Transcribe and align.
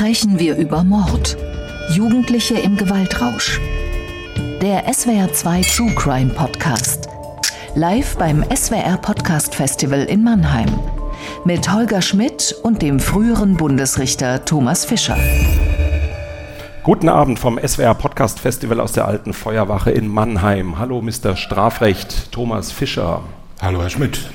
sprechen 0.00 0.38
wir 0.38 0.56
über 0.56 0.82
Mord. 0.82 1.36
Jugendliche 1.90 2.54
im 2.54 2.78
Gewaltrausch. 2.78 3.60
Der 4.62 4.90
SWR 4.90 5.30
2 5.30 5.60
True 5.60 5.94
Crime 5.94 6.30
Podcast. 6.30 7.06
Live 7.74 8.16
beim 8.16 8.42
SWR 8.42 8.96
Podcast 8.96 9.54
Festival 9.54 10.04
in 10.04 10.24
Mannheim. 10.24 10.70
Mit 11.44 11.70
Holger 11.70 12.00
Schmidt 12.00 12.56
und 12.62 12.80
dem 12.80 12.98
früheren 12.98 13.58
Bundesrichter 13.58 14.42
Thomas 14.46 14.86
Fischer. 14.86 15.18
Guten 16.82 17.10
Abend 17.10 17.38
vom 17.38 17.60
SWR 17.62 17.92
Podcast 17.92 18.40
Festival 18.40 18.80
aus 18.80 18.92
der 18.92 19.06
alten 19.06 19.34
Feuerwache 19.34 19.90
in 19.90 20.08
Mannheim. 20.08 20.78
Hallo 20.78 21.02
Mr. 21.02 21.36
Strafrecht 21.36 22.32
Thomas 22.32 22.72
Fischer. 22.72 23.20
Hallo 23.60 23.82
Herr 23.82 23.90
Schmidt. 23.90 24.30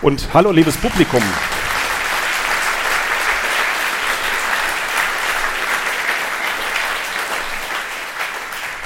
Und 0.00 0.28
hallo 0.32 0.50
liebes 0.50 0.78
Publikum. 0.78 1.22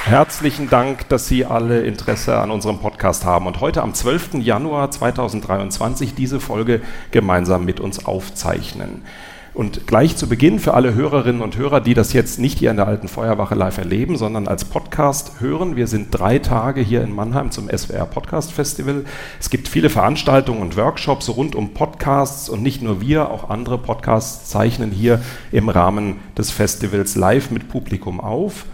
Herzlichen 0.09 0.71
Dank, 0.71 1.07
dass 1.11 1.29
Sie 1.29 1.45
alle 1.45 1.83
Interesse 1.83 2.39
an 2.39 2.51
unserem 2.51 2.79
Podcast 2.79 3.27
haben 3.27 3.47
und 3.47 3.61
heute 3.61 3.83
am 3.83 3.93
12. 3.93 4.37
Januar 4.41 4.91
2023 4.91 6.15
diese 6.15 6.41
Folge 6.41 6.81
gemeinsam 7.11 7.67
mit 7.67 7.79
uns 7.79 8.07
aufzeichnen. 8.07 9.03
Und 9.53 9.87
gleich 9.87 10.17
zu 10.17 10.27
Beginn 10.27 10.61
für 10.61 10.73
alle 10.73 10.95
Hörerinnen 10.95 11.43
und 11.43 11.59
Hörer, 11.59 11.83
die 11.83 11.93
das 11.93 12.15
jetzt 12.15 12.39
nicht 12.39 12.59
hier 12.59 12.71
in 12.71 12.79
der 12.79 12.89
alten 12.89 13.07
Feuerwache 13.07 13.55
live 13.55 13.77
erleben, 13.77 14.17
sondern 14.17 14.49
als 14.49 14.65
Podcast 14.65 15.41
hören. 15.41 15.77
Wir 15.77 15.87
sind 15.87 16.09
drei 16.11 16.39
Tage 16.39 16.81
hier 16.81 17.03
in 17.03 17.15
Mannheim 17.15 17.51
zum 17.51 17.69
SWR 17.69 18.07
Podcast 18.07 18.51
Festival. 18.51 19.05
Es 19.39 19.51
gibt 19.51 19.69
viele 19.69 19.91
Veranstaltungen 19.91 20.63
und 20.63 20.79
Workshops 20.79 21.29
rund 21.29 21.55
um 21.55 21.75
Podcasts 21.75 22.49
und 22.49 22.63
nicht 22.63 22.81
nur 22.81 23.03
wir, 23.03 23.31
auch 23.31 23.51
andere 23.51 23.77
Podcasts 23.77 24.49
zeichnen 24.49 24.91
hier 24.91 25.21
im 25.53 25.69
Rahmen 25.69 26.17
des 26.39 26.51
Festivals 26.51 27.15
live 27.15 27.51
mit 27.51 27.69
Publikum 27.69 28.21
auf. 28.21 28.65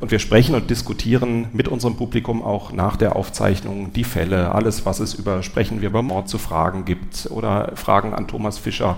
Und 0.00 0.10
wir 0.10 0.18
sprechen 0.18 0.54
und 0.54 0.70
diskutieren 0.70 1.48
mit 1.52 1.68
unserem 1.68 1.96
Publikum 1.96 2.42
auch 2.42 2.72
nach 2.72 2.96
der 2.96 3.16
Aufzeichnung 3.16 3.92
die 3.92 4.04
Fälle, 4.04 4.54
alles, 4.54 4.86
was 4.86 4.98
es 4.98 5.12
über 5.12 5.42
Sprechen 5.42 5.82
wir 5.82 5.90
über 5.90 6.00
Mord 6.00 6.26
zu 6.26 6.38
fragen 6.38 6.86
gibt 6.86 7.28
oder 7.30 7.72
Fragen 7.76 8.14
an 8.14 8.26
Thomas 8.26 8.58
Fischer, 8.58 8.96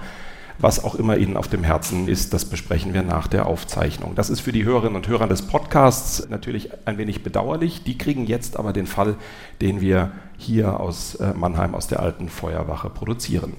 was 0.58 0.84
auch 0.84 0.94
immer 0.94 1.16
Ihnen 1.16 1.36
auf 1.36 1.48
dem 1.48 1.64
Herzen 1.64 2.06
ist, 2.06 2.32
das 2.32 2.44
besprechen 2.44 2.94
wir 2.94 3.02
nach 3.02 3.26
der 3.26 3.46
Aufzeichnung. 3.46 4.14
Das 4.14 4.30
ist 4.30 4.38
für 4.38 4.52
die 4.52 4.64
Hörerinnen 4.64 4.94
und 4.94 5.08
Hörer 5.08 5.26
des 5.26 5.42
Podcasts 5.42 6.28
natürlich 6.30 6.70
ein 6.86 6.98
wenig 6.98 7.24
bedauerlich. 7.24 7.82
Die 7.82 7.98
kriegen 7.98 8.26
jetzt 8.26 8.56
aber 8.56 8.72
den 8.72 8.86
Fall, 8.86 9.16
den 9.60 9.80
wir 9.80 10.12
hier 10.38 10.78
aus 10.78 11.16
äh, 11.16 11.34
Mannheim 11.34 11.74
aus 11.74 11.88
der 11.88 11.98
alten 11.98 12.28
Feuerwache 12.28 12.90
produzieren. 12.90 13.54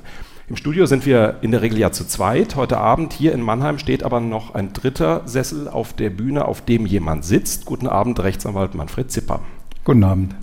Im 0.54 0.58
Studio 0.58 0.86
sind 0.86 1.08
wir 1.08 1.40
in 1.42 1.50
der 1.50 1.64
Regel 1.64 1.80
ja 1.80 1.92
zu 1.92 2.06
zweit. 2.06 2.56
Heute 2.56 2.78
Abend 2.78 3.12
hier 3.12 3.34
in 3.34 3.42
Mannheim 3.42 3.80
steht 3.80 4.04
aber 4.04 4.20
noch 4.20 4.54
ein 4.54 4.72
dritter 4.72 5.23
Sessel 5.26 5.68
auf 5.68 5.94
der 5.94 6.12
Bühne, 6.12 6.46
auf 6.46 6.62
dem 6.62 6.86
jemand 6.86 7.26
sitzt. 7.26 7.66
Guten 7.66 7.88
Abend, 7.88 8.20
Rechtsanwalt 8.20 8.76
Manfred 8.76 9.12
Zipper. 9.12 9.40
Guten 9.84 10.04
Abend. 10.04 10.36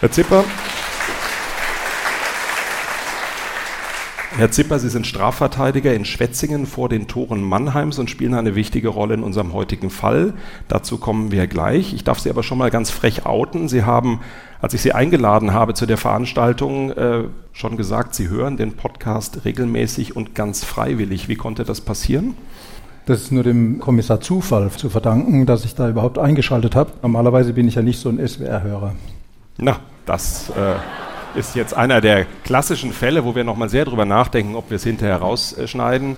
Herr 0.00 0.10
Zipper, 0.10 0.44
Herr 4.36 4.52
Zipper, 4.52 4.78
Sie 4.78 4.88
sind 4.88 5.08
Strafverteidiger 5.08 5.92
in 5.92 6.04
Schwetzingen 6.04 6.66
vor 6.66 6.88
den 6.88 7.08
Toren 7.08 7.42
Mannheims 7.42 7.98
und 7.98 8.08
spielen 8.08 8.34
eine 8.34 8.54
wichtige 8.54 8.88
Rolle 8.88 9.14
in 9.14 9.24
unserem 9.24 9.52
heutigen 9.52 9.90
Fall. 9.90 10.34
Dazu 10.68 10.98
kommen 10.98 11.32
wir 11.32 11.48
gleich. 11.48 11.92
Ich 11.94 12.04
darf 12.04 12.20
Sie 12.20 12.30
aber 12.30 12.44
schon 12.44 12.56
mal 12.56 12.70
ganz 12.70 12.90
frech 12.90 13.26
outen. 13.26 13.68
Sie 13.68 13.82
haben, 13.82 14.20
als 14.60 14.72
ich 14.72 14.82
Sie 14.82 14.92
eingeladen 14.92 15.52
habe 15.52 15.74
zu 15.74 15.84
der 15.84 15.96
Veranstaltung, 15.96 16.92
äh, 16.92 17.24
schon 17.52 17.76
gesagt, 17.76 18.14
Sie 18.14 18.28
hören 18.28 18.56
den 18.56 18.76
Podcast 18.76 19.44
regelmäßig 19.44 20.14
und 20.14 20.36
ganz 20.36 20.64
freiwillig. 20.64 21.28
Wie 21.28 21.36
konnte 21.36 21.64
das 21.64 21.80
passieren? 21.80 22.34
Das 23.06 23.22
ist 23.22 23.32
nur 23.32 23.42
dem 23.42 23.80
Kommissar 23.80 24.20
Zufall 24.20 24.70
zu 24.70 24.90
verdanken, 24.90 25.44
dass 25.44 25.64
ich 25.64 25.74
da 25.74 25.88
überhaupt 25.88 26.18
eingeschaltet 26.18 26.76
habe. 26.76 26.92
Normalerweise 27.02 27.52
bin 27.52 27.66
ich 27.66 27.74
ja 27.74 27.82
nicht 27.82 27.98
so 27.98 28.08
ein 28.08 28.24
SWR-Hörer. 28.26 28.94
Na, 29.58 29.80
das. 30.06 30.50
Äh 30.50 31.09
ist 31.34 31.54
jetzt 31.54 31.74
einer 31.74 32.00
der 32.00 32.26
klassischen 32.44 32.92
Fälle, 32.92 33.24
wo 33.24 33.34
wir 33.34 33.44
nochmal 33.44 33.68
sehr 33.68 33.84
drüber 33.84 34.04
nachdenken, 34.04 34.54
ob 34.54 34.70
wir 34.70 34.76
es 34.76 34.84
hinterher 34.84 35.16
rausschneiden. 35.16 36.16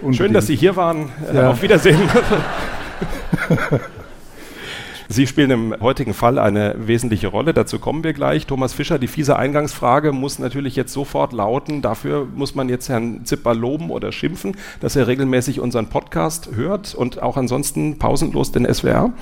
Unbedingt. 0.00 0.16
Schön, 0.16 0.32
dass 0.32 0.46
Sie 0.46 0.56
hier 0.56 0.76
waren. 0.76 1.10
Ja. 1.32 1.50
Auf 1.50 1.62
Wiedersehen. 1.62 2.00
Sie 5.12 5.26
spielen 5.26 5.50
im 5.50 5.74
heutigen 5.80 6.14
Fall 6.14 6.38
eine 6.38 6.74
wesentliche 6.78 7.28
Rolle, 7.28 7.52
dazu 7.52 7.78
kommen 7.78 8.02
wir 8.02 8.14
gleich. 8.14 8.46
Thomas 8.46 8.72
Fischer, 8.72 8.98
die 8.98 9.08
fiese 9.08 9.36
Eingangsfrage 9.36 10.10
muss 10.10 10.38
natürlich 10.38 10.74
jetzt 10.74 10.90
sofort 10.94 11.34
lauten. 11.34 11.82
Dafür 11.82 12.26
muss 12.34 12.54
man 12.54 12.70
jetzt 12.70 12.88
Herrn 12.88 13.26
Zipper 13.26 13.54
loben 13.54 13.90
oder 13.90 14.10
schimpfen, 14.10 14.56
dass 14.80 14.96
er 14.96 15.08
regelmäßig 15.08 15.60
unseren 15.60 15.88
Podcast 15.88 16.52
hört 16.54 16.94
und 16.94 17.20
auch 17.20 17.36
ansonsten 17.36 17.98
pausenlos 17.98 18.52
den 18.52 18.64
SWR. 18.72 19.12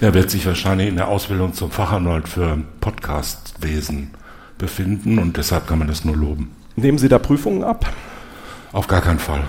Er 0.00 0.14
wird 0.14 0.30
sich 0.30 0.46
wahrscheinlich 0.46 0.88
in 0.88 0.96
der 0.96 1.08
Ausbildung 1.08 1.52
zum 1.52 1.70
Fachanwalt 1.70 2.26
für 2.26 2.56
Podcastwesen 2.80 4.12
befinden 4.58 5.18
und 5.18 5.36
deshalb 5.36 5.66
kann 5.66 5.78
man 5.78 5.88
das 5.88 6.04
nur 6.04 6.16
loben. 6.16 6.50
Nehmen 6.76 6.98
Sie 6.98 7.08
da 7.08 7.18
Prüfungen 7.18 7.64
ab? 7.64 7.90
Auf 8.72 8.86
gar 8.86 9.00
keinen 9.00 9.18
Fall. 9.18 9.44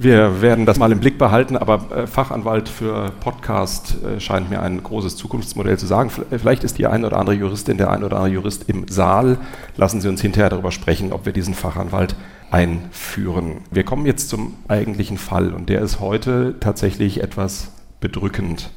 Wir 0.00 0.42
werden 0.42 0.66
das 0.66 0.78
mal 0.78 0.92
im 0.92 1.00
Blick 1.00 1.18
behalten, 1.18 1.56
aber 1.56 1.96
äh, 1.96 2.06
Fachanwalt 2.06 2.68
für 2.68 3.10
Podcast 3.20 3.96
äh, 4.04 4.20
scheint 4.20 4.50
mir 4.50 4.60
ein 4.62 4.82
großes 4.82 5.16
Zukunftsmodell 5.16 5.78
zu 5.78 5.86
sagen. 5.86 6.10
Vielleicht 6.10 6.62
ist 6.64 6.78
die 6.78 6.86
eine 6.86 7.06
oder 7.06 7.16
andere 7.16 7.36
Juristin, 7.36 7.78
der 7.78 7.90
eine 7.90 8.06
oder 8.06 8.16
andere 8.16 8.34
Jurist 8.34 8.68
im 8.68 8.86
Saal. 8.88 9.38
Lassen 9.76 10.00
Sie 10.00 10.08
uns 10.08 10.20
hinterher 10.20 10.50
darüber 10.50 10.72
sprechen, 10.72 11.12
ob 11.12 11.26
wir 11.26 11.32
diesen 11.32 11.54
Fachanwalt 11.54 12.16
einführen. 12.50 13.58
Wir 13.70 13.84
kommen 13.84 14.06
jetzt 14.06 14.28
zum 14.28 14.54
eigentlichen 14.68 15.18
Fall 15.18 15.52
und 15.52 15.68
der 15.68 15.80
ist 15.80 16.00
heute 16.00 16.56
tatsächlich 16.60 17.22
etwas 17.22 17.72
bedrückend. 18.00 18.70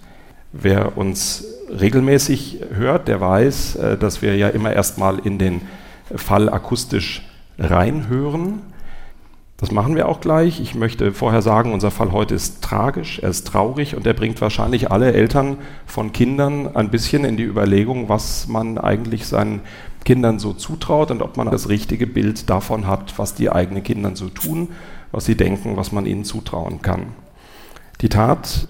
Wer 0.53 0.97
uns 0.97 1.45
regelmäßig 1.69 2.59
hört, 2.73 3.07
der 3.07 3.21
weiß, 3.21 3.75
äh, 3.75 3.97
dass 3.97 4.21
wir 4.21 4.35
ja 4.35 4.49
immer 4.49 4.73
erstmal 4.73 5.19
in 5.19 5.37
den 5.37 5.61
Fall 6.13 6.49
akustisch 6.49 7.25
reinhören. 7.57 8.61
Das 9.57 9.71
machen 9.71 9.95
wir 9.95 10.09
auch 10.09 10.21
gleich. 10.21 10.59
Ich 10.59 10.73
möchte 10.73 11.13
vorher 11.13 11.43
sagen, 11.43 11.71
unser 11.71 11.91
Fall 11.91 12.11
heute 12.11 12.33
ist 12.33 12.63
tragisch, 12.63 13.19
er 13.19 13.29
ist 13.29 13.45
traurig 13.45 13.95
und 13.95 14.07
er 14.07 14.15
bringt 14.15 14.41
wahrscheinlich 14.41 14.89
alle 14.89 15.13
Eltern 15.13 15.57
von 15.85 16.11
Kindern 16.11 16.75
ein 16.75 16.89
bisschen 16.89 17.23
in 17.23 17.37
die 17.37 17.43
Überlegung, 17.43 18.09
was 18.09 18.47
man 18.47 18.79
eigentlich 18.79 19.27
seinen 19.27 19.61
Kindern 20.03 20.39
so 20.39 20.53
zutraut 20.53 21.11
und 21.11 21.21
ob 21.21 21.37
man 21.37 21.51
das 21.51 21.69
richtige 21.69 22.07
Bild 22.07 22.49
davon 22.49 22.87
hat, 22.87 23.19
was 23.19 23.35
die 23.35 23.51
eigenen 23.51 23.83
Kinder 23.83 24.15
so 24.15 24.29
tun, 24.29 24.69
was 25.11 25.25
sie 25.25 25.37
denken, 25.37 25.77
was 25.77 25.91
man 25.91 26.07
ihnen 26.07 26.23
zutrauen 26.23 26.81
kann. 26.81 27.13
Die 28.01 28.09
Tat 28.09 28.67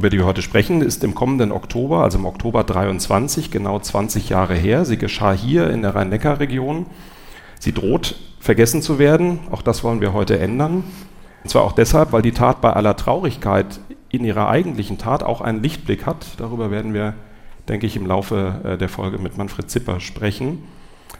über 0.00 0.08
die 0.08 0.16
wir 0.16 0.24
heute 0.24 0.40
sprechen, 0.40 0.80
ist 0.80 1.04
im 1.04 1.14
kommenden 1.14 1.52
Oktober, 1.52 2.02
also 2.02 2.16
im 2.16 2.24
Oktober 2.24 2.64
23, 2.64 3.50
genau 3.50 3.78
20 3.78 4.30
Jahre 4.30 4.54
her. 4.54 4.86
Sie 4.86 4.96
geschah 4.96 5.32
hier 5.34 5.68
in 5.68 5.82
der 5.82 5.94
Rhein-Neckar-Region. 5.94 6.86
Sie 7.58 7.74
droht 7.74 8.14
vergessen 8.38 8.80
zu 8.80 8.98
werden. 8.98 9.40
Auch 9.50 9.60
das 9.60 9.84
wollen 9.84 10.00
wir 10.00 10.14
heute 10.14 10.38
ändern. 10.38 10.84
Und 11.44 11.50
zwar 11.50 11.64
auch 11.64 11.72
deshalb, 11.72 12.12
weil 12.12 12.22
die 12.22 12.32
Tat 12.32 12.62
bei 12.62 12.72
aller 12.72 12.96
Traurigkeit 12.96 13.78
in 14.08 14.24
ihrer 14.24 14.48
eigentlichen 14.48 14.96
Tat 14.96 15.22
auch 15.22 15.42
einen 15.42 15.62
Lichtblick 15.62 16.06
hat. 16.06 16.24
Darüber 16.38 16.70
werden 16.70 16.94
wir, 16.94 17.12
denke 17.68 17.86
ich, 17.86 17.94
im 17.94 18.06
Laufe 18.06 18.62
äh, 18.64 18.78
der 18.78 18.88
Folge 18.88 19.18
mit 19.18 19.36
Manfred 19.36 19.70
Zipper 19.70 20.00
sprechen. 20.00 20.62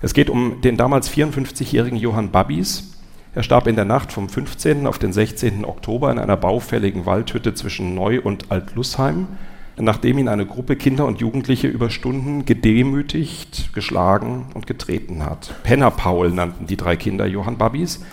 Es 0.01 0.15
geht 0.15 0.31
um 0.31 0.63
den 0.63 0.79
damals 0.79 1.11
54-jährigen 1.11 1.99
Johann 1.99 2.31
Babis, 2.31 2.99
er 3.35 3.43
starb 3.43 3.67
in 3.69 3.77
der 3.77 3.85
Nacht 3.85 4.13
vom 4.13 4.29
15. 4.29 4.87
auf 4.87 4.99
den 4.99 5.13
16. 5.13 5.65
Oktober 5.65 6.11
in 6.11 6.19
einer 6.19 6.37
baufälligen 6.37 7.07
Waldhütte 7.07 7.55
zwischen 7.55 7.95
Neu- 7.95 8.21
und 8.21 8.51
Altlussheim, 8.51 9.29
nachdem 9.79 10.19
ihn 10.19 10.29
eine 10.29 10.47
Gruppe 10.47 10.75
Kinder 10.77 11.07
und 11.07 11.21
Jugendliche 11.21 11.69
über 11.69 11.91
Stunden 11.91 12.45
gedemütigt, 12.45 13.73
geschlagen 13.73 14.47
und 14.55 14.67
getreten 14.67 15.25
hat. 15.25 15.55
Penner 15.63 15.93
Paul 15.93 16.31
nannten 16.31 16.67
die 16.67 16.77
drei 16.77 16.97
Kinder 16.97 17.27
Johann 17.27 17.57
Babis, 17.57 18.05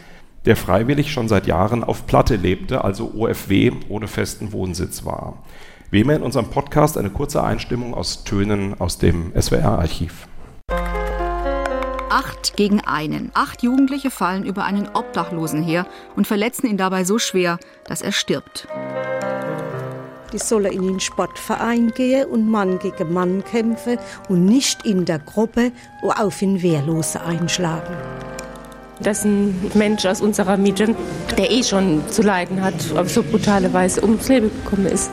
der 0.46 0.56
freiwillig 0.56 1.12
schon 1.12 1.28
seit 1.28 1.48
Jahren 1.48 1.84
auf 1.84 2.06
Platte 2.06 2.36
lebte, 2.36 2.84
also 2.84 3.12
OFW 3.16 3.72
ohne 3.90 4.08
festen 4.08 4.54
Wohnsitz 4.54 5.04
war. 5.04 5.44
Wie 5.90 6.02
immer 6.02 6.16
in 6.16 6.22
unserem 6.22 6.50
Podcast 6.50 6.98
eine 6.98 7.10
kurze 7.10 7.44
Einstimmung 7.44 7.94
aus 7.94 8.24
Tönen 8.24 8.80
aus 8.80 8.98
dem 8.98 9.34
SWR-Archiv. 9.40 10.28
Acht 12.10 12.56
gegen 12.56 12.80
einen. 12.80 13.32
Acht 13.34 13.64
Jugendliche 13.64 14.12
fallen 14.12 14.46
über 14.46 14.64
einen 14.64 14.88
Obdachlosen 14.94 15.62
her 15.62 15.86
und 16.16 16.26
verletzen 16.26 16.68
ihn 16.68 16.78
dabei 16.78 17.04
so 17.04 17.20
schwer, 17.20 17.60
dass 17.86 18.02
er 18.02 18.14
stirbt. 18.14 18.68
Die 20.32 20.38
sollen 20.38 20.72
in 20.72 20.88
den 20.88 21.00
Sportverein 21.02 21.92
gehen 21.92 22.28
und 22.28 22.50
Mann 22.50 22.80
gegen 22.80 23.14
Mann 23.14 23.44
kämpfen 23.44 23.98
und 24.30 24.46
nicht 24.46 24.86
in 24.86 25.04
der 25.04 25.20
Gruppe 25.20 25.72
auf 26.02 26.40
den 26.40 26.62
Wehrlose 26.62 27.22
einschlagen. 27.22 27.96
Das 29.02 29.20
ist 29.20 29.26
ein 29.26 29.72
Mensch 29.74 30.06
aus 30.06 30.22
unserer 30.22 30.58
Miete, 30.58 30.96
der 31.38 31.52
eh 31.52 31.64
schon 31.64 32.02
zu 32.10 32.22
leiden 32.24 32.62
hat, 32.62 32.74
auf 32.96 33.10
so 33.10 33.22
brutale 33.22 33.72
Weise 33.74 34.02
ums 34.02 34.28
Leben 34.28 34.50
gekommen 34.64 34.88
ist. 34.88 35.12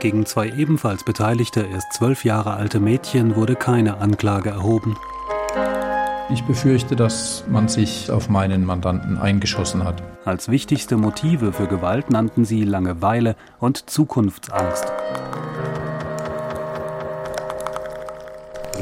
Gegen 0.00 0.26
zwei 0.26 0.48
ebenfalls 0.48 1.04
beteiligte, 1.04 1.66
erst 1.70 1.92
zwölf 1.92 2.24
Jahre 2.24 2.54
alte 2.54 2.80
Mädchen 2.80 3.36
wurde 3.36 3.54
keine 3.54 3.98
Anklage 3.98 4.50
erhoben. 4.50 4.96
Ich 6.32 6.44
befürchte, 6.44 6.96
dass 6.96 7.44
man 7.50 7.68
sich 7.68 8.10
auf 8.10 8.30
meinen 8.30 8.64
Mandanten 8.64 9.18
eingeschossen 9.18 9.84
hat. 9.84 10.02
Als 10.24 10.48
wichtigste 10.48 10.96
Motive 10.96 11.52
für 11.52 11.66
Gewalt 11.66 12.08
nannten 12.08 12.46
sie 12.46 12.64
Langeweile 12.64 13.36
und 13.60 13.90
Zukunftsangst. 13.90 14.90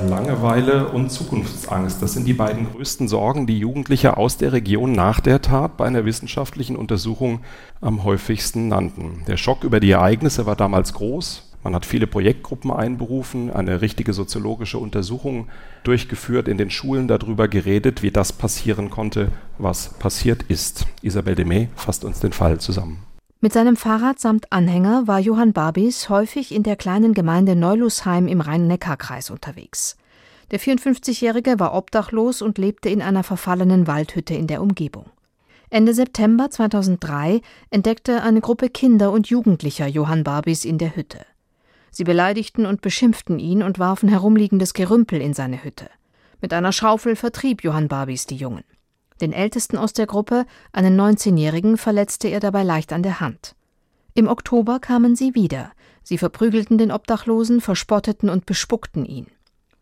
Langeweile 0.08 0.88
und 0.91 1.11
Zukunftsangst. 1.11 2.00
Das 2.00 2.12
sind 2.12 2.29
die 2.29 2.35
beiden 2.35 2.70
größten 2.70 3.08
Sorgen, 3.08 3.49
die 3.49 3.58
Jugendliche 3.58 4.17
aus 4.17 4.37
der 4.37 4.52
Region 4.52 4.93
nach 4.93 5.19
der 5.19 5.43
Tat 5.43 5.76
bei 5.76 5.87
einer 5.87 6.05
wissenschaftlichen 6.05 6.76
Untersuchung 6.76 7.41
am 7.81 8.05
häufigsten 8.05 8.69
nannten. 8.69 9.25
Der 9.26 9.37
Schock 9.37 9.64
über 9.64 9.81
die 9.81 9.91
Ereignisse 9.91 10.47
war 10.47 10.55
damals 10.55 10.93
groß. 10.93 11.50
Man 11.62 11.75
hat 11.75 11.85
viele 11.85 12.07
Projektgruppen 12.07 12.71
einberufen, 12.71 13.51
eine 13.51 13.83
richtige 13.83 14.15
soziologische 14.15 14.79
Untersuchung 14.79 15.49
durchgeführt, 15.83 16.49
in 16.49 16.57
den 16.57 16.71
Schulen 16.71 17.07
darüber 17.07 17.49
geredet, 17.49 18.03
wie 18.03 18.11
das 18.11 18.33
passieren 18.33 18.89
konnte, 18.89 19.29
was 19.59 19.91
passiert 19.99 20.45
ist. 20.45 20.87
Isabel 21.03 21.35
Demey 21.35 21.69
fasst 21.77 22.05
uns 22.05 22.21
den 22.21 22.33
Fall 22.33 22.59
zusammen. 22.59 23.03
Mit 23.43 23.53
seinem 23.53 23.77
Fahrrad 23.77 24.19
samt 24.19 24.53
Anhänger 24.53 25.07
war 25.07 25.19
Johann 25.19 25.53
Barbis 25.53 26.09
häufig 26.09 26.55
in 26.55 26.62
der 26.62 26.77
kleinen 26.77 27.15
Gemeinde 27.15 27.57
Neulusheim 27.57 28.29
im 28.29 28.41
Rhein-Neckar-Kreis 28.41 29.31
unterwegs. 29.31 29.97
Der 30.51 30.61
54-Jährige 30.61 31.59
war 31.59 31.75
obdachlos 31.75 32.43
und 32.43 32.59
lebte 32.59 32.89
in 32.89 33.01
einer 33.01 33.23
verfallenen 33.23 33.87
Waldhütte 33.87 34.35
in 34.35 34.47
der 34.47 34.61
Umgebung. 34.61 35.07
Ende 35.71 35.95
September 35.95 36.51
2003 36.51 37.41
entdeckte 37.71 38.23
eine 38.23 38.41
Gruppe 38.41 38.69
Kinder 38.69 39.12
und 39.12 39.29
Jugendlicher 39.29 39.87
Johann 39.87 40.25
Barbis 40.25 40.65
in 40.65 40.79
der 40.79 40.97
Hütte. 40.97 41.21
Sie 41.90 42.04
beleidigten 42.04 42.66
und 42.66 42.81
beschimpften 42.81 43.38
ihn 43.38 43.62
und 43.62 43.78
warfen 43.78 44.08
herumliegendes 44.08 44.75
Gerümpel 44.75 45.20
in 45.20 45.34
seine 45.34 45.64
Hütte. 45.64 45.90
Mit 46.40 46.52
einer 46.52 46.72
Schaufel 46.72 47.16
vertrieb 47.16 47.62
Johann 47.64 47.88
Barbis 47.88 48.26
die 48.26 48.37
Jungen. 48.37 48.64
Den 49.20 49.32
ältesten 49.32 49.76
aus 49.76 49.92
der 49.92 50.06
Gruppe, 50.06 50.46
einen 50.72 50.98
19-Jährigen, 50.98 51.76
verletzte 51.76 52.28
er 52.28 52.40
dabei 52.40 52.62
leicht 52.62 52.92
an 52.92 53.02
der 53.02 53.20
Hand. 53.20 53.54
Im 54.14 54.28
Oktober 54.28 54.78
kamen 54.81 55.14
sie 55.16 55.34
wieder. 55.34 55.72
Sie 56.02 56.19
verprügelten 56.19 56.78
den 56.78 56.90
Obdachlosen, 56.90 57.60
verspotteten 57.60 58.31
und 58.31 58.46
bespuckten 58.46 59.04
ihn. 59.04 59.26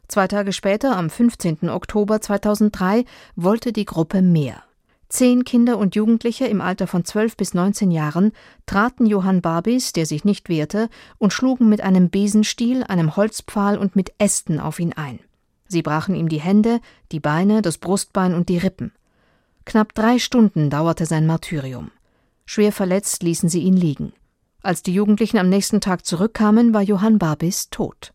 Zwei 0.09 0.27
Tage 0.27 0.53
später, 0.53 0.97
am 0.97 1.11
15. 1.11 1.69
Oktober 1.69 2.21
2003, 2.21 3.05
wollte 3.37 3.73
die 3.73 3.85
Gruppe 3.85 4.23
mehr. 4.23 4.63
Zehn 5.09 5.45
Kinder 5.45 5.79
und 5.79 5.95
Jugendliche 5.95 6.47
im 6.47 6.61
Alter 6.61 6.87
von 6.87 7.03
12 7.03 7.37
bis 7.37 7.55
19 7.55 7.91
Jahren 7.91 8.33
traten 8.67 9.07
Johann 9.07 9.41
Barbis, 9.41 9.93
der 9.95 10.05
sich 10.05 10.25
nicht 10.25 10.51
wehrte, 10.51 10.91
und 11.17 11.33
schlugen 11.33 11.71
mit 11.71 11.81
einem 11.81 12.11
Besenstiel, 12.11 12.85
einem 12.85 13.17
Holzpfahl 13.17 13.79
und 13.79 13.97
mit 13.97 14.13
Ästen 14.19 14.61
auf 14.61 14.79
ihn 14.79 14.93
ein. 14.93 15.19
Sie 15.67 15.81
brachen 15.81 16.15
ihm 16.15 16.29
die 16.29 16.41
Hände, 16.41 16.81
die 17.11 17.21
Beine, 17.21 17.63
das 17.63 17.79
Brustbein 17.79 18.35
und 18.35 18.51
die 18.51 18.59
Rippen. 18.59 18.93
Knapp 19.65 19.95
drei 19.95 20.19
Stunden 20.19 20.69
dauerte 20.69 21.07
sein 21.07 21.27
Martyrium. 21.27 21.91
Schwer 22.45 22.73
verletzt 22.73 23.23
ließen 23.23 23.49
sie 23.49 23.61
ihn 23.61 23.77
liegen. 23.77 24.13
Als 24.63 24.83
die 24.83 24.93
Jugendlichen 24.93 25.39
am 25.39 25.49
nächsten 25.49 25.81
Tag 25.81 26.05
zurückkamen, 26.05 26.75
war 26.75 26.83
Johann 26.83 27.19
Barbis 27.19 27.71
tot. 27.71 28.13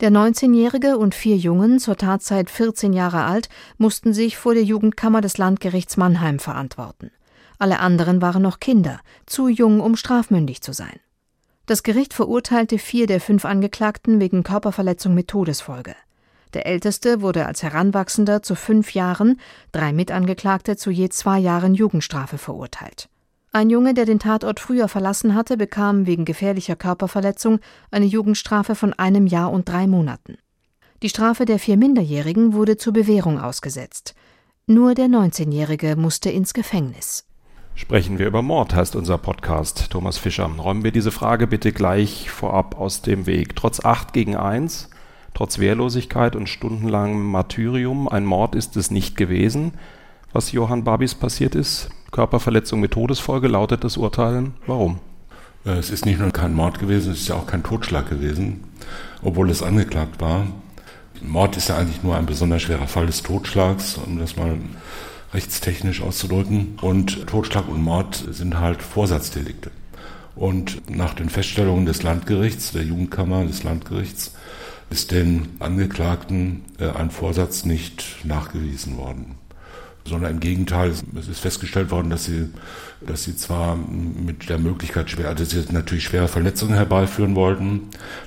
Der 0.00 0.10
19-Jährige 0.10 0.96
und 0.96 1.14
vier 1.14 1.36
Jungen, 1.36 1.78
zur 1.78 1.94
Tatzeit 1.94 2.48
14 2.48 2.94
Jahre 2.94 3.24
alt, 3.24 3.50
mussten 3.76 4.14
sich 4.14 4.38
vor 4.38 4.54
der 4.54 4.62
Jugendkammer 4.62 5.20
des 5.20 5.36
Landgerichts 5.36 5.98
Mannheim 5.98 6.38
verantworten. 6.38 7.10
Alle 7.58 7.80
anderen 7.80 8.22
waren 8.22 8.40
noch 8.40 8.60
Kinder, 8.60 9.00
zu 9.26 9.48
jung, 9.48 9.80
um 9.80 9.96
strafmündig 9.96 10.62
zu 10.62 10.72
sein. 10.72 10.98
Das 11.66 11.82
Gericht 11.82 12.14
verurteilte 12.14 12.78
vier 12.78 13.06
der 13.06 13.20
fünf 13.20 13.44
Angeklagten 13.44 14.20
wegen 14.20 14.42
Körperverletzung 14.42 15.12
mit 15.12 15.28
Todesfolge. 15.28 15.94
Der 16.54 16.64
Älteste 16.64 17.20
wurde 17.20 17.44
als 17.44 17.62
Heranwachsender 17.62 18.42
zu 18.42 18.54
fünf 18.54 18.94
Jahren, 18.94 19.38
drei 19.70 19.92
Mitangeklagte 19.92 20.78
zu 20.78 20.90
je 20.90 21.10
zwei 21.10 21.38
Jahren 21.38 21.74
Jugendstrafe 21.74 22.38
verurteilt. 22.38 23.09
Ein 23.52 23.68
Junge, 23.68 23.94
der 23.94 24.04
den 24.04 24.20
Tatort 24.20 24.60
früher 24.60 24.86
verlassen 24.86 25.34
hatte, 25.34 25.56
bekam 25.56 26.06
wegen 26.06 26.24
gefährlicher 26.24 26.76
Körperverletzung 26.76 27.58
eine 27.90 28.06
Jugendstrafe 28.06 28.76
von 28.76 28.92
einem 28.92 29.26
Jahr 29.26 29.50
und 29.50 29.68
drei 29.68 29.88
Monaten. 29.88 30.38
Die 31.02 31.08
Strafe 31.08 31.46
der 31.46 31.58
vier 31.58 31.76
Minderjährigen 31.76 32.52
wurde 32.52 32.76
zur 32.76 32.92
Bewährung 32.92 33.40
ausgesetzt. 33.40 34.14
Nur 34.66 34.94
der 34.94 35.06
19-Jährige 35.06 35.96
musste 35.96 36.30
ins 36.30 36.54
Gefängnis. 36.54 37.26
Sprechen 37.74 38.18
wir 38.18 38.26
über 38.26 38.42
Mord, 38.42 38.74
heißt 38.74 38.94
unser 38.94 39.18
Podcast. 39.18 39.90
Thomas 39.90 40.16
Fischer, 40.18 40.46
räumen 40.46 40.84
wir 40.84 40.92
diese 40.92 41.10
Frage 41.10 41.46
bitte 41.48 41.72
gleich 41.72 42.30
vorab 42.30 42.78
aus 42.78 43.02
dem 43.02 43.26
Weg. 43.26 43.56
Trotz 43.56 43.84
8 43.84 44.12
gegen 44.12 44.36
1 44.36 44.90
Trotz 45.34 45.58
Wehrlosigkeit 45.58 46.36
und 46.36 46.48
stundenlangem 46.48 47.30
Martyrium, 47.30 48.08
ein 48.08 48.24
Mord 48.24 48.54
ist 48.54 48.76
es 48.76 48.90
nicht 48.90 49.16
gewesen, 49.16 49.72
was 50.32 50.52
Johann 50.52 50.84
Babis 50.84 51.14
passiert 51.14 51.54
ist. 51.54 51.90
Körperverletzung 52.10 52.80
mit 52.80 52.92
Todesfolge 52.92 53.48
lautet 53.48 53.84
das 53.84 53.96
Urteil. 53.96 54.50
Warum? 54.66 54.98
Äh, 55.64 55.72
es 55.72 55.90
ist 55.90 56.06
nicht 56.06 56.18
nur 56.18 56.30
kein 56.30 56.54
Mord 56.54 56.78
gewesen, 56.78 57.12
es 57.12 57.20
ist 57.20 57.28
ja 57.28 57.36
auch 57.36 57.46
kein 57.46 57.62
Totschlag 57.62 58.08
gewesen, 58.08 58.64
obwohl 59.22 59.50
es 59.50 59.62
angeklagt 59.62 60.20
war. 60.20 60.46
Mord 61.22 61.56
ist 61.56 61.68
ja 61.68 61.76
eigentlich 61.76 62.02
nur 62.02 62.16
ein 62.16 62.26
besonders 62.26 62.62
schwerer 62.62 62.88
Fall 62.88 63.06
des 63.06 63.22
Totschlags, 63.22 63.98
um 63.98 64.18
das 64.18 64.36
mal 64.36 64.56
rechtstechnisch 65.34 66.00
auszudrücken. 66.02 66.78
Und 66.80 67.26
Totschlag 67.26 67.68
und 67.68 67.82
Mord 67.82 68.24
sind 68.30 68.58
halt 68.58 68.82
Vorsatzdelikte. 68.82 69.70
Und 70.34 70.88
nach 70.90 71.14
den 71.14 71.28
Feststellungen 71.28 71.84
des 71.84 72.02
Landgerichts, 72.02 72.72
der 72.72 72.84
Jugendkammer 72.84 73.44
des 73.44 73.62
Landgerichts, 73.62 74.34
ist 74.88 75.10
den 75.10 75.48
Angeklagten 75.58 76.64
äh, 76.78 76.88
ein 76.88 77.10
Vorsatz 77.10 77.64
nicht 77.64 78.24
nachgewiesen 78.24 78.96
worden. 78.96 79.36
Sondern 80.10 80.32
im 80.32 80.40
Gegenteil, 80.40 80.92
es 81.16 81.28
ist 81.28 81.38
festgestellt 81.38 81.92
worden, 81.92 82.10
dass 82.10 82.24
sie, 82.24 82.48
dass 83.00 83.22
sie 83.22 83.36
zwar 83.36 83.76
mit 83.76 84.48
der 84.48 84.58
Möglichkeit 84.58 85.08
schwer, 85.08 85.36
dass 85.36 85.50
sie 85.50 85.64
natürlich 85.70 86.02
schwere 86.02 86.26
Verletzungen 86.26 86.74
herbeiführen 86.74 87.36
wollten, 87.36 87.82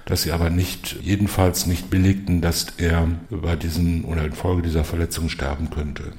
dass 0.06 0.24
sie 0.24 0.32
aber 0.32 0.50
nicht, 0.50 0.96
jedenfalls 1.02 1.66
nicht 1.66 1.90
billigten, 1.90 2.40
dass 2.40 2.68
er 2.78 3.10
bei 3.30 3.58
diesen 3.58 4.06
oder 4.06 4.24
infolge 4.24 4.62
dieser 4.62 4.86
Verletzung 4.86 5.28
sterben 5.28 5.72
könnte. 5.72 6.14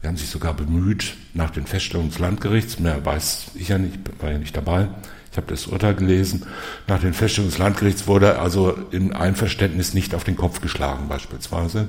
Sie 0.00 0.06
haben 0.06 0.16
sich 0.16 0.30
sogar 0.30 0.54
bemüht, 0.54 1.16
nach 1.34 1.50
den 1.50 1.66
Feststellungen 1.66 2.10
des 2.10 2.20
Landgerichts, 2.20 2.78
mehr 2.78 3.04
weiß 3.04 3.50
ich 3.56 3.68
ja 3.68 3.78
nicht, 3.78 3.98
war 4.22 4.30
ja 4.30 4.38
nicht 4.38 4.56
dabei, 4.56 4.90
ich 5.32 5.36
habe 5.36 5.48
das 5.48 5.66
Urteil 5.66 5.96
gelesen. 5.96 6.46
Nach 6.86 7.00
den 7.00 7.14
Feststellungen 7.14 7.50
des 7.50 7.58
Landgerichts 7.58 8.06
wurde 8.06 8.38
also 8.38 8.78
im 8.92 9.12
Einverständnis 9.12 9.92
nicht 9.92 10.14
auf 10.14 10.22
den 10.22 10.36
Kopf 10.36 10.60
geschlagen 10.60 11.08
beispielsweise. 11.08 11.88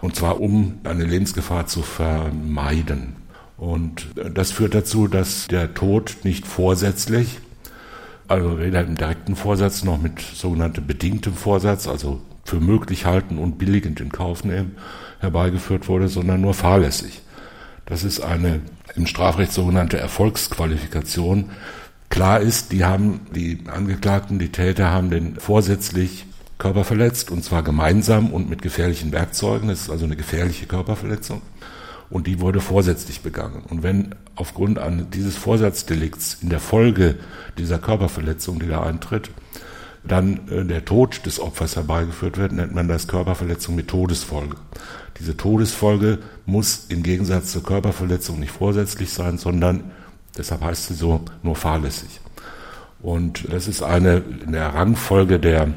Und 0.00 0.16
zwar 0.16 0.40
um 0.40 0.78
eine 0.84 1.04
Lebensgefahr 1.04 1.66
zu 1.66 1.82
vermeiden. 1.82 3.16
Und 3.56 4.08
das 4.34 4.52
führt 4.52 4.74
dazu, 4.74 5.08
dass 5.08 5.46
der 5.48 5.74
Tod 5.74 6.18
nicht 6.24 6.46
vorsätzlich, 6.46 7.38
also 8.26 8.58
weder 8.58 8.80
im 8.82 8.96
direkten 8.96 9.36
Vorsatz 9.36 9.84
noch 9.84 10.00
mit 10.00 10.20
sogenanntem 10.20 10.86
bedingtem 10.86 11.34
Vorsatz, 11.34 11.86
also 11.86 12.22
für 12.44 12.60
möglich 12.60 13.04
halten 13.04 13.38
und 13.38 13.58
billigend 13.58 14.00
in 14.00 14.10
Kauf 14.10 14.44
nehmen, 14.44 14.76
herbeigeführt 15.18 15.88
wurde, 15.88 16.08
sondern 16.08 16.40
nur 16.40 16.54
fahrlässig. 16.54 17.20
Das 17.84 18.04
ist 18.04 18.20
eine 18.20 18.60
im 18.96 19.06
Strafrecht 19.06 19.52
sogenannte 19.52 19.98
Erfolgsqualifikation, 19.98 21.50
Klar 22.10 22.40
ist, 22.40 22.72
die 22.72 22.84
haben, 22.84 23.20
die 23.36 23.60
Angeklagten, 23.72 24.40
die 24.40 24.50
Täter 24.50 24.90
haben 24.90 25.10
den 25.10 25.36
vorsätzlich 25.36 26.26
Körper 26.60 26.84
verletzt 26.84 27.32
und 27.32 27.42
zwar 27.42 27.64
gemeinsam 27.64 28.32
und 28.32 28.48
mit 28.48 28.62
gefährlichen 28.62 29.10
Werkzeugen. 29.10 29.68
Das 29.68 29.80
ist 29.80 29.90
also 29.90 30.04
eine 30.04 30.14
gefährliche 30.14 30.66
Körperverletzung 30.66 31.42
und 32.08 32.28
die 32.28 32.40
wurde 32.40 32.60
vorsätzlich 32.60 33.22
begangen. 33.22 33.64
Und 33.68 33.82
wenn 33.82 34.14
aufgrund 34.36 34.78
dieses 35.12 35.36
Vorsatzdelikts 35.36 36.38
in 36.40 36.50
der 36.50 36.60
Folge 36.60 37.16
dieser 37.58 37.78
Körperverletzung, 37.78 38.60
die 38.60 38.68
da 38.68 38.84
eintritt, 38.84 39.30
dann 40.04 40.48
äh, 40.48 40.64
der 40.64 40.84
Tod 40.84 41.26
des 41.26 41.40
Opfers 41.40 41.74
herbeigeführt 41.74 42.38
wird, 42.38 42.52
nennt 42.52 42.74
man 42.74 42.86
das 42.86 43.08
Körperverletzung 43.08 43.74
mit 43.74 43.88
Todesfolge. 43.88 44.56
Diese 45.18 45.36
Todesfolge 45.36 46.20
muss 46.46 46.86
im 46.88 47.02
Gegensatz 47.02 47.52
zur 47.52 47.64
Körperverletzung 47.64 48.38
nicht 48.38 48.52
vorsätzlich 48.52 49.10
sein, 49.12 49.36
sondern 49.36 49.90
Deshalb 50.36 50.62
heißt 50.62 50.86
sie 50.86 50.94
so 50.94 51.24
nur 51.42 51.56
fahrlässig. 51.56 52.20
Und 53.02 53.52
das 53.52 53.68
ist 53.68 53.82
eine 53.82 54.22
in 54.44 54.52
der 54.52 54.74
Rangfolge 54.74 55.38
der 55.38 55.68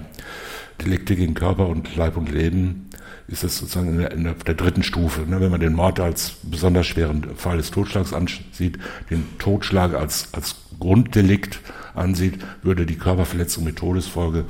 Delikte 0.81 1.15
gegen 1.15 1.33
Körper 1.33 1.67
und 1.67 1.95
Leib 1.95 2.17
und 2.17 2.31
Leben 2.31 2.89
ist 3.27 3.43
es 3.43 3.57
sozusagen 3.57 3.89
in 3.89 3.97
der, 3.99 4.11
in 4.11 4.23
der 4.23 4.55
dritten 4.55 4.83
Stufe. 4.83 5.21
Ne? 5.21 5.39
Wenn 5.39 5.51
man 5.51 5.59
den 5.59 5.73
Mord 5.73 5.99
als 5.99 6.33
besonders 6.43 6.87
schweren 6.87 7.35
Fall 7.35 7.57
des 7.57 7.71
Totschlags 7.71 8.13
ansieht, 8.13 8.77
den 9.09 9.25
Totschlag 9.39 9.93
als, 9.93 10.29
als 10.33 10.55
Grunddelikt 10.79 11.59
ansieht, 11.95 12.39
würde 12.61 12.85
die 12.85 12.97
Körperverletzung 12.97 13.63
mit 13.63 13.77
Todesfolge 13.77 14.45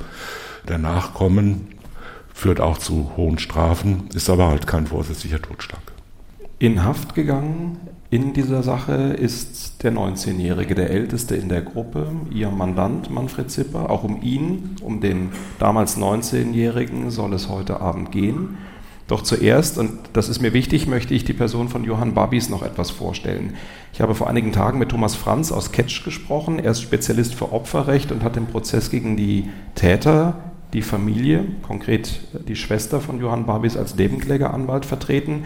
danach 0.66 1.14
kommen, 1.14 1.68
führt 2.32 2.60
auch 2.60 2.78
zu 2.78 3.12
hohen 3.16 3.38
Strafen, 3.38 4.08
ist 4.14 4.28
aber 4.28 4.48
halt 4.48 4.66
kein 4.66 4.86
vorsätzlicher 4.86 5.40
Totschlag. 5.40 5.80
In 6.58 6.82
Haft 6.82 7.14
gegangen 7.14 7.78
in 8.14 8.32
dieser 8.32 8.62
Sache 8.62 8.92
ist 8.92 9.82
der 9.82 9.92
19-Jährige, 9.92 10.76
der 10.76 10.90
älteste 10.90 11.34
in 11.34 11.48
der 11.48 11.62
Gruppe, 11.62 12.06
ihr 12.30 12.48
Mandant 12.48 13.10
Manfred 13.10 13.50
Zipper. 13.50 13.90
Auch 13.90 14.04
um 14.04 14.22
ihn, 14.22 14.76
um 14.82 15.00
den 15.00 15.30
damals 15.58 15.98
19-Jährigen, 15.98 17.10
soll 17.10 17.32
es 17.32 17.48
heute 17.48 17.80
Abend 17.80 18.12
gehen. 18.12 18.56
Doch 19.08 19.22
zuerst, 19.22 19.78
und 19.78 19.98
das 20.12 20.28
ist 20.28 20.40
mir 20.40 20.52
wichtig, 20.52 20.86
möchte 20.86 21.12
ich 21.12 21.24
die 21.24 21.32
Person 21.32 21.68
von 21.68 21.82
Johann 21.82 22.14
Babis 22.14 22.50
noch 22.50 22.62
etwas 22.62 22.92
vorstellen. 22.92 23.54
Ich 23.92 24.00
habe 24.00 24.14
vor 24.14 24.28
einigen 24.28 24.52
Tagen 24.52 24.78
mit 24.78 24.90
Thomas 24.90 25.16
Franz 25.16 25.50
aus 25.50 25.72
Ketsch 25.72 26.04
gesprochen. 26.04 26.60
Er 26.60 26.70
ist 26.70 26.82
Spezialist 26.82 27.34
für 27.34 27.50
Opferrecht 27.50 28.12
und 28.12 28.22
hat 28.22 28.36
den 28.36 28.46
Prozess 28.46 28.92
gegen 28.92 29.16
die 29.16 29.50
Täter, 29.74 30.36
die 30.72 30.82
Familie, 30.82 31.44
konkret 31.62 32.20
die 32.46 32.54
Schwester 32.54 33.00
von 33.00 33.18
Johann 33.18 33.44
Babis 33.44 33.76
als 33.76 33.96
Nebenklägeranwalt 33.96 34.86
vertreten. 34.86 35.42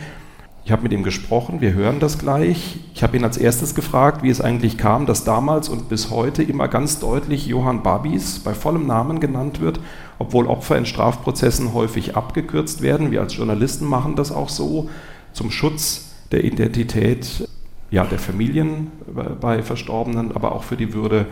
Ich 0.69 0.73
habe 0.73 0.83
mit 0.83 0.93
ihm 0.93 1.03
gesprochen, 1.03 1.63
wir 1.63 1.73
hören 1.73 1.99
das 1.99 2.19
gleich. 2.19 2.77
Ich 2.93 3.03
habe 3.03 3.17
ihn 3.17 3.25
als 3.25 3.39
erstes 3.39 3.75
gefragt, 3.75 4.23
wie 4.23 4.29
es 4.29 4.43
eigentlich 4.43 4.77
kam, 4.77 5.07
dass 5.07 5.25
damals 5.25 5.71
und 5.71 5.89
bis 5.89 6.11
heute 6.11 6.43
immer 6.43 6.69
ganz 6.69 6.99
deutlich 6.99 7.47
Johann 7.47 7.83
Babis 7.83 8.41
bei 8.41 8.53
vollem 8.53 8.87
Namen 8.87 9.19
genannt 9.19 9.63
wird, 9.63 9.81
obwohl 10.19 10.47
Opfer 10.47 10.77
in 10.77 10.85
Strafprozessen 10.85 11.73
häufig 11.73 12.17
abgekürzt 12.17 12.83
werden. 12.83 13.11
Wir 13.11 13.23
als 13.23 13.35
Journalisten 13.35 13.87
machen 13.87 14.15
das 14.15 14.31
auch 14.31 14.51
so 14.51 14.91
zum 15.33 15.51
Schutz 15.51 16.11
der 16.33 16.45
Identität 16.45 17.49
ja, 17.91 18.05
der 18.05 18.19
Familien 18.19 18.93
bei 19.41 19.63
Verstorbenen, 19.63 20.37
aber 20.37 20.53
auch 20.53 20.65
für 20.65 20.77
die 20.77 20.93
Würde 20.93 21.25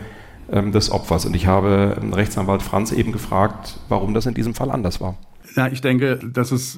ähm, 0.51 0.71
des 0.71 0.89
Opfers. 0.89 1.27
Und 1.27 1.35
ich 1.35 1.45
habe 1.45 1.95
Rechtsanwalt 2.11 2.63
Franz 2.63 2.91
eben 2.91 3.11
gefragt, 3.11 3.77
warum 3.87 4.15
das 4.15 4.25
in 4.25 4.33
diesem 4.33 4.55
Fall 4.55 4.71
anders 4.71 4.99
war. 4.99 5.13
Ja, 5.57 5.67
ich 5.69 5.81
denke, 5.81 6.19
dass 6.19 6.51
es 6.51 6.77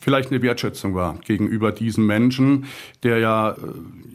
vielleicht 0.00 0.30
eine 0.30 0.40
Wertschätzung 0.42 0.94
war 0.94 1.18
gegenüber 1.24 1.72
diesem 1.72 2.06
Menschen, 2.06 2.66
der 3.02 3.18
ja, 3.18 3.50
äh, 3.50 3.56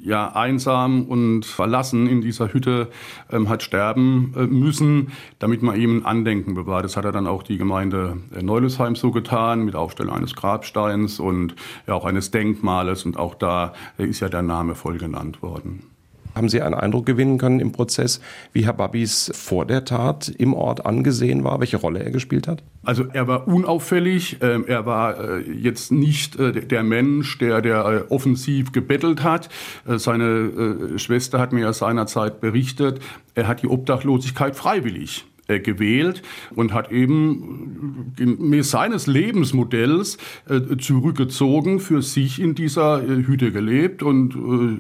ja 0.02 0.30
einsam 0.30 1.04
und 1.04 1.46
verlassen 1.46 2.08
in 2.08 2.22
dieser 2.22 2.54
Hütte 2.54 2.88
ähm, 3.30 3.50
hat 3.50 3.64
sterben 3.64 4.34
äh, 4.38 4.48
müssen, 4.48 5.12
damit 5.40 5.62
man 5.62 5.78
ihm 5.78 5.98
ein 5.98 6.06
Andenken 6.06 6.54
bewahrt. 6.54 6.86
Das 6.86 6.96
hat 6.96 7.04
er 7.04 7.12
dann 7.12 7.28
auch 7.28 7.44
die 7.44 7.58
Gemeinde 7.58 8.16
äh, 8.34 8.42
Neulusheim 8.42 8.96
so 8.96 9.12
getan, 9.12 9.66
mit 9.66 9.76
Aufstellung 9.76 10.16
eines 10.16 10.38
Grabsteins 10.38 11.20
und 11.20 11.56
ja 11.86 11.94
auch 11.94 12.06
eines 12.06 12.32
Denkmales. 12.32 13.04
Und 13.04 13.18
auch 13.18 13.36
da 13.36 13.74
ist 13.98 14.22
ja 14.22 14.30
der 14.30 14.42
Name 14.42 14.76
voll 14.76 15.00
genannt 15.00 15.42
worden. 15.42 15.97
Haben 16.38 16.50
Sie 16.50 16.62
einen 16.62 16.76
Eindruck 16.76 17.06
gewinnen 17.06 17.38
können 17.40 17.60
im 17.60 17.72
Prozess, 17.72 18.22
wie 18.54 18.66
Herr 18.66 18.74
Babis 18.74 19.32
vor 19.34 19.66
der 19.66 19.86
Tat 19.86 20.30
im 20.30 20.54
Ort 20.54 20.86
angesehen 20.86 21.44
war, 21.44 21.60
welche 21.60 21.78
Rolle 21.78 22.04
er 22.04 22.12
gespielt 22.12 22.48
hat? 22.48 22.64
Also 22.84 23.06
er 23.12 23.28
war 23.28 23.48
unauffällig, 23.48 24.42
äh, 24.42 24.62
er 24.68 24.86
war 24.86 25.20
äh, 25.20 25.52
jetzt 25.52 25.92
nicht 25.92 26.40
äh, 26.40 26.52
der 26.52 26.84
Mensch, 26.84 27.40
der, 27.40 27.62
der 27.62 27.86
äh, 27.86 28.14
offensiv 28.14 28.72
gebettelt 28.72 29.24
hat. 29.24 29.50
Seine 29.86 30.98
Schwester 30.98 31.40
hat 31.40 31.54
mir 31.54 31.62
ja 31.62 31.74
seinerzeit 31.74 32.40
berichtet, 32.40 33.00
er 33.36 33.48
hat 33.48 33.64
die 33.64 33.68
Obdachlosigkeit 33.68 34.56
freiwillig 34.56 35.26
äh, 35.48 35.60
gewählt 35.60 36.22
und 36.56 36.74
hat 36.74 36.92
eben 36.92 38.14
gemäß 38.16 38.72
seines 38.72 39.08
Lebensmodells 39.08 40.18
äh, 40.50 40.78
zurückgezogen 40.78 41.80
für 41.80 42.02
sich 42.02 42.42
in 42.42 42.56
dieser 42.56 43.02
äh, 43.02 43.26
Hütte 43.26 43.52
gelebt 43.52 44.04
und 44.04 44.36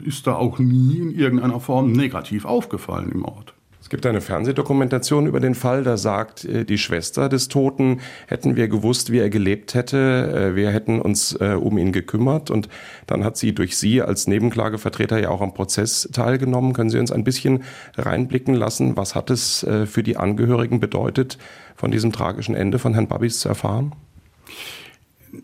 ist 0.05 0.27
da 0.27 0.35
auch 0.35 0.59
nie 0.59 0.97
in 0.97 1.11
irgendeiner 1.11 1.59
Form 1.59 1.91
negativ 1.91 2.45
aufgefallen 2.45 3.11
im 3.13 3.25
Ort. 3.25 3.56
Es 3.87 3.89
gibt 3.89 4.05
eine 4.05 4.19
Fernsehdokumentation 4.19 5.27
über 5.27 5.39
den 5.39 5.55
Fall, 5.55 5.81
da 5.83 5.95
sagt 5.95 6.43
äh, 6.43 6.65
die 6.65 6.77
Schwester 6.77 7.29
des 7.29 7.47
Toten, 7.47 8.01
hätten 8.27 8.57
wir 8.57 8.67
gewusst, 8.67 9.13
wie 9.13 9.19
er 9.19 9.29
gelebt 9.29 9.75
hätte, 9.75 10.51
äh, 10.51 10.55
wir 10.57 10.71
hätten 10.71 10.99
uns 10.99 11.31
äh, 11.39 11.53
um 11.53 11.77
ihn 11.77 11.93
gekümmert. 11.93 12.51
Und 12.51 12.67
dann 13.05 13.23
hat 13.23 13.37
sie 13.37 13.55
durch 13.55 13.77
Sie 13.77 14.01
als 14.01 14.27
Nebenklagevertreter 14.27 15.21
ja 15.21 15.29
auch 15.29 15.39
am 15.39 15.53
Prozess 15.53 16.09
teilgenommen. 16.11 16.73
Können 16.73 16.89
Sie 16.89 16.99
uns 16.99 17.13
ein 17.13 17.23
bisschen 17.23 17.63
reinblicken 17.95 18.55
lassen, 18.55 18.97
was 18.97 19.15
hat 19.15 19.29
es 19.29 19.65
für 19.85 20.03
die 20.03 20.17
Angehörigen 20.17 20.81
bedeutet, 20.81 21.37
von 21.77 21.89
diesem 21.89 22.11
tragischen 22.11 22.55
Ende 22.55 22.79
von 22.79 22.93
Herrn 22.93 23.07
Babis 23.07 23.39
zu 23.39 23.47
erfahren? 23.47 23.93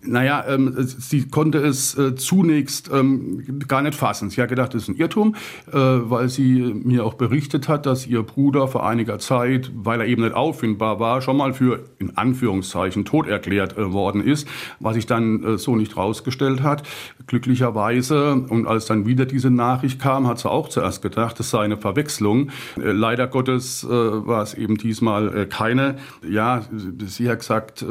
Naja, 0.01 0.45
ähm, 0.47 0.73
sie 0.77 1.27
konnte 1.27 1.59
es 1.59 1.97
äh, 1.97 2.15
zunächst 2.15 2.89
ähm, 2.93 3.43
gar 3.67 3.81
nicht 3.81 3.95
fassen. 3.95 4.29
Sie 4.29 4.41
hat 4.41 4.49
gedacht, 4.49 4.73
das 4.73 4.83
ist 4.83 4.89
ein 4.89 4.95
Irrtum, 4.95 5.35
äh, 5.67 5.73
weil 5.73 6.29
sie 6.29 6.73
mir 6.73 7.05
auch 7.05 7.15
berichtet 7.15 7.67
hat, 7.67 7.85
dass 7.85 8.07
ihr 8.07 8.23
Bruder 8.23 8.67
vor 8.67 8.87
einiger 8.87 9.19
Zeit, 9.19 9.71
weil 9.75 9.99
er 9.99 10.07
eben 10.07 10.23
nicht 10.23 10.35
auffindbar 10.35 10.99
war, 10.99 11.21
schon 11.21 11.37
mal 11.37 11.53
für 11.53 11.83
in 11.99 12.17
Anführungszeichen 12.17 13.03
tot 13.03 13.27
erklärt 13.27 13.77
äh, 13.77 13.91
worden 13.91 14.23
ist, 14.23 14.47
was 14.79 14.95
sich 14.95 15.05
dann 15.05 15.43
äh, 15.43 15.57
so 15.57 15.75
nicht 15.75 15.97
rausgestellt 15.97 16.63
hat. 16.63 16.83
Glücklicherweise, 17.27 18.33
und 18.33 18.65
als 18.67 18.85
dann 18.85 19.05
wieder 19.05 19.25
diese 19.25 19.49
Nachricht 19.49 19.99
kam, 19.99 20.27
hat 20.27 20.39
sie 20.39 20.49
auch 20.49 20.69
zuerst 20.69 21.01
gedacht, 21.01 21.39
es 21.41 21.49
sei 21.49 21.59
eine 21.59 21.77
Verwechslung. 21.77 22.49
Äh, 22.77 22.91
leider 22.91 23.27
Gottes 23.27 23.83
äh, 23.83 23.87
war 23.89 24.43
es 24.43 24.53
eben 24.53 24.77
diesmal 24.77 25.47
keine. 25.47 25.97
Ja, 26.27 26.61
sie 27.05 27.29
hat 27.29 27.39
gesagt, 27.39 27.85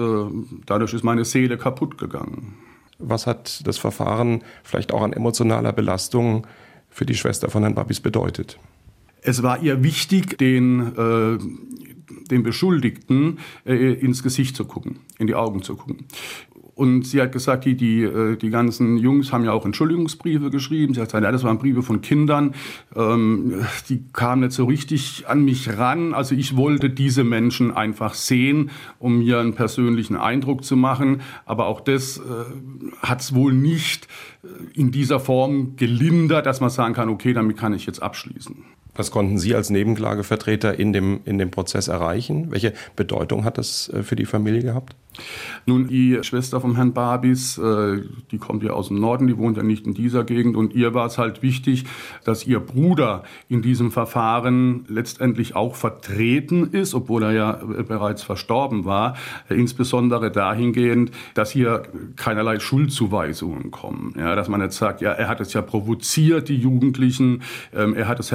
dadurch 0.66 0.94
ist 0.94 1.02
meine 1.02 1.24
Seele 1.24 1.56
kaputt 1.56 1.81
kaputt 1.82 1.98
gegangen. 1.98 2.54
Was 2.98 3.26
hat 3.26 3.66
das 3.66 3.78
Verfahren 3.78 4.42
vielleicht 4.62 4.92
auch 4.92 5.02
an 5.02 5.12
emotionaler 5.12 5.72
Belastung 5.72 6.46
für 6.88 7.06
die 7.06 7.14
Schwester 7.14 7.50
von 7.50 7.62
Herrn 7.62 7.74
Babis 7.74 8.00
bedeutet? 8.00 8.58
Es 9.22 9.42
war 9.42 9.60
ihr 9.62 9.82
wichtig, 9.82 10.38
den, 10.38 10.96
äh, 10.96 11.38
den 12.30 12.42
Beschuldigten 12.42 13.38
äh, 13.64 13.92
ins 13.94 14.22
Gesicht 14.22 14.56
zu 14.56 14.64
gucken, 14.64 15.00
in 15.18 15.26
die 15.26 15.34
Augen 15.34 15.62
zu 15.62 15.76
gucken. 15.76 16.06
Und 16.74 17.06
sie 17.06 17.20
hat 17.20 17.32
gesagt, 17.32 17.66
die, 17.66 17.76
die, 17.76 18.02
äh, 18.02 18.36
die 18.36 18.48
ganzen 18.48 18.96
Jungs 18.96 19.32
haben 19.32 19.44
ja 19.44 19.52
auch 19.52 19.66
Entschuldigungsbriefe 19.66 20.50
geschrieben. 20.50 20.94
Sie 20.94 21.00
hat 21.00 21.08
gesagt, 21.08 21.24
ja, 21.24 21.30
das 21.30 21.44
waren 21.44 21.58
Briefe 21.58 21.82
von 21.82 22.00
Kindern. 22.00 22.54
Ähm, 22.96 23.66
die 23.90 24.04
kamen 24.12 24.40
nicht 24.40 24.52
so 24.52 24.64
richtig 24.64 25.24
an 25.28 25.44
mich 25.44 25.76
ran. 25.76 26.14
Also 26.14 26.34
ich 26.34 26.56
wollte 26.56 26.88
diese 26.88 27.24
Menschen 27.24 27.72
einfach 27.72 28.14
sehen, 28.14 28.70
um 28.98 29.18
mir 29.18 29.38
einen 29.38 29.54
persönlichen 29.54 30.16
Eindruck 30.16 30.64
zu 30.64 30.76
machen. 30.76 31.20
Aber 31.44 31.66
auch 31.66 31.80
das 31.80 32.18
äh, 32.18 32.22
hat 33.02 33.20
es 33.20 33.34
wohl 33.34 33.52
nicht 33.52 34.08
äh, 34.42 34.48
in 34.78 34.90
dieser 34.92 35.20
Form 35.20 35.76
gelindert, 35.76 36.46
dass 36.46 36.60
man 36.60 36.70
sagen 36.70 36.94
kann, 36.94 37.10
okay, 37.10 37.34
damit 37.34 37.58
kann 37.58 37.74
ich 37.74 37.84
jetzt 37.84 38.02
abschließen. 38.02 38.64
Was 38.94 39.10
konnten 39.10 39.38
Sie 39.38 39.54
als 39.54 39.70
Nebenklagevertreter 39.70 40.78
in 40.78 40.92
dem, 40.92 41.20
in 41.24 41.38
dem 41.38 41.50
Prozess 41.50 41.88
erreichen? 41.88 42.50
Welche 42.50 42.74
Bedeutung 42.94 43.44
hat 43.44 43.58
das 43.58 43.90
für 44.02 44.16
die 44.16 44.26
Familie 44.26 44.62
gehabt? 44.62 44.94
Nun, 45.66 45.88
die 45.88 46.18
Schwester 46.22 46.60
vom 46.60 46.74
Herrn 46.74 46.92
Babis, 46.92 47.58
äh, 47.58 48.00
die 48.30 48.38
kommt 48.38 48.62
ja 48.62 48.72
aus 48.72 48.88
dem 48.88 48.98
Norden, 48.98 49.26
die 49.26 49.36
wohnt 49.36 49.56
ja 49.56 49.62
nicht 49.62 49.86
in 49.86 49.94
dieser 49.94 50.24
Gegend 50.24 50.56
und 50.56 50.74
ihr 50.74 50.94
war 50.94 51.06
es 51.06 51.18
halt 51.18 51.42
wichtig, 51.42 51.84
dass 52.24 52.46
ihr 52.46 52.60
Bruder 52.60 53.22
in 53.48 53.62
diesem 53.62 53.92
Verfahren 53.92 54.84
letztendlich 54.88 55.54
auch 55.54 55.76
vertreten 55.76 56.70
ist, 56.72 56.94
obwohl 56.94 57.22
er 57.24 57.32
ja 57.32 57.60
äh, 57.60 57.82
bereits 57.82 58.22
verstorben 58.22 58.84
war, 58.84 59.16
äh, 59.48 59.54
insbesondere 59.54 60.30
dahingehend, 60.30 61.10
dass 61.34 61.50
hier 61.50 61.82
keinerlei 62.16 62.58
Schuldzuweisungen 62.58 63.70
kommen. 63.70 64.14
Ja, 64.18 64.34
dass 64.34 64.48
man 64.48 64.62
jetzt 64.62 64.78
sagt, 64.78 65.02
ja, 65.02 65.12
er 65.12 65.28
hat 65.28 65.40
es 65.40 65.52
ja 65.52 65.62
provoziert, 65.62 66.48
die 66.48 66.56
Jugendlichen, 66.56 67.42
ähm, 67.74 67.94
er 67.94 68.08
hat 68.08 68.18
es 68.18 68.30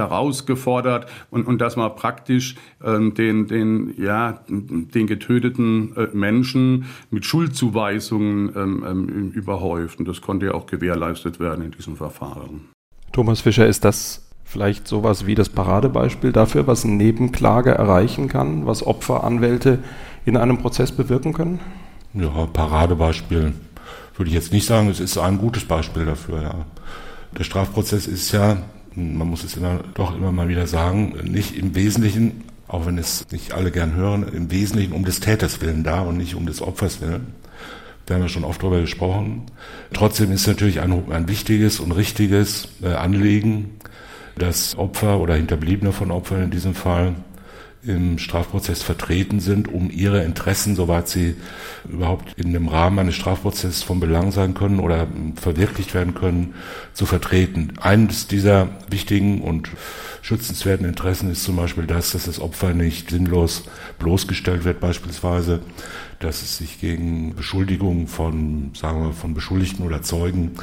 herausgefordert 0.47 1.07
und, 1.29 1.45
und 1.45 1.59
dass 1.59 1.75
man 1.75 1.95
praktisch 1.95 2.55
ähm, 2.83 3.13
den, 3.13 3.47
den, 3.47 3.93
ja, 3.97 4.39
den 4.47 5.07
getöteten 5.07 5.93
Menschen 6.13 6.85
mit 7.11 7.25
Schuldzuweisungen 7.25 8.51
ähm, 8.55 8.85
ähm, 8.87 9.31
überhäuft. 9.31 9.99
Und 9.99 10.07
das 10.07 10.21
konnte 10.21 10.47
ja 10.47 10.53
auch 10.53 10.65
gewährleistet 10.65 11.39
werden 11.39 11.65
in 11.65 11.71
diesem 11.71 11.95
Verfahren. 11.95 12.61
Thomas 13.11 13.41
Fischer, 13.41 13.67
ist 13.67 13.83
das 13.85 14.23
vielleicht 14.43 14.87
sowas 14.87 15.25
wie 15.25 15.35
das 15.35 15.49
Paradebeispiel 15.49 16.31
dafür, 16.31 16.67
was 16.67 16.85
eine 16.85 16.93
Nebenklage 16.93 17.71
erreichen 17.71 18.29
kann, 18.29 18.65
was 18.65 18.85
Opfer, 18.85 19.23
Anwälte 19.23 19.79
in 20.25 20.37
einem 20.37 20.57
Prozess 20.57 20.91
bewirken 20.91 21.33
können? 21.33 21.59
Ja, 22.13 22.47
Paradebeispiel 22.51 23.53
würde 24.15 24.29
ich 24.29 24.35
jetzt 24.35 24.51
nicht 24.51 24.65
sagen, 24.65 24.89
es 24.89 24.99
ist 24.99 25.17
ein 25.17 25.37
gutes 25.37 25.65
Beispiel 25.65 26.05
dafür. 26.05 26.41
Ja. 26.41 26.55
Der 27.37 27.43
Strafprozess 27.43 28.07
ist 28.07 28.31
ja, 28.31 28.57
man 28.97 29.27
muss 29.27 29.43
es 29.43 29.55
immer, 29.55 29.79
doch 29.93 30.15
immer 30.15 30.31
mal 30.31 30.49
wieder 30.49 30.67
sagen, 30.67 31.15
nicht 31.23 31.55
im 31.55 31.75
Wesentlichen 31.75 32.43
auch 32.67 32.85
wenn 32.85 32.97
es 32.97 33.25
nicht 33.31 33.53
alle 33.53 33.71
gern 33.71 33.95
hören, 33.95 34.27
im 34.27 34.51
Wesentlichen 34.51 34.93
um 34.93 35.05
des 35.05 35.19
Täters 35.19 35.61
willen 35.61 35.83
da 35.83 36.01
und 36.01 36.17
nicht 36.17 36.35
um 36.35 36.45
des 36.45 36.61
Opfers 36.61 37.01
willen. 37.01 37.33
Da 38.05 38.15
haben 38.15 38.21
wir 38.21 38.29
schon 38.29 38.43
oft 38.43 38.61
darüber 38.61 38.81
gesprochen. 38.81 39.43
Trotzdem 39.93 40.31
ist 40.31 40.47
natürlich 40.47 40.81
ein, 40.81 41.11
ein 41.11 41.27
wichtiges 41.27 41.79
und 41.79 41.91
richtiges 41.91 42.69
äh, 42.81 42.93
Anliegen, 42.93 43.71
dass 44.37 44.77
Opfer 44.77 45.19
oder 45.19 45.35
Hinterbliebene 45.35 45.91
von 45.91 46.11
Opfern 46.11 46.43
in 46.43 46.51
diesem 46.51 46.73
Fall 46.73 47.15
im 47.87 48.19
Strafprozess 48.19 48.83
vertreten 48.83 49.39
sind, 49.39 49.71
um 49.71 49.89
ihre 49.89 50.23
Interessen, 50.23 50.75
soweit 50.75 51.07
sie 51.07 51.35
überhaupt 51.89 52.37
in 52.37 52.53
dem 52.53 52.67
Rahmen 52.67 52.99
eines 52.99 53.15
Strafprozesses 53.15 53.83
von 53.83 53.99
Belang 53.99 54.31
sein 54.31 54.53
können 54.53 54.79
oder 54.79 55.07
verwirklicht 55.35 55.93
werden 55.93 56.13
können, 56.13 56.53
zu 56.93 57.05
vertreten. 57.05 57.73
Eines 57.79 58.27
dieser 58.27 58.69
wichtigen 58.89 59.41
und 59.41 59.69
schützenswerten 60.21 60.85
Interessen 60.85 61.31
ist 61.31 61.43
zum 61.43 61.55
Beispiel 61.55 61.85
das, 61.85 62.11
dass 62.11 62.25
das 62.25 62.41
Opfer 62.41 62.73
nicht 62.73 63.09
sinnlos 63.09 63.63
bloßgestellt 63.99 64.65
wird, 64.65 64.79
beispielsweise, 64.81 65.61
dass 66.19 66.41
es 66.41 66.57
sich 66.57 66.81
gegen 66.81 67.35
Beschuldigungen 67.35 68.07
von, 68.07 68.71
sagen 68.75 69.03
wir, 69.03 69.13
von 69.13 69.33
Beschuldigten 69.33 69.85
oder 69.85 70.01
Zeugen 70.01 70.55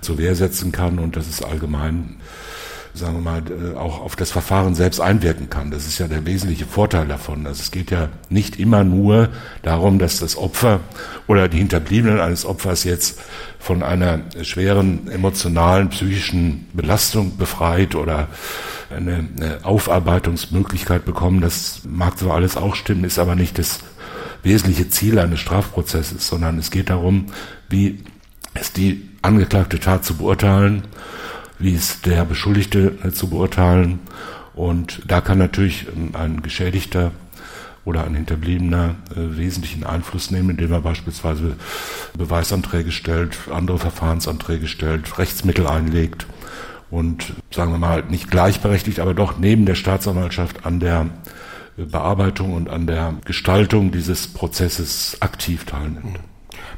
zur 0.00 0.18
Wehr 0.18 0.36
setzen 0.36 0.70
kann 0.70 0.98
und 0.98 1.16
dass 1.16 1.28
es 1.28 1.42
allgemein 1.42 2.16
sagen 2.94 3.14
wir 3.14 3.20
mal, 3.20 3.42
äh, 3.48 3.76
auch 3.76 4.00
auf 4.00 4.16
das 4.16 4.30
Verfahren 4.30 4.74
selbst 4.74 5.00
einwirken 5.00 5.50
kann. 5.50 5.70
Das 5.70 5.86
ist 5.86 5.98
ja 5.98 6.08
der 6.08 6.26
wesentliche 6.26 6.66
Vorteil 6.66 7.06
davon. 7.06 7.46
Also 7.46 7.60
es 7.60 7.70
geht 7.70 7.90
ja 7.90 8.08
nicht 8.28 8.58
immer 8.58 8.84
nur 8.84 9.28
darum, 9.62 9.98
dass 9.98 10.18
das 10.18 10.36
Opfer 10.36 10.80
oder 11.26 11.48
die 11.48 11.58
Hinterbliebenen 11.58 12.20
eines 12.20 12.44
Opfers 12.44 12.84
jetzt 12.84 13.20
von 13.58 13.82
einer 13.82 14.20
schweren 14.42 15.08
emotionalen, 15.08 15.88
psychischen 15.90 16.68
Belastung 16.72 17.36
befreit 17.36 17.94
oder 17.94 18.28
eine, 18.90 19.28
Aufarbeitungsmöglichkeit 19.62 21.04
bekommen. 21.04 21.40
Das 21.40 21.82
mag 21.84 22.18
zwar 22.18 22.36
alles 22.36 22.56
auch 22.56 22.74
stimmen, 22.74 23.04
ist 23.04 23.18
aber 23.18 23.34
nicht 23.34 23.58
das 23.58 23.80
wesentliche 24.42 24.88
Ziel 24.88 25.18
eines 25.18 25.40
Strafprozesses, 25.40 26.26
sondern 26.26 26.58
es 26.58 26.70
geht 26.70 26.90
darum, 26.90 27.26
wie 27.68 27.98
ist 28.58 28.76
die 28.76 29.08
angeklagte 29.22 29.78
Tat 29.78 30.04
zu 30.04 30.16
beurteilen, 30.16 30.84
wie 31.58 31.72
ist 31.72 32.06
der 32.06 32.24
Beschuldigte 32.24 32.98
äh, 33.04 33.10
zu 33.10 33.28
beurteilen. 33.28 34.00
Und 34.54 35.02
da 35.06 35.20
kann 35.20 35.38
natürlich 35.38 35.86
ein 36.14 36.42
Geschädigter 36.42 37.12
oder 37.84 38.04
ein 38.04 38.14
Hinterbliebener 38.14 38.96
äh, 39.10 39.36
wesentlichen 39.36 39.84
Einfluss 39.84 40.30
nehmen, 40.30 40.50
indem 40.50 40.72
er 40.72 40.80
beispielsweise 40.80 41.56
Beweisanträge 42.16 42.92
stellt, 42.92 43.38
andere 43.52 43.78
Verfahrensanträge 43.78 44.66
stellt, 44.66 45.18
Rechtsmittel 45.18 45.66
einlegt 45.66 46.26
und 46.90 47.32
sagen 47.50 47.72
wir 47.72 47.78
mal 47.78 48.02
nicht 48.04 48.30
gleichberechtigt, 48.30 49.00
aber 49.00 49.14
doch 49.14 49.38
neben 49.38 49.66
der 49.66 49.74
Staatsanwaltschaft 49.74 50.66
an 50.66 50.80
der 50.80 51.06
Bearbeitung 51.76 52.54
und 52.54 52.68
an 52.68 52.86
der 52.86 53.14
Gestaltung 53.24 53.92
dieses 53.92 54.26
Prozesses 54.28 55.16
aktiv 55.20 55.64
teilnimmt. 55.64 56.18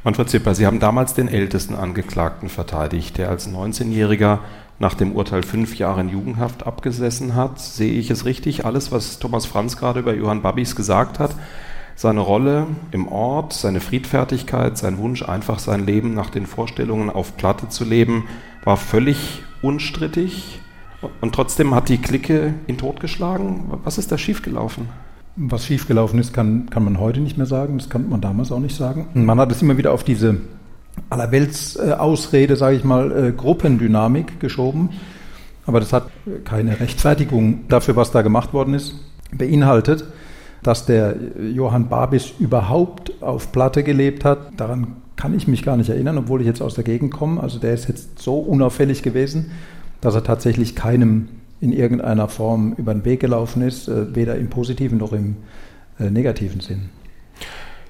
Manfred 0.04 0.28
Zipper, 0.28 0.54
Sie 0.54 0.66
haben 0.66 0.80
damals 0.80 1.14
den 1.14 1.28
ältesten 1.28 1.74
Angeklagten 1.74 2.48
verteidigt, 2.48 3.18
der 3.18 3.30
als 3.30 3.48
19-Jähriger 3.48 4.40
nach 4.80 4.94
dem 4.94 5.12
Urteil 5.12 5.42
fünf 5.42 5.78
Jahre 5.78 6.00
in 6.00 6.08
Jugendhaft 6.08 6.66
abgesessen 6.66 7.36
hat. 7.36 7.60
Sehe 7.60 7.92
ich 7.92 8.10
es 8.10 8.24
richtig? 8.24 8.64
Alles, 8.64 8.90
was 8.90 9.18
Thomas 9.18 9.46
Franz 9.46 9.76
gerade 9.76 10.00
über 10.00 10.14
Johann 10.14 10.42
Babis 10.42 10.74
gesagt 10.74 11.18
hat, 11.18 11.36
seine 11.94 12.20
Rolle 12.20 12.66
im 12.90 13.06
Ort, 13.06 13.52
seine 13.52 13.80
Friedfertigkeit, 13.80 14.78
sein 14.78 14.96
Wunsch, 14.96 15.22
einfach 15.22 15.58
sein 15.58 15.84
Leben 15.84 16.14
nach 16.14 16.30
den 16.30 16.46
Vorstellungen 16.46 17.10
auf 17.10 17.36
Platte 17.36 17.68
zu 17.68 17.84
leben, 17.84 18.24
war 18.64 18.78
völlig 18.78 19.42
unstrittig. 19.60 20.60
Und 21.20 21.34
trotzdem 21.34 21.74
hat 21.74 21.90
die 21.90 21.98
Clique 21.98 22.54
ihn 22.66 22.78
totgeschlagen. 22.78 23.64
Was 23.84 23.98
ist 23.98 24.10
da 24.10 24.16
schiefgelaufen? 24.16 24.88
Was 25.36 25.66
schiefgelaufen 25.66 26.18
ist, 26.18 26.32
kann, 26.32 26.70
kann 26.70 26.84
man 26.84 26.98
heute 26.98 27.20
nicht 27.20 27.36
mehr 27.36 27.46
sagen. 27.46 27.76
Das 27.76 27.90
kann 27.90 28.08
man 28.08 28.22
damals 28.22 28.50
auch 28.50 28.60
nicht 28.60 28.76
sagen. 28.76 29.08
Man 29.12 29.38
hat 29.38 29.52
es 29.52 29.60
immer 29.60 29.76
wieder 29.76 29.92
auf 29.92 30.04
diese 30.04 30.40
Allerwelts-Ausrede, 31.08 32.56
sage 32.56 32.76
ich 32.76 32.84
mal, 32.84 33.10
äh, 33.28 33.32
Gruppendynamik 33.32 34.40
geschoben. 34.40 34.90
Aber 35.66 35.80
das 35.80 35.92
hat 35.92 36.10
keine 36.44 36.80
Rechtfertigung 36.80 37.68
dafür, 37.68 37.96
was 37.96 38.10
da 38.10 38.22
gemacht 38.22 38.52
worden 38.52 38.74
ist, 38.74 38.94
beinhaltet. 39.32 40.04
Dass 40.62 40.84
der 40.84 41.16
Johann 41.54 41.88
Babis 41.88 42.34
überhaupt 42.38 43.22
auf 43.22 43.50
Platte 43.50 43.82
gelebt 43.82 44.24
hat, 44.24 44.38
daran 44.58 44.96
kann 45.16 45.34
ich 45.34 45.48
mich 45.48 45.62
gar 45.62 45.76
nicht 45.76 45.90
erinnern, 45.90 46.18
obwohl 46.18 46.40
ich 46.40 46.46
jetzt 46.46 46.62
aus 46.62 46.74
der 46.74 46.84
Gegend 46.84 47.12
komme. 47.12 47.42
Also 47.42 47.58
der 47.58 47.74
ist 47.74 47.88
jetzt 47.88 48.18
so 48.18 48.38
unauffällig 48.38 49.02
gewesen, 49.02 49.52
dass 50.00 50.14
er 50.14 50.24
tatsächlich 50.24 50.76
keinem 50.76 51.28
in 51.60 51.72
irgendeiner 51.72 52.28
Form 52.28 52.74
über 52.76 52.94
den 52.94 53.04
Weg 53.04 53.20
gelaufen 53.20 53.62
ist, 53.62 53.88
äh, 53.88 54.14
weder 54.14 54.36
im 54.36 54.48
positiven 54.48 54.98
noch 54.98 55.12
im 55.12 55.36
äh, 55.98 56.10
negativen 56.10 56.60
Sinn. 56.60 56.88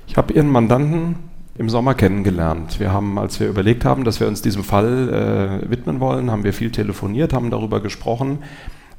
Ich 0.07 0.17
habe 0.17 0.33
Ihren 0.33 0.49
Mandanten 0.49 1.17
im 1.61 1.69
Sommer 1.69 1.93
kennengelernt. 1.93 2.81
Wir 2.81 2.91
haben, 2.91 3.19
als 3.19 3.39
wir 3.39 3.47
überlegt 3.47 3.85
haben, 3.85 4.05
dass 4.05 4.19
wir 4.19 4.27
uns 4.27 4.41
diesem 4.41 4.65
Fall 4.65 5.61
äh, 5.67 5.71
widmen 5.71 6.01
wollen, 6.01 6.31
haben 6.31 6.43
wir 6.43 6.55
viel 6.55 6.71
telefoniert, 6.71 7.35
haben 7.35 7.51
darüber 7.51 7.81
gesprochen, 7.81 8.39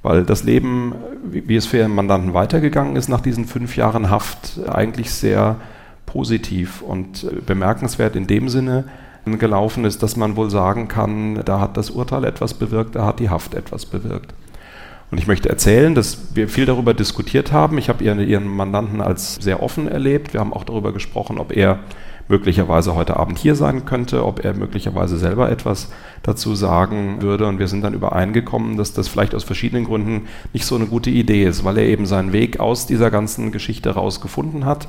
weil 0.04 0.26
das 0.26 0.44
Leben, 0.44 0.94
wie, 1.24 1.56
es 1.56 1.66
für 1.66 1.78
Ihren 1.78 1.96
Mandanten 1.96 2.36
weitergegangen 2.36 2.98
ist 2.98 3.10
nach 3.10 3.22
diesen 3.22 3.46
fünf 3.46 3.78
Jahren 3.78 4.12
Haft, 4.12 4.60
eigentlich 4.70 5.12
sehr 5.12 5.56
positiv 6.06 6.84
und 6.84 7.24
äh, 7.24 7.42
bemerkenswert 7.44 8.16
in 8.16 8.28
dem 8.28 8.48
Sinne, 8.48 8.86
gelaufen 9.26 9.84
ist, 9.84 10.04
dass 10.04 10.16
man 10.16 10.36
wohl 10.36 10.52
sagen 10.52 10.88
kann, 10.88 11.42
da 11.44 11.60
hat 11.60 11.78
das 11.78 11.90
Urteil 11.90 12.26
etwas 12.26 12.54
bewirkt, 12.54 12.96
da 12.96 13.08
hat 13.08 13.20
die 13.20 13.32
Haft 13.32 13.56
etwas 13.56 13.88
bewirkt. 13.88 14.36
Und 15.10 15.18
ich 15.18 15.26
möchte 15.26 15.50
erzählen, 15.50 15.96
dass 15.96 16.36
wir 16.36 16.48
viel 16.48 16.68
darüber 16.68 16.94
diskutiert 16.94 17.52
haben. 17.52 17.80
Ich 17.80 17.90
habe 17.90 18.04
Ihren 18.04 18.48
Mandanten 18.48 19.02
als 19.02 19.36
sehr 19.36 19.64
offen 19.64 19.88
erlebt. 19.88 20.34
Wir 20.34 20.40
haben 20.40 20.54
auch 20.54 20.64
darüber 20.64 20.94
gesprochen, 20.94 21.40
ob 21.40 21.56
er 21.56 21.80
möglicherweise 22.32 22.96
heute 22.96 23.18
Abend 23.18 23.38
hier 23.38 23.56
sein 23.56 23.86
könnte, 23.86 24.26
ob 24.26 24.44
er 24.44 24.56
möglicherweise 24.56 25.18
selber 25.18 25.52
etwas 25.52 25.92
dazu 26.24 26.56
sagen 26.56 27.22
würde. 27.22 27.46
Und 27.46 27.60
wir 27.60 27.68
sind 27.68 27.84
dann 27.84 27.94
übereingekommen, 27.94 28.78
dass 28.78 28.94
das 28.94 29.08
vielleicht 29.08 29.36
aus 29.36 29.44
verschiedenen 29.44 29.84
Gründen 29.84 30.28
nicht 30.54 30.66
so 30.66 30.76
eine 30.76 30.88
gute 30.88 31.12
Idee 31.12 31.46
ist, 31.46 31.64
weil 31.64 31.78
er 31.78 31.86
eben 31.86 32.06
seinen 32.06 32.34
Weg 32.34 32.60
aus 32.60 32.88
dieser 32.88 33.12
ganzen 33.12 33.52
Geschichte 33.52 33.92
rausgefunden 33.92 34.66
hat 34.66 34.88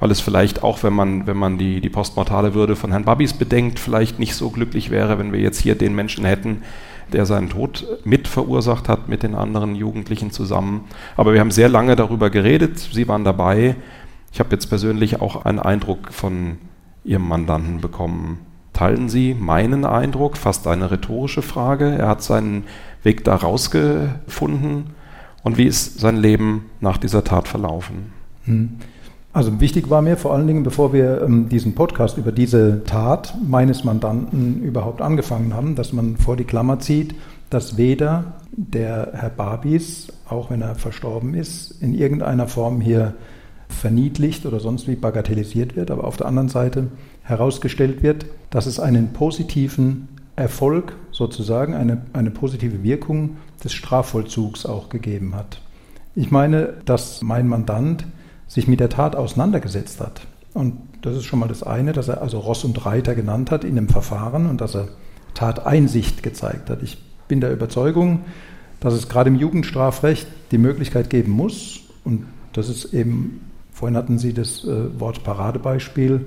weil 0.00 0.10
es 0.10 0.20
vielleicht 0.20 0.62
auch, 0.62 0.82
wenn 0.82 0.94
man, 0.94 1.26
wenn 1.26 1.36
man 1.36 1.58
die, 1.58 1.80
die 1.82 1.90
postmortale 1.90 2.54
Würde 2.54 2.74
von 2.74 2.90
Herrn 2.90 3.04
Babis 3.04 3.34
bedenkt, 3.34 3.78
vielleicht 3.78 4.18
nicht 4.18 4.34
so 4.34 4.48
glücklich 4.48 4.90
wäre, 4.90 5.18
wenn 5.18 5.30
wir 5.30 5.40
jetzt 5.40 5.60
hier 5.60 5.74
den 5.74 5.94
Menschen 5.94 6.24
hätten, 6.24 6.62
der 7.12 7.26
seinen 7.26 7.50
Tod 7.50 7.86
mit 8.04 8.26
verursacht 8.26 8.88
hat 8.88 9.08
mit 9.08 9.22
den 9.22 9.34
anderen 9.34 9.74
Jugendlichen 9.74 10.30
zusammen. 10.30 10.84
Aber 11.16 11.34
wir 11.34 11.40
haben 11.40 11.50
sehr 11.50 11.68
lange 11.68 11.96
darüber 11.96 12.30
geredet, 12.30 12.78
Sie 12.78 13.08
waren 13.08 13.24
dabei. 13.24 13.76
Ich 14.32 14.40
habe 14.40 14.50
jetzt 14.52 14.66
persönlich 14.66 15.20
auch 15.20 15.44
einen 15.44 15.58
Eindruck 15.58 16.12
von 16.12 16.58
Ihrem 17.04 17.28
Mandanten 17.28 17.80
bekommen. 17.80 18.40
Teilen 18.72 19.08
Sie 19.08 19.34
meinen 19.34 19.84
Eindruck? 19.84 20.36
Fast 20.36 20.66
eine 20.66 20.90
rhetorische 20.90 21.42
Frage. 21.42 21.96
Er 21.98 22.08
hat 22.08 22.22
seinen 22.22 22.64
Weg 23.02 23.24
da 23.24 23.36
rausgefunden. 23.36 24.90
Und 25.42 25.58
wie 25.58 25.66
ist 25.66 26.00
sein 26.00 26.16
Leben 26.16 26.66
nach 26.80 26.98
dieser 26.98 27.24
Tat 27.24 27.48
verlaufen? 27.48 28.12
Hm. 28.44 28.78
Also 29.32 29.60
wichtig 29.60 29.90
war 29.90 30.02
mir 30.02 30.16
vor 30.16 30.34
allen 30.34 30.48
Dingen, 30.48 30.64
bevor 30.64 30.92
wir 30.92 31.22
ähm, 31.22 31.48
diesen 31.48 31.74
Podcast 31.74 32.18
über 32.18 32.32
diese 32.32 32.82
Tat 32.84 33.34
meines 33.46 33.84
Mandanten 33.84 34.62
überhaupt 34.62 35.00
angefangen 35.00 35.54
haben, 35.54 35.76
dass 35.76 35.92
man 35.92 36.16
vor 36.16 36.36
die 36.36 36.44
Klammer 36.44 36.80
zieht, 36.80 37.14
dass 37.48 37.76
weder 37.76 38.34
der 38.50 39.12
Herr 39.14 39.30
Babis, 39.30 40.08
auch 40.28 40.50
wenn 40.50 40.62
er 40.62 40.74
verstorben 40.74 41.34
ist, 41.34 41.80
in 41.80 41.94
irgendeiner 41.94 42.48
Form 42.48 42.80
hier 42.80 43.14
verniedlicht 43.70 44.46
oder 44.46 44.60
sonst 44.60 44.88
wie 44.88 44.96
bagatellisiert 44.96 45.76
wird, 45.76 45.90
aber 45.90 46.04
auf 46.04 46.16
der 46.16 46.26
anderen 46.26 46.48
Seite 46.48 46.88
herausgestellt 47.22 48.02
wird, 48.02 48.26
dass 48.50 48.66
es 48.66 48.80
einen 48.80 49.12
positiven 49.12 50.08
Erfolg 50.36 50.96
sozusagen, 51.10 51.74
eine, 51.74 52.02
eine 52.12 52.30
positive 52.30 52.82
Wirkung 52.82 53.36
des 53.62 53.72
Strafvollzugs 53.72 54.66
auch 54.66 54.88
gegeben 54.88 55.34
hat. 55.34 55.60
Ich 56.14 56.30
meine, 56.30 56.74
dass 56.84 57.22
mein 57.22 57.46
Mandant 57.46 58.04
sich 58.48 58.66
mit 58.66 58.80
der 58.80 58.88
Tat 58.88 59.14
auseinandergesetzt 59.14 60.00
hat. 60.00 60.22
Und 60.54 60.78
das 61.02 61.16
ist 61.16 61.24
schon 61.24 61.38
mal 61.38 61.48
das 61.48 61.62
eine, 61.62 61.92
dass 61.92 62.08
er 62.08 62.20
also 62.20 62.40
Ross 62.40 62.64
und 62.64 62.84
Reiter 62.84 63.14
genannt 63.14 63.50
hat 63.50 63.64
in 63.64 63.76
dem 63.76 63.88
Verfahren 63.88 64.46
und 64.46 64.60
dass 64.60 64.74
er 64.74 64.88
Tateinsicht 65.34 66.22
gezeigt 66.22 66.68
hat. 66.68 66.82
Ich 66.82 66.98
bin 67.28 67.40
der 67.40 67.52
Überzeugung, 67.52 68.24
dass 68.80 68.94
es 68.94 69.08
gerade 69.08 69.30
im 69.30 69.36
Jugendstrafrecht 69.36 70.26
die 70.50 70.58
Möglichkeit 70.58 71.10
geben 71.10 71.32
muss, 71.32 71.80
und 72.04 72.26
das 72.52 72.68
ist 72.68 72.92
eben, 72.92 73.49
vorhin 73.80 73.96
hatten 73.96 74.18
Sie 74.18 74.34
das 74.34 74.62
äh, 74.64 75.00
Wort 75.00 75.24
Paradebeispiel, 75.24 76.26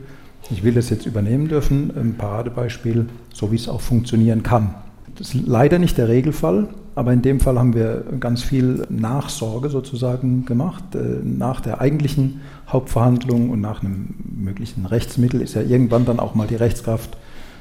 ich 0.49 0.63
will 0.63 0.73
das 0.73 0.89
jetzt 0.89 1.05
übernehmen 1.05 1.47
dürfen, 1.47 1.93
ein 1.95 2.15
Paradebeispiel, 2.17 3.05
so 3.31 3.51
wie 3.51 3.55
es 3.55 3.69
auch 3.69 3.79
funktionieren 3.79 4.41
kann. 4.41 4.73
Das 5.15 5.35
ist 5.35 5.45
leider 5.45 5.77
nicht 5.77 5.99
der 5.99 6.09
Regelfall, 6.09 6.69
aber 6.95 7.13
in 7.13 7.21
dem 7.21 7.39
Fall 7.39 7.59
haben 7.59 7.75
wir 7.75 8.05
ganz 8.19 8.41
viel 8.41 8.85
Nachsorge 8.89 9.69
sozusagen 9.69 10.45
gemacht. 10.45 10.95
Äh, 10.95 11.19
nach 11.23 11.61
der 11.61 11.79
eigentlichen 11.79 12.41
Hauptverhandlung 12.67 13.51
und 13.51 13.61
nach 13.61 13.83
einem 13.83 14.15
möglichen 14.35 14.87
Rechtsmittel 14.87 15.39
ist 15.39 15.53
ja 15.53 15.61
irgendwann 15.61 16.05
dann 16.05 16.19
auch 16.19 16.33
mal 16.33 16.47
die 16.47 16.55
Rechtskraft 16.55 17.15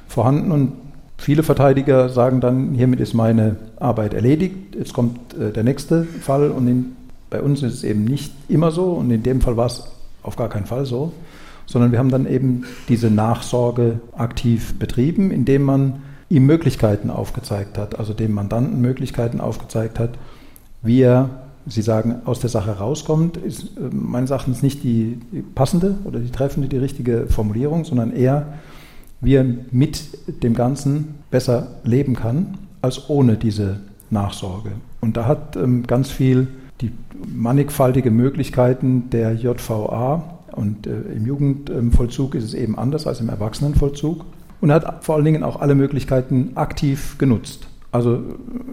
vorhanden. 0.08 0.52
Und 0.52 0.72
viele 1.18 1.42
Verteidiger 1.42 2.08
sagen 2.08 2.40
dann, 2.40 2.72
hiermit 2.72 3.00
ist 3.00 3.12
meine 3.12 3.56
Arbeit 3.78 4.14
erledigt, 4.14 4.74
jetzt 4.74 4.94
kommt 4.94 5.34
äh, 5.34 5.52
der 5.52 5.64
nächste 5.64 6.04
Fall. 6.04 6.50
Und 6.50 6.66
in, 6.66 6.96
bei 7.32 7.40
uns 7.40 7.62
ist 7.62 7.72
es 7.72 7.82
eben 7.82 8.04
nicht 8.04 8.32
immer 8.48 8.70
so 8.70 8.92
und 8.92 9.10
in 9.10 9.22
dem 9.22 9.40
Fall 9.40 9.56
war 9.56 9.66
es 9.66 9.84
auf 10.22 10.36
gar 10.36 10.50
keinen 10.50 10.66
Fall 10.66 10.84
so, 10.84 11.12
sondern 11.64 11.90
wir 11.90 11.98
haben 11.98 12.10
dann 12.10 12.26
eben 12.26 12.64
diese 12.88 13.10
Nachsorge 13.10 14.00
aktiv 14.14 14.78
betrieben, 14.78 15.30
indem 15.30 15.62
man 15.62 16.02
ihm 16.28 16.44
Möglichkeiten 16.44 17.08
aufgezeigt 17.08 17.78
hat, 17.78 17.98
also 17.98 18.12
dem 18.12 18.32
Mandanten 18.32 18.82
Möglichkeiten 18.82 19.40
aufgezeigt 19.40 19.98
hat, 19.98 20.10
wie 20.82 21.00
er, 21.00 21.30
Sie 21.64 21.80
sagen, 21.80 22.16
aus 22.24 22.40
der 22.40 22.50
Sache 22.50 22.72
rauskommt, 22.72 23.36
ist 23.36 23.78
äh, 23.78 23.94
meines 23.94 24.30
Erachtens 24.30 24.62
nicht 24.62 24.82
die 24.82 25.20
passende 25.54 25.94
oder 26.04 26.18
die 26.18 26.32
treffende, 26.32 26.68
die 26.68 26.76
richtige 26.76 27.28
Formulierung, 27.28 27.84
sondern 27.84 28.12
eher, 28.12 28.54
wie 29.20 29.36
er 29.36 29.46
mit 29.70 30.42
dem 30.42 30.54
Ganzen 30.54 31.20
besser 31.30 31.68
leben 31.84 32.16
kann, 32.16 32.58
als 32.82 33.08
ohne 33.08 33.36
diese 33.36 33.78
Nachsorge. 34.10 34.72
Und 35.00 35.16
da 35.16 35.26
hat 35.26 35.56
ähm, 35.56 35.86
ganz 35.86 36.10
viel 36.10 36.48
die 36.82 36.92
mannigfaltige 37.34 38.10
Möglichkeiten 38.10 39.08
der 39.10 39.34
JVA 39.34 40.38
und 40.52 40.86
äh, 40.86 40.90
im 41.16 41.26
Jugendvollzug 41.26 42.34
ist 42.34 42.44
es 42.44 42.54
eben 42.54 42.76
anders 42.76 43.06
als 43.06 43.20
im 43.20 43.28
Erwachsenenvollzug 43.28 44.24
und 44.60 44.72
hat 44.72 45.04
vor 45.04 45.14
allen 45.14 45.24
Dingen 45.24 45.42
auch 45.42 45.60
alle 45.60 45.74
Möglichkeiten 45.74 46.52
aktiv 46.56 47.16
genutzt. 47.18 47.68
Also 47.90 48.20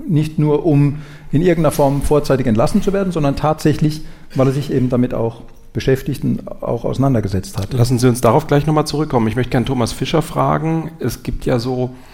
nicht 0.07 0.39
nur, 0.39 0.65
um 0.65 0.99
in 1.31 1.41
irgendeiner 1.41 1.71
Form 1.71 2.01
vorzeitig 2.01 2.47
entlassen 2.47 2.81
zu 2.81 2.93
werden, 2.93 3.11
sondern 3.11 3.35
tatsächlich, 3.35 4.01
weil 4.35 4.47
er 4.47 4.53
sich 4.53 4.71
eben 4.71 4.89
damit 4.89 5.13
auch 5.13 5.41
beschäftigt 5.73 6.23
und 6.23 6.49
auch 6.63 6.83
auseinandergesetzt 6.83 7.57
hat. 7.57 7.73
Lassen 7.73 7.99
Sie 7.99 8.07
uns 8.07 8.21
darauf 8.21 8.47
gleich 8.47 8.65
nochmal 8.65 8.87
zurückkommen. 8.87 9.27
Ich 9.27 9.35
möchte 9.35 9.51
gerne 9.51 9.65
Thomas 9.65 9.91
Fischer 9.91 10.21
fragen. 10.21 10.91
Es 10.99 11.21
gibt 11.21 11.45
ja 11.45 11.59
so 11.59 11.91
äh, 11.93 12.08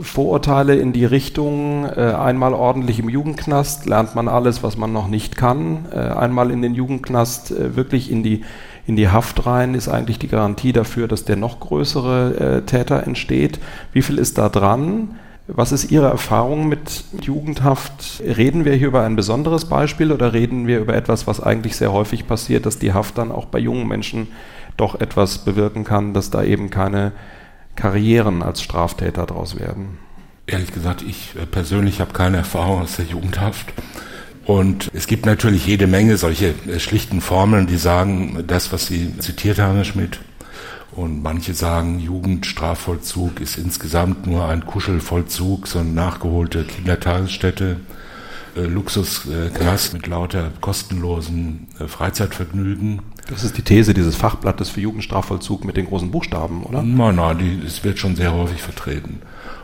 Vorurteile 0.00 0.76
in 0.76 0.92
die 0.92 1.04
Richtung, 1.04 1.84
äh, 1.84 2.14
einmal 2.18 2.54
ordentlich 2.54 2.98
im 2.98 3.08
Jugendknast 3.08 3.86
lernt 3.86 4.14
man 4.14 4.26
alles, 4.26 4.62
was 4.62 4.78
man 4.78 4.92
noch 4.92 5.08
nicht 5.08 5.36
kann. 5.36 5.86
Äh, 5.92 5.98
einmal 5.98 6.50
in 6.50 6.62
den 6.62 6.74
Jugendknast 6.74 7.52
wirklich 7.76 8.10
in 8.10 8.22
die, 8.22 8.44
in 8.86 8.96
die 8.96 9.08
Haft 9.08 9.44
rein 9.44 9.74
ist 9.74 9.88
eigentlich 9.88 10.18
die 10.18 10.28
Garantie 10.28 10.72
dafür, 10.72 11.06
dass 11.06 11.24
der 11.24 11.36
noch 11.36 11.60
größere 11.60 12.62
Täter 12.64 13.06
entsteht. 13.06 13.60
Wie 13.92 14.00
viel 14.00 14.16
ist 14.16 14.38
da 14.38 14.48
dran? 14.48 15.16
Was 15.46 15.72
ist 15.72 15.90
Ihre 15.90 16.08
Erfahrung 16.08 16.68
mit 16.68 17.04
Jugendhaft? 17.22 18.22
Reden 18.22 18.64
wir 18.64 18.74
hier 18.74 18.88
über 18.88 19.02
ein 19.04 19.16
besonderes 19.16 19.66
Beispiel 19.66 20.12
oder 20.12 20.34
reden 20.34 20.66
wir 20.66 20.78
über 20.78 20.94
etwas, 20.94 21.26
was 21.26 21.42
eigentlich 21.42 21.76
sehr 21.76 21.92
häufig 21.92 22.26
passiert, 22.26 22.66
dass 22.66 22.78
die 22.78 22.92
Haft 22.92 23.18
dann 23.18 23.32
auch 23.32 23.46
bei 23.46 23.58
jungen 23.58 23.88
Menschen 23.88 24.28
doch 24.76 25.00
etwas 25.00 25.38
bewirken 25.38 25.84
kann, 25.84 26.12
dass 26.12 26.30
da 26.30 26.42
eben 26.42 26.68
keine 26.70 27.12
Karrieren 27.78 28.42
als 28.42 28.60
Straftäter 28.60 29.24
daraus 29.24 29.56
werden? 29.58 29.98
Ehrlich 30.48 30.72
gesagt, 30.72 31.02
ich 31.02 31.34
äh, 31.40 31.46
persönlich 31.46 32.00
habe 32.00 32.12
keine 32.12 32.38
Erfahrung 32.38 32.82
aus 32.82 32.96
der 32.96 33.04
Jugendhaft. 33.04 33.72
Und 34.44 34.90
es 34.94 35.06
gibt 35.06 35.26
natürlich 35.26 35.64
jede 35.66 35.86
Menge 35.86 36.16
solche 36.16 36.54
äh, 36.66 36.80
schlichten 36.80 37.20
Formeln, 37.20 37.68
die 37.68 37.76
sagen, 37.76 38.42
das, 38.48 38.72
was 38.72 38.86
Sie 38.88 39.16
zitiert 39.18 39.60
haben, 39.60 39.76
Herr 39.76 39.84
Schmidt, 39.84 40.18
und 40.90 41.22
manche 41.22 41.54
sagen, 41.54 42.00
Jugendstrafvollzug 42.00 43.40
ist 43.40 43.58
insgesamt 43.58 44.26
nur 44.26 44.48
ein 44.48 44.66
Kuschelvollzug, 44.66 45.68
so 45.68 45.78
eine 45.78 45.90
nachgeholte 45.90 46.64
Kindertagesstätte, 46.64 47.76
äh, 48.56 48.62
Luxusknast 48.62 49.92
mit 49.92 50.08
lauter 50.08 50.50
kostenlosen 50.60 51.68
Freizeitvergnügen. 51.86 53.02
Das 53.28 53.44
ist 53.44 53.58
die 53.58 53.62
These 53.62 53.92
dieses 53.92 54.16
Fachblattes 54.16 54.70
für 54.70 54.80
Jugendstrafvollzug 54.80 55.64
mit 55.66 55.76
den 55.76 55.86
großen 55.86 56.10
Buchstaben, 56.10 56.62
oder? 56.62 56.82
Nein, 56.82 57.16
nein, 57.16 57.62
es 57.64 57.84
wird 57.84 57.98
schon 57.98 58.16
sehr 58.16 58.32
häufig 58.32 58.62
vertreten. 58.62 59.20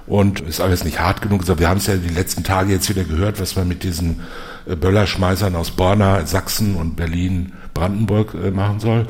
Und 0.07 0.41
ist 0.41 0.61
alles 0.61 0.85
nicht 0.85 1.01
hart 1.01 1.23
genug. 1.23 1.41
Also 1.41 1.59
wir 1.59 1.71
haben 1.71 1.79
es 1.79 1.87
ja 1.87 1.97
die 1.97 2.13
letzten 2.13 2.45
Tage 2.45 2.73
jetzt 2.73 2.91
wieder 2.91 3.05
gehört, 3.05 3.41
was 3.41 3.57
man 3.57 3.67
mit 3.67 3.83
diesen 3.83 4.21
äh, 4.67 4.77
Böllerschmeißern 4.77 5.57
aus 5.57 5.71
Borna, 5.71 6.27
Sachsen 6.27 6.77
und 6.77 6.97
Berlin, 6.97 7.55
Brandenburg 7.73 8.35
äh, 8.35 8.51
machen 8.51 8.81
soll 8.81 9.07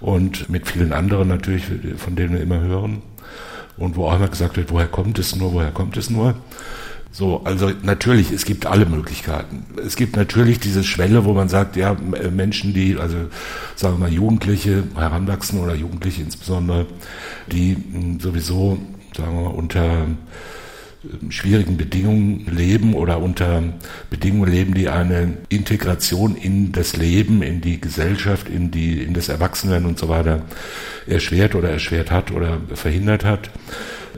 und 0.00 0.48
mit 0.48 0.68
vielen 0.68 0.92
anderen 0.92 1.26
natürlich, 1.26 1.64
von 1.96 2.14
denen 2.14 2.34
wir 2.34 2.40
immer 2.40 2.60
hören. 2.60 3.02
Und 3.76 3.96
wo 3.96 4.06
auch 4.06 4.16
immer 4.16 4.28
gesagt 4.28 4.56
wird, 4.56 4.70
woher 4.70 4.86
kommt 4.86 5.18
es 5.18 5.34
nur, 5.34 5.52
woher 5.52 5.70
kommt 5.70 5.96
es 5.96 6.10
nur. 6.10 6.34
So, 7.12 7.42
also 7.44 7.72
natürlich, 7.82 8.30
es 8.30 8.44
gibt 8.44 8.66
alle 8.66 8.86
Möglichkeiten. 8.86 9.64
Es 9.84 9.96
gibt 9.96 10.16
natürlich 10.16 10.60
diese 10.60 10.84
Schwelle, 10.84 11.24
wo 11.24 11.32
man 11.32 11.48
sagt, 11.48 11.74
ja, 11.76 11.96
Menschen, 12.30 12.72
die, 12.72 12.96
also 12.96 13.16
sagen 13.74 13.96
wir 13.96 14.06
mal 14.06 14.12
Jugendliche, 14.12 14.84
Heranwachsende 14.94 15.64
oder 15.64 15.74
Jugendliche 15.74 16.22
insbesondere, 16.22 16.86
die 17.50 17.76
sowieso, 18.20 18.78
sagen 19.16 19.34
wir 19.34 19.42
mal, 19.42 19.54
unter 19.54 20.06
schwierigen 21.30 21.76
Bedingungen 21.76 22.46
leben 22.46 22.94
oder 22.94 23.20
unter 23.20 23.62
Bedingungen 24.10 24.50
leben, 24.50 24.74
die 24.74 24.88
eine 24.88 25.38
Integration 25.48 26.36
in 26.36 26.72
das 26.72 26.96
Leben, 26.96 27.42
in 27.42 27.60
die 27.60 27.80
Gesellschaft, 27.80 28.48
in 28.48 28.70
die, 28.70 29.02
in 29.02 29.14
das 29.14 29.28
Erwachsenwerden 29.28 29.86
und 29.86 29.98
so 29.98 30.08
weiter 30.08 30.42
erschwert 31.06 31.54
oder 31.54 31.70
erschwert 31.70 32.10
hat 32.10 32.30
oder 32.30 32.58
verhindert 32.74 33.24
hat. 33.24 33.50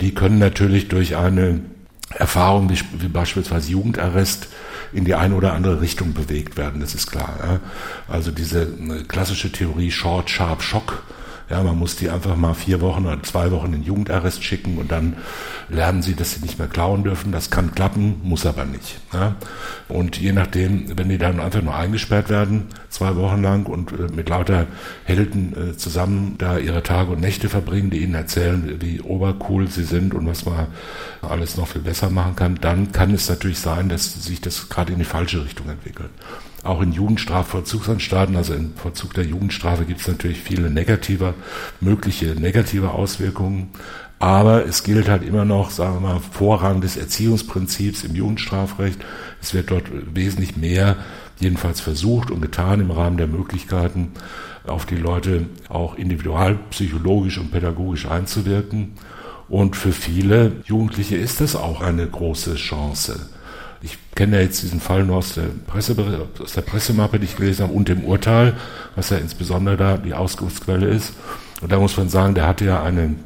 Die 0.01 0.13
können 0.13 0.39
natürlich 0.39 0.89
durch 0.89 1.17
eine 1.17 1.61
Erfahrung 2.17 2.69
wie, 2.71 2.79
wie 2.99 3.09
beispielsweise 3.09 3.71
Jugendarrest 3.71 4.49
in 4.93 5.05
die 5.05 5.15
eine 5.15 5.35
oder 5.35 5.55
andere 5.55 5.81
Richtung 5.81 6.13
bewegt 6.13 6.57
werden, 6.57 6.81
das 6.81 6.95
ist 6.95 7.11
klar. 7.11 7.39
Ja? 7.43 7.61
Also 8.09 8.31
diese 8.31 8.63
äh, 8.63 9.05
klassische 9.09 9.51
Theorie 9.51 9.91
Short, 9.91 10.31
Sharp, 10.31 10.63
Shock, 10.63 11.03
ja, 11.53 11.63
man 11.63 11.79
muss 11.79 11.97
die 11.97 12.09
einfach 12.09 12.35
mal 12.35 12.55
vier 12.55 12.81
Wochen 12.81 13.05
oder 13.05 13.23
zwei 13.23 13.51
Wochen 13.51 13.75
in 13.75 13.83
Jugendarrest 13.83 14.43
schicken 14.43 14.79
und 14.79 14.91
dann 14.91 15.19
lernen 15.69 16.01
sie, 16.01 16.15
dass 16.15 16.33
sie 16.33 16.41
nicht 16.41 16.59
mehr 16.59 16.67
klauen 16.67 17.05
dürfen. 17.05 17.31
Das 17.31 17.51
kann 17.51 17.75
klappen, 17.75 18.23
muss 18.23 18.47
aber 18.47 18.65
nicht. 18.65 18.99
Ja. 19.13 19.37
Und 19.87 20.19
je 20.19 20.33
nachdem, 20.33 20.97
wenn 20.97 21.11
die 21.11 21.19
dann 21.19 21.41
einfach 21.41 21.61
nur 21.61 21.75
eingesperrt 21.75 22.31
werden, 22.31 22.69
zwei 22.89 23.17
Wochen 23.17 23.43
lang 23.43 23.67
und 23.67 23.93
äh, 23.93 24.11
mit 24.15 24.31
lauter 24.31 24.67
Helden 25.05 25.73
äh, 25.73 25.77
zusammen 25.77 26.37
da 26.39 26.57
ihre 26.57 26.83
Tage 26.83 27.13
und 27.13 27.21
Nächte 27.21 27.51
verbringen, 27.51 27.91
die 27.91 27.99
ihnen 27.99 28.15
erzählen, 28.15 28.79
wie 28.81 29.03
obercool 29.03 29.69
sie 29.69 29.85
sind 29.85 30.15
und 30.15 30.27
was 30.27 30.47
man 30.47 30.69
alles 31.21 31.59
noch 31.59 31.69
viel 31.69 31.83
besser 31.83 32.09
machen 32.09 32.35
kann, 32.35 32.59
dann 32.63 32.93
kann 32.93 33.13
es 33.13 33.29
natürlich 33.29 33.59
sein, 33.59 33.91
dass 33.91 34.25
sich 34.25 34.41
das 34.41 34.71
gerade 34.71 34.95
in 34.95 35.01
die 35.01 35.05
falsche 35.05 35.45
Richtung 35.45 35.69
entwickelt. 35.69 36.11
Auch 36.65 36.81
in 36.81 36.93
Jugendstrafvollzugsanstalten, 36.93 38.37
also 38.37 38.55
im 38.55 38.75
Vollzug 38.77 39.15
der 39.15 39.25
Jugendstrafe, 39.25 39.85
gibt 39.85 40.01
es 40.01 40.09
natürlich 40.09 40.41
viele 40.41 40.71
negative, 40.71 41.35
mögliche 41.81 42.37
negative 42.39 42.93
Auswirkungen. 42.93 43.71
Aber 44.21 44.65
es 44.65 44.85
gilt 44.85 45.09
halt 45.09 45.25
immer 45.25 45.45
noch, 45.45 45.71
sagen 45.71 45.95
wir 45.95 46.01
mal, 46.01 46.21
Vorrang 46.21 46.81
des 46.81 46.97
Erziehungsprinzips 46.97 48.05
im 48.05 48.15
Jugendstrafrecht. 48.15 49.01
Es 49.41 49.53
wird 49.53 49.73
dort 49.73 49.87
wesentlich 50.15 50.57
mehr 50.57 50.97
jedenfalls 51.41 51.81
versucht 51.81 52.31
und 52.31 52.41
getan 52.41 52.81
im 52.81 52.93
Rahmen 52.93 53.17
der 53.17 53.27
Möglichkeiten, 53.27 54.13
auf 54.65 54.87
die 54.87 54.95
Leute 54.97 55.47
auch 55.69 55.97
individual, 55.97 56.61
psychologisch 56.71 57.39
und 57.39 57.51
pädagogisch 57.51 58.07
einzuwirken. 58.07 58.93
Und 59.49 59.75
für 59.75 59.93
viele 59.93 60.53
Jugendliche 60.65 61.17
ist 61.17 61.41
das 61.41 61.57
auch 61.57 61.81
eine 61.81 62.07
große 62.07 62.55
Chance. 62.55 63.29
Ich 63.83 63.99
kenne 64.15 64.37
ja 64.37 64.43
jetzt 64.43 64.63
diesen 64.63 64.81
Fall 64.81 65.05
nur 65.05 65.17
aus 65.17 65.35
der, 65.35 65.49
Presse, 65.67 65.97
aus 66.41 66.53
der 66.53 66.63
Pressemappe, 66.63 67.19
die 67.19 67.25
ich 67.25 67.37
gelesen 67.37 67.65
habe, 67.65 67.73
und 67.73 67.89
dem 67.89 68.05
Urteil, 68.05 68.55
was 68.95 69.11
ja 69.11 69.17
insbesondere 69.17 69.77
da 69.77 69.97
die 69.97 70.15
Auskunftsquelle 70.15 70.87
ist. 70.87 71.15
Und 71.61 71.73
da 71.73 71.79
muss 71.79 71.97
man 71.97 72.09
sagen, 72.09 72.35
der 72.35 72.47
hatte 72.47 72.65
ja 72.65 72.83
eine, 72.83 73.17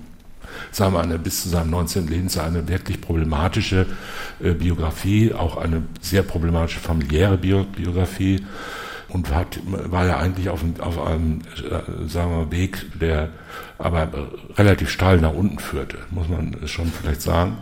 sagen 0.72 0.94
wir, 0.94 1.00
eine 1.00 1.18
bis 1.18 1.42
zu 1.42 1.48
seinem 1.48 1.70
19. 1.70 2.06
Lebensjahr 2.08 2.46
eine 2.46 2.66
wirklich 2.68 3.00
problematische 3.00 3.86
äh, 4.42 4.52
Biografie, 4.52 5.34
auch 5.34 5.56
eine 5.56 5.82
sehr 6.00 6.22
problematische 6.22 6.80
familiäre 6.80 7.36
Bio, 7.36 7.64
Biografie 7.64 8.44
und 9.08 9.34
hat, 9.34 9.58
war 9.64 10.06
ja 10.06 10.18
eigentlich 10.18 10.48
auf, 10.48 10.64
auf 10.80 11.04
einem, 11.04 11.40
äh, 11.40 12.08
sagen 12.08 12.30
wir, 12.30 12.52
Weg, 12.52 12.86
der 12.98 13.30
aber 13.78 14.08
relativ 14.56 14.90
steil 14.90 15.18
nach 15.18 15.32
unten 15.32 15.58
führte, 15.58 15.98
muss 16.10 16.28
man 16.28 16.56
schon 16.66 16.86
vielleicht 16.86 17.22
sagen. 17.22 17.58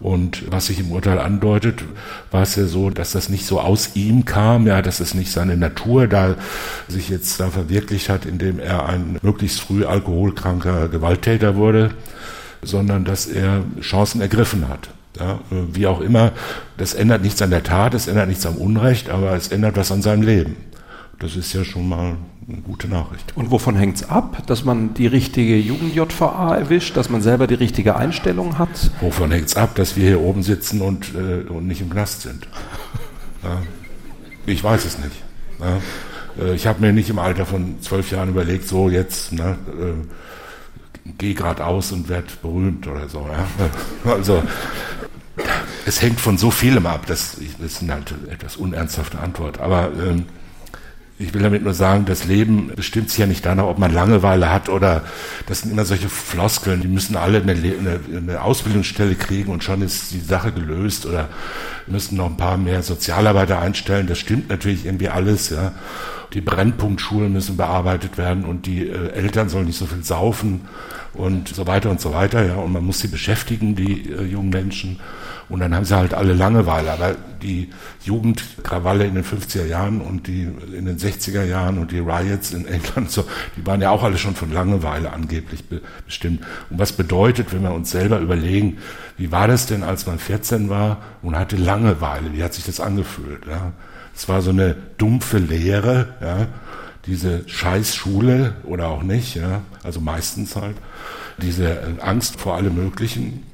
Und 0.00 0.50
was 0.52 0.66
sich 0.66 0.78
im 0.78 0.92
Urteil 0.92 1.18
andeutet, 1.18 1.82
war 2.30 2.42
es 2.42 2.54
ja 2.54 2.66
so, 2.66 2.90
dass 2.90 3.12
das 3.12 3.28
nicht 3.28 3.44
so 3.44 3.60
aus 3.60 3.96
ihm 3.96 4.24
kam, 4.24 4.66
ja, 4.66 4.80
dass 4.80 5.00
es 5.00 5.14
nicht 5.14 5.32
seine 5.32 5.56
Natur 5.56 6.06
da 6.06 6.36
sich 6.86 7.08
jetzt 7.08 7.40
da 7.40 7.48
verwirklicht 7.48 8.08
hat, 8.08 8.24
indem 8.24 8.60
er 8.60 8.86
ein 8.86 9.18
möglichst 9.22 9.60
früh 9.60 9.84
alkoholkranker 9.84 10.88
Gewalttäter 10.88 11.56
wurde, 11.56 11.90
sondern 12.62 13.04
dass 13.04 13.26
er 13.26 13.64
Chancen 13.80 14.20
ergriffen 14.20 14.68
hat. 14.68 14.90
Ja, 15.18 15.40
wie 15.50 15.88
auch 15.88 16.00
immer, 16.00 16.30
das 16.76 16.94
ändert 16.94 17.22
nichts 17.22 17.42
an 17.42 17.50
der 17.50 17.64
Tat, 17.64 17.94
es 17.94 18.06
ändert 18.06 18.28
nichts 18.28 18.46
am 18.46 18.54
Unrecht, 18.54 19.10
aber 19.10 19.32
es 19.32 19.48
ändert 19.48 19.76
was 19.76 19.90
an 19.90 20.00
seinem 20.00 20.22
Leben. 20.22 20.56
Das 21.18 21.34
ist 21.34 21.52
ja 21.52 21.64
schon 21.64 21.88
mal 21.88 22.16
eine 22.46 22.60
gute 22.62 22.86
Nachricht. 22.86 23.36
Und 23.36 23.50
wovon 23.50 23.74
hängt 23.74 23.96
es 23.96 24.08
ab? 24.08 24.46
Dass 24.46 24.64
man 24.64 24.94
die 24.94 25.08
richtige 25.08 25.56
Jugend-JVA 25.58 26.56
erwischt, 26.56 26.96
dass 26.96 27.10
man 27.10 27.22
selber 27.22 27.46
die 27.46 27.54
richtige 27.54 27.96
Einstellung 27.96 28.56
hat? 28.56 28.90
Wovon 29.00 29.32
hängt 29.32 29.48
es 29.48 29.56
ab, 29.56 29.74
dass 29.74 29.96
wir 29.96 30.08
hier 30.08 30.20
oben 30.20 30.42
sitzen 30.42 30.80
und, 30.80 31.14
äh, 31.14 31.48
und 31.48 31.66
nicht 31.66 31.80
im 31.80 31.90
Knast 31.90 32.22
sind? 32.22 32.46
Ja. 33.42 33.62
Ich 34.46 34.62
weiß 34.62 34.84
es 34.84 34.98
nicht. 34.98 35.16
Ja. 35.60 35.80
Äh, 36.44 36.54
ich 36.54 36.66
habe 36.66 36.80
mir 36.80 36.92
nicht 36.92 37.10
im 37.10 37.18
Alter 37.18 37.46
von 37.46 37.82
zwölf 37.82 38.12
Jahren 38.12 38.28
überlegt, 38.28 38.68
so 38.68 38.88
jetzt 38.88 39.32
ne, 39.32 39.58
äh, 39.78 41.10
geh 41.18 41.36
aus 41.42 41.90
und 41.92 42.08
werd 42.08 42.40
berühmt 42.42 42.86
oder 42.86 43.08
so. 43.08 43.26
Ja. 43.30 43.46
Also 44.12 44.42
es 45.84 46.00
hängt 46.00 46.20
von 46.20 46.38
so 46.38 46.50
vielem 46.50 46.86
ab. 46.86 47.06
Das, 47.06 47.34
ist 47.34 47.82
eine 47.82 48.02
etwas 48.30 48.56
unernsthafte 48.56 49.18
Antwort. 49.18 49.60
Aber 49.60 49.90
ähm, 49.98 50.26
ich 51.20 51.34
will 51.34 51.42
damit 51.42 51.64
nur 51.64 51.74
sagen, 51.74 52.04
das 52.04 52.26
Leben 52.26 52.70
bestimmt 52.76 53.10
sich 53.10 53.18
ja 53.18 53.26
nicht 53.26 53.44
danach, 53.44 53.64
ob 53.64 53.78
man 53.78 53.92
Langeweile 53.92 54.52
hat 54.52 54.68
oder 54.68 55.02
das 55.46 55.60
sind 55.60 55.72
immer 55.72 55.84
solche 55.84 56.08
Floskeln, 56.08 56.80
die 56.80 56.88
müssen 56.88 57.16
alle 57.16 57.42
eine, 57.42 57.52
eine, 57.52 58.00
eine 58.16 58.42
Ausbildungsstelle 58.42 59.16
kriegen 59.16 59.50
und 59.50 59.64
schon 59.64 59.82
ist 59.82 60.12
die 60.12 60.20
Sache 60.20 60.52
gelöst 60.52 61.06
oder 61.06 61.28
müssen 61.88 62.16
noch 62.16 62.26
ein 62.26 62.36
paar 62.36 62.56
mehr 62.56 62.82
Sozialarbeiter 62.82 63.58
einstellen. 63.58 64.06
Das 64.06 64.18
stimmt 64.18 64.48
natürlich 64.48 64.86
irgendwie 64.86 65.08
alles, 65.08 65.50
ja. 65.50 65.72
Die 66.34 66.42
Brennpunktschulen 66.42 67.32
müssen 67.32 67.56
bearbeitet 67.56 68.18
werden 68.18 68.44
und 68.44 68.66
die 68.66 68.86
äh, 68.86 69.12
Eltern 69.12 69.48
sollen 69.48 69.64
nicht 69.64 69.78
so 69.78 69.86
viel 69.86 70.04
saufen 70.04 70.60
und 71.14 71.48
so 71.48 71.66
weiter 71.66 71.90
und 71.90 72.00
so 72.00 72.12
weiter. 72.12 72.44
Ja, 72.44 72.56
und 72.56 72.72
man 72.72 72.84
muss 72.84 73.00
sie 73.00 73.08
beschäftigen, 73.08 73.74
die 73.74 74.10
äh, 74.10 74.22
jungen 74.24 74.50
Menschen. 74.50 75.00
Und 75.48 75.60
dann 75.60 75.74
haben 75.74 75.84
sie 75.84 75.96
halt 75.96 76.12
alle 76.12 76.34
Langeweile. 76.34 76.92
Aber 76.92 77.16
die 77.42 77.70
Jugendkrawalle 78.04 79.06
in 79.06 79.14
den 79.14 79.24
50er 79.24 79.64
Jahren 79.64 80.00
und 80.00 80.26
die 80.26 80.42
in 80.42 80.84
den 80.84 80.98
60er 80.98 81.44
Jahren 81.44 81.78
und 81.78 81.90
die 81.90 82.00
Riots 82.00 82.52
in 82.52 82.66
England, 82.66 83.10
so, 83.10 83.24
die 83.56 83.66
waren 83.66 83.80
ja 83.80 83.90
auch 83.90 84.02
alle 84.02 84.18
schon 84.18 84.34
von 84.34 84.52
Langeweile 84.52 85.12
angeblich 85.12 85.64
be 85.64 85.80
bestimmt. 86.04 86.42
Und 86.68 86.78
was 86.78 86.92
bedeutet, 86.92 87.52
wenn 87.52 87.62
wir 87.62 87.72
uns 87.72 87.90
selber 87.90 88.18
überlegen, 88.18 88.78
wie 89.16 89.32
war 89.32 89.48
das 89.48 89.66
denn, 89.66 89.82
als 89.82 90.06
man 90.06 90.18
14 90.18 90.68
war 90.68 90.98
und 91.22 91.36
hatte 91.36 91.56
Langeweile? 91.56 92.32
Wie 92.34 92.42
hat 92.42 92.54
sich 92.54 92.64
das 92.64 92.80
angefühlt? 92.80 93.46
Ja? 93.46 93.72
Es 94.14 94.28
war 94.28 94.42
so 94.42 94.50
eine 94.50 94.76
dumpfe 94.98 95.38
Leere, 95.38 96.08
ja? 96.20 96.46
Diese 97.08 97.48
Scheißschule 97.48 98.56
oder 98.64 98.88
auch 98.88 99.02
nicht, 99.02 99.34
ja? 99.34 99.62
also 99.82 100.00
meistens 100.00 100.54
halt, 100.54 100.76
diese 101.38 101.96
Angst 102.00 102.38
vor 102.38 102.54
allem 102.54 102.74
Möglichen. 102.74 103.44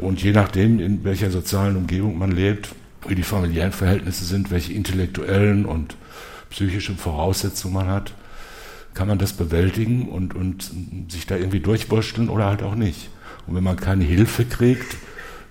Und 0.00 0.22
je 0.22 0.32
nachdem, 0.32 0.78
in 0.78 1.02
welcher 1.04 1.30
sozialen 1.30 1.76
Umgebung 1.76 2.18
man 2.18 2.30
lebt, 2.30 2.68
wie 3.06 3.14
die 3.14 3.22
familiären 3.22 3.72
Verhältnisse 3.72 4.24
sind, 4.24 4.50
welche 4.50 4.72
intellektuellen 4.72 5.64
und 5.64 5.96
psychischen 6.50 6.96
Voraussetzungen 6.96 7.74
man 7.74 7.88
hat, 7.88 8.14
kann 8.94 9.08
man 9.08 9.18
das 9.18 9.32
bewältigen 9.32 10.08
und, 10.08 10.34
und 10.34 10.70
sich 11.08 11.26
da 11.26 11.36
irgendwie 11.36 11.60
durchwursteln 11.60 12.28
oder 12.28 12.46
halt 12.46 12.62
auch 12.62 12.74
nicht. 12.74 13.08
Und 13.46 13.54
wenn 13.54 13.64
man 13.64 13.76
keine 13.76 14.04
Hilfe 14.04 14.44
kriegt, 14.44 14.96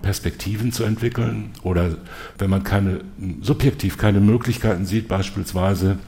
Perspektiven 0.00 0.72
zu 0.72 0.84
entwickeln 0.84 1.50
oder 1.62 1.96
wenn 2.38 2.50
man 2.50 2.64
keine, 2.64 3.00
subjektiv 3.40 3.98
keine 3.98 4.20
Möglichkeiten 4.20 4.84
sieht, 4.84 5.08
beispielsweise 5.08 5.98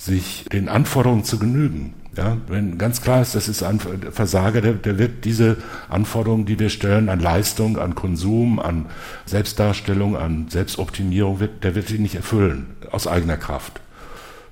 sich 0.00 0.46
den 0.50 0.68
Anforderungen 0.68 1.24
zu 1.24 1.38
genügen. 1.38 1.94
Ja, 2.16 2.38
wenn 2.48 2.76
ganz 2.76 3.02
klar 3.02 3.22
ist, 3.22 3.34
das 3.34 3.48
ist 3.48 3.62
ein 3.62 3.78
Versager, 3.78 4.60
der, 4.60 4.72
der 4.72 4.98
wird 4.98 5.24
diese 5.24 5.58
Anforderungen, 5.88 6.44
die 6.44 6.58
wir 6.58 6.70
stellen 6.70 7.08
an 7.08 7.20
Leistung, 7.20 7.78
an 7.78 7.94
Konsum, 7.94 8.58
an 8.58 8.86
Selbstdarstellung, 9.26 10.16
an 10.16 10.48
Selbstoptimierung, 10.48 11.38
wird, 11.38 11.62
der 11.62 11.74
wird 11.76 11.86
sie 11.86 11.98
nicht 11.98 12.16
erfüllen 12.16 12.66
aus 12.90 13.06
eigener 13.06 13.36
Kraft. 13.36 13.80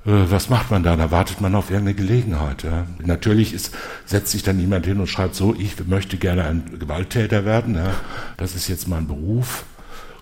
Äh, 0.07 0.31
was 0.31 0.51
macht 0.51 0.71
man 0.71 0.83
da? 0.83 0.97
Da 0.97 1.11
wartet 1.11 1.41
man 1.41 1.55
auf 1.55 1.71
irgendeine 1.71 1.97
Gelegenheit. 1.97 2.63
Ja. 2.63 2.87
Natürlich 3.05 3.55
ist, 3.55 3.75
setzt 4.05 4.31
sich 4.33 4.43
dann 4.43 4.59
niemand 4.59 4.87
hin 4.87 5.01
und 5.01 5.09
schreibt 5.09 5.35
so, 5.35 5.55
ich 5.59 5.75
möchte 5.87 6.19
gerne 6.19 6.45
ein 6.45 6.79
Gewalttäter 6.79 7.45
werden. 7.45 7.75
Ja. 7.75 7.95
Das 8.37 8.55
ist 8.55 8.69
jetzt 8.69 8.87
mein 8.87 9.09
Beruf. 9.09 9.65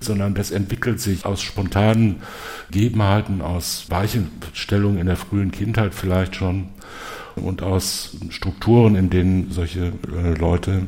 Sondern 0.00 0.34
das 0.34 0.50
entwickelt 0.50 1.00
sich 1.00 1.24
aus 1.24 1.42
spontanen 1.42 2.16
Gegebenheiten, 2.70 3.40
aus 3.40 3.86
Weichenstellungen 3.88 4.98
in 4.98 5.06
der 5.06 5.16
frühen 5.16 5.50
Kindheit 5.50 5.94
vielleicht 5.94 6.36
schon 6.36 6.68
und 7.36 7.62
aus 7.62 8.16
Strukturen, 8.30 8.96
in 8.96 9.10
denen 9.10 9.50
solche 9.50 9.92
äh, 10.14 10.34
Leute 10.38 10.86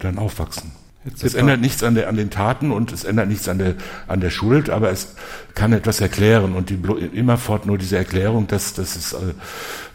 dann 0.00 0.18
aufwachsen. 0.18 0.72
Jetzt 1.04 1.24
es 1.24 1.34
ändert 1.34 1.60
nichts 1.60 1.82
an, 1.82 1.94
der, 1.94 2.08
an 2.08 2.16
den 2.16 2.28
Taten 2.28 2.70
und 2.70 2.92
es 2.92 3.04
ändert 3.04 3.28
nichts 3.28 3.48
an 3.48 3.58
der, 3.58 3.74
an 4.06 4.20
der 4.20 4.28
Schuld, 4.28 4.68
aber 4.68 4.90
es 4.90 5.14
kann 5.54 5.72
etwas 5.72 6.00
erklären 6.02 6.54
und 6.54 6.68
die, 6.68 6.78
immerfort 7.14 7.64
nur 7.64 7.78
diese 7.78 7.96
Erklärung, 7.96 8.46
dass, 8.48 8.74
dass 8.74 8.96
es 8.96 9.14
äh, 9.14 9.34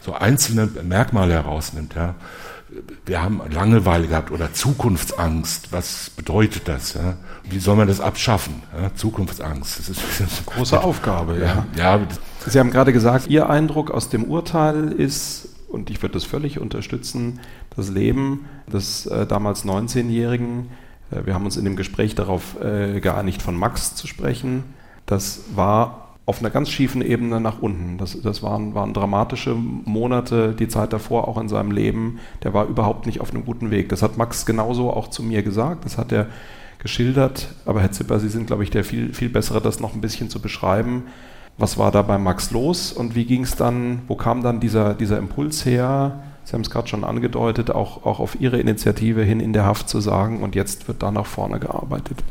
so 0.00 0.14
einzelne 0.14 0.68
Merkmale 0.82 1.34
herausnimmt. 1.34 1.94
Ja. 1.94 2.16
Wir 3.04 3.22
haben 3.22 3.40
Langeweile 3.50 4.06
gehabt 4.06 4.30
oder 4.30 4.52
Zukunftsangst. 4.52 5.72
Was 5.72 6.10
bedeutet 6.10 6.68
das? 6.68 6.94
Ja? 6.94 7.16
Wie 7.48 7.58
soll 7.58 7.76
man 7.76 7.88
das 7.88 8.00
abschaffen? 8.00 8.62
Ja? 8.80 8.94
Zukunftsangst. 8.94 9.78
Das 9.78 9.88
ist 9.88 10.20
eine 10.20 10.28
große 10.46 10.82
Aufgabe. 10.82 11.38
Ja. 11.38 11.66
ja. 11.76 12.00
Sie 12.46 12.58
haben 12.58 12.70
gerade 12.70 12.92
gesagt, 12.92 13.28
Ihr 13.28 13.48
Eindruck 13.48 13.90
aus 13.90 14.08
dem 14.08 14.24
Urteil 14.24 14.92
ist, 14.92 15.48
und 15.68 15.90
ich 15.90 16.02
würde 16.02 16.14
das 16.14 16.24
völlig 16.24 16.58
unterstützen, 16.58 17.40
das 17.74 17.88
Leben 17.88 18.46
des 18.72 19.06
äh, 19.06 19.26
damals 19.26 19.64
19-Jährigen 19.64 20.70
äh, 21.10 21.26
wir 21.26 21.34
haben 21.34 21.44
uns 21.44 21.56
in 21.56 21.64
dem 21.64 21.76
Gespräch 21.76 22.14
darauf 22.14 22.60
äh, 22.60 23.00
geeinigt, 23.00 23.42
von 23.42 23.56
Max 23.56 23.94
zu 23.94 24.06
sprechen. 24.06 24.64
Das 25.06 25.40
war 25.54 26.05
auf 26.26 26.40
einer 26.40 26.50
ganz 26.50 26.70
schiefen 26.70 27.02
Ebene 27.02 27.40
nach 27.40 27.62
unten. 27.62 27.98
Das, 27.98 28.20
das 28.20 28.42
waren, 28.42 28.74
waren, 28.74 28.92
dramatische 28.92 29.54
Monate, 29.54 30.54
die 30.58 30.66
Zeit 30.66 30.92
davor 30.92 31.28
auch 31.28 31.38
in 31.38 31.48
seinem 31.48 31.70
Leben. 31.70 32.18
Der 32.42 32.52
war 32.52 32.66
überhaupt 32.66 33.06
nicht 33.06 33.20
auf 33.20 33.30
einem 33.30 33.44
guten 33.44 33.70
Weg. 33.70 33.88
Das 33.88 34.02
hat 34.02 34.16
Max 34.16 34.44
genauso 34.44 34.90
auch 34.90 35.08
zu 35.08 35.22
mir 35.22 35.44
gesagt. 35.44 35.84
Das 35.84 35.98
hat 35.98 36.10
er 36.10 36.26
geschildert. 36.80 37.54
Aber 37.64 37.80
Herr 37.80 37.92
Zipper, 37.92 38.18
Sie 38.18 38.28
sind, 38.28 38.48
glaube 38.48 38.64
ich, 38.64 38.70
der 38.70 38.82
viel, 38.82 39.14
viel 39.14 39.28
bessere, 39.28 39.60
das 39.60 39.78
noch 39.78 39.94
ein 39.94 40.00
bisschen 40.00 40.28
zu 40.28 40.40
beschreiben. 40.40 41.04
Was 41.58 41.78
war 41.78 41.92
da 41.92 42.02
bei 42.02 42.18
Max 42.18 42.50
los 42.50 42.92
und 42.92 43.14
wie 43.14 43.24
ging 43.24 43.44
es 43.44 43.56
dann, 43.56 44.02
wo 44.08 44.16
kam 44.16 44.42
dann 44.42 44.60
dieser, 44.60 44.94
dieser 44.94 45.18
Impuls 45.18 45.64
her? 45.64 46.22
Sie 46.44 46.52
haben 46.52 46.60
es 46.60 46.70
gerade 46.70 46.86
schon 46.86 47.02
angedeutet, 47.02 47.70
auch, 47.70 48.04
auch 48.04 48.20
auf 48.20 48.40
Ihre 48.40 48.58
Initiative 48.58 49.22
hin 49.22 49.40
in 49.40 49.52
der 49.52 49.64
Haft 49.64 49.88
zu 49.88 50.00
sagen 50.00 50.42
und 50.42 50.54
jetzt 50.54 50.86
wird 50.86 51.02
da 51.02 51.10
nach 51.10 51.24
vorne 51.24 51.58
gearbeitet. 51.58 52.22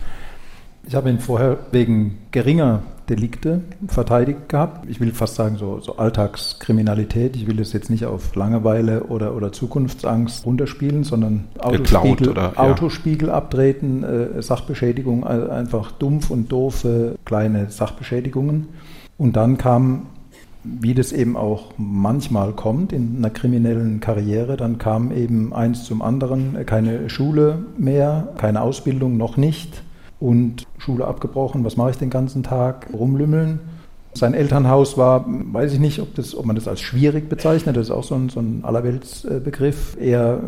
Ich 0.87 0.95
habe 0.95 1.09
ihn 1.09 1.19
vorher 1.19 1.57
wegen 1.71 2.19
geringer 2.31 2.83
Delikte 3.09 3.61
verteidigt 3.87 4.49
gehabt. 4.49 4.89
Ich 4.89 4.99
will 4.99 5.11
fast 5.11 5.35
sagen, 5.35 5.57
so, 5.57 5.79
so 5.79 5.97
Alltagskriminalität. 5.97 7.35
Ich 7.35 7.47
will 7.47 7.57
das 7.57 7.73
jetzt 7.73 7.89
nicht 7.89 8.05
auf 8.05 8.35
Langeweile 8.35 9.03
oder, 9.03 9.35
oder 9.35 9.51
Zukunftsangst 9.51 10.45
runterspielen, 10.45 11.03
sondern 11.03 11.45
Autospiegel, 11.59 12.29
oder, 12.29 12.53
ja. 12.55 12.57
Autospiegel 12.57 13.29
abtreten, 13.29 14.03
äh, 14.03 14.41
Sachbeschädigung, 14.41 15.25
also 15.25 15.49
einfach 15.49 15.91
dumpf 15.91 16.29
und 16.29 16.51
doofe 16.51 17.15
kleine 17.25 17.69
Sachbeschädigungen. 17.69 18.69
Und 19.17 19.35
dann 19.35 19.57
kam 19.57 20.07
wie 20.67 20.95
das 20.95 21.11
eben 21.11 21.37
auch 21.37 21.73
manchmal 21.77 22.53
kommt 22.53 22.91
in 22.91 23.17
einer 23.17 23.29
kriminellen 23.29 23.99
Karriere, 23.99 24.57
dann 24.57 24.79
kam 24.79 25.11
eben 25.11 25.53
eins 25.53 25.83
zum 25.83 26.01
anderen, 26.01 26.65
keine 26.65 27.07
Schule 27.07 27.59
mehr, 27.77 28.29
keine 28.39 28.61
Ausbildung 28.61 29.15
noch 29.15 29.37
nicht 29.37 29.83
und 30.19 30.65
Schule 30.77 31.05
abgebrochen, 31.05 31.63
was 31.63 31.77
mache 31.77 31.91
ich 31.91 31.97
den 31.97 32.09
ganzen 32.09 32.43
Tag? 32.43 32.87
Rumlümmeln. 32.93 33.59
Sein 34.13 34.33
Elternhaus 34.33 34.97
war, 34.97 35.25
weiß 35.27 35.73
ich 35.73 35.79
nicht, 35.79 35.99
ob, 35.99 36.15
das, 36.15 36.37
ob 36.37 36.45
man 36.45 36.55
das 36.55 36.69
als 36.69 36.79
schwierig 36.79 37.27
bezeichnet, 37.27 37.75
das 37.75 37.87
ist 37.87 37.91
auch 37.91 38.03
so 38.03 38.15
ein, 38.15 38.29
so 38.29 38.39
ein 38.39 38.63
Allerweltsbegriff. 38.63 39.97
Er, 39.99 40.39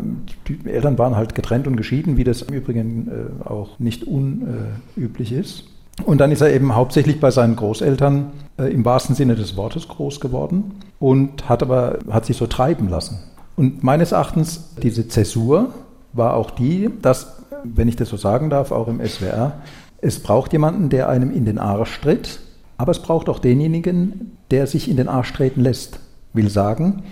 die 0.48 0.58
Eltern 0.66 0.96
waren 0.96 1.16
halt 1.16 1.34
getrennt 1.34 1.66
und 1.66 1.76
geschieden, 1.76 2.16
wie 2.16 2.24
das 2.24 2.40
im 2.42 2.54
Übrigen 2.54 3.08
äh, 3.08 3.46
auch 3.46 3.78
nicht 3.78 4.04
unüblich 4.04 5.32
ist. 5.32 5.64
Und 6.04 6.18
dann 6.18 6.32
ist 6.32 6.40
er 6.40 6.54
eben 6.54 6.74
hauptsächlich 6.74 7.20
bei 7.20 7.30
seinen 7.30 7.56
Großeltern 7.56 8.30
äh, 8.58 8.72
im 8.72 8.84
wahrsten 8.84 9.14
Sinne 9.14 9.34
des 9.34 9.56
Wortes 9.56 9.88
groß 9.88 10.20
geworden 10.20 10.76
und 10.98 11.48
hat 11.48 11.62
aber 11.62 11.98
hat 12.10 12.24
sich 12.24 12.36
so 12.36 12.46
treiben 12.46 12.88
lassen. 12.88 13.18
Und 13.56 13.82
meines 13.82 14.12
Erachtens 14.12 14.74
diese 14.82 15.08
Zäsur 15.08 15.74
war 16.12 16.34
auch 16.34 16.52
die, 16.52 16.88
dass, 17.02 17.37
wenn 17.64 17.88
ich 17.88 17.96
das 17.96 18.08
so 18.08 18.16
sagen 18.16 18.50
darf, 18.50 18.72
auch 18.72 18.88
im 18.88 19.04
SWR, 19.04 19.60
es 20.00 20.20
braucht 20.20 20.52
jemanden, 20.52 20.88
der 20.88 21.08
einem 21.08 21.30
in 21.30 21.44
den 21.44 21.58
Arsch 21.58 22.00
tritt, 22.00 22.40
aber 22.76 22.92
es 22.92 23.00
braucht 23.00 23.28
auch 23.28 23.38
denjenigen, 23.38 24.36
der 24.50 24.66
sich 24.66 24.88
in 24.88 24.96
den 24.96 25.08
Arsch 25.08 25.32
treten 25.32 25.62
lässt. 25.62 26.00
Will 26.32 26.48
sagen, 26.50 27.02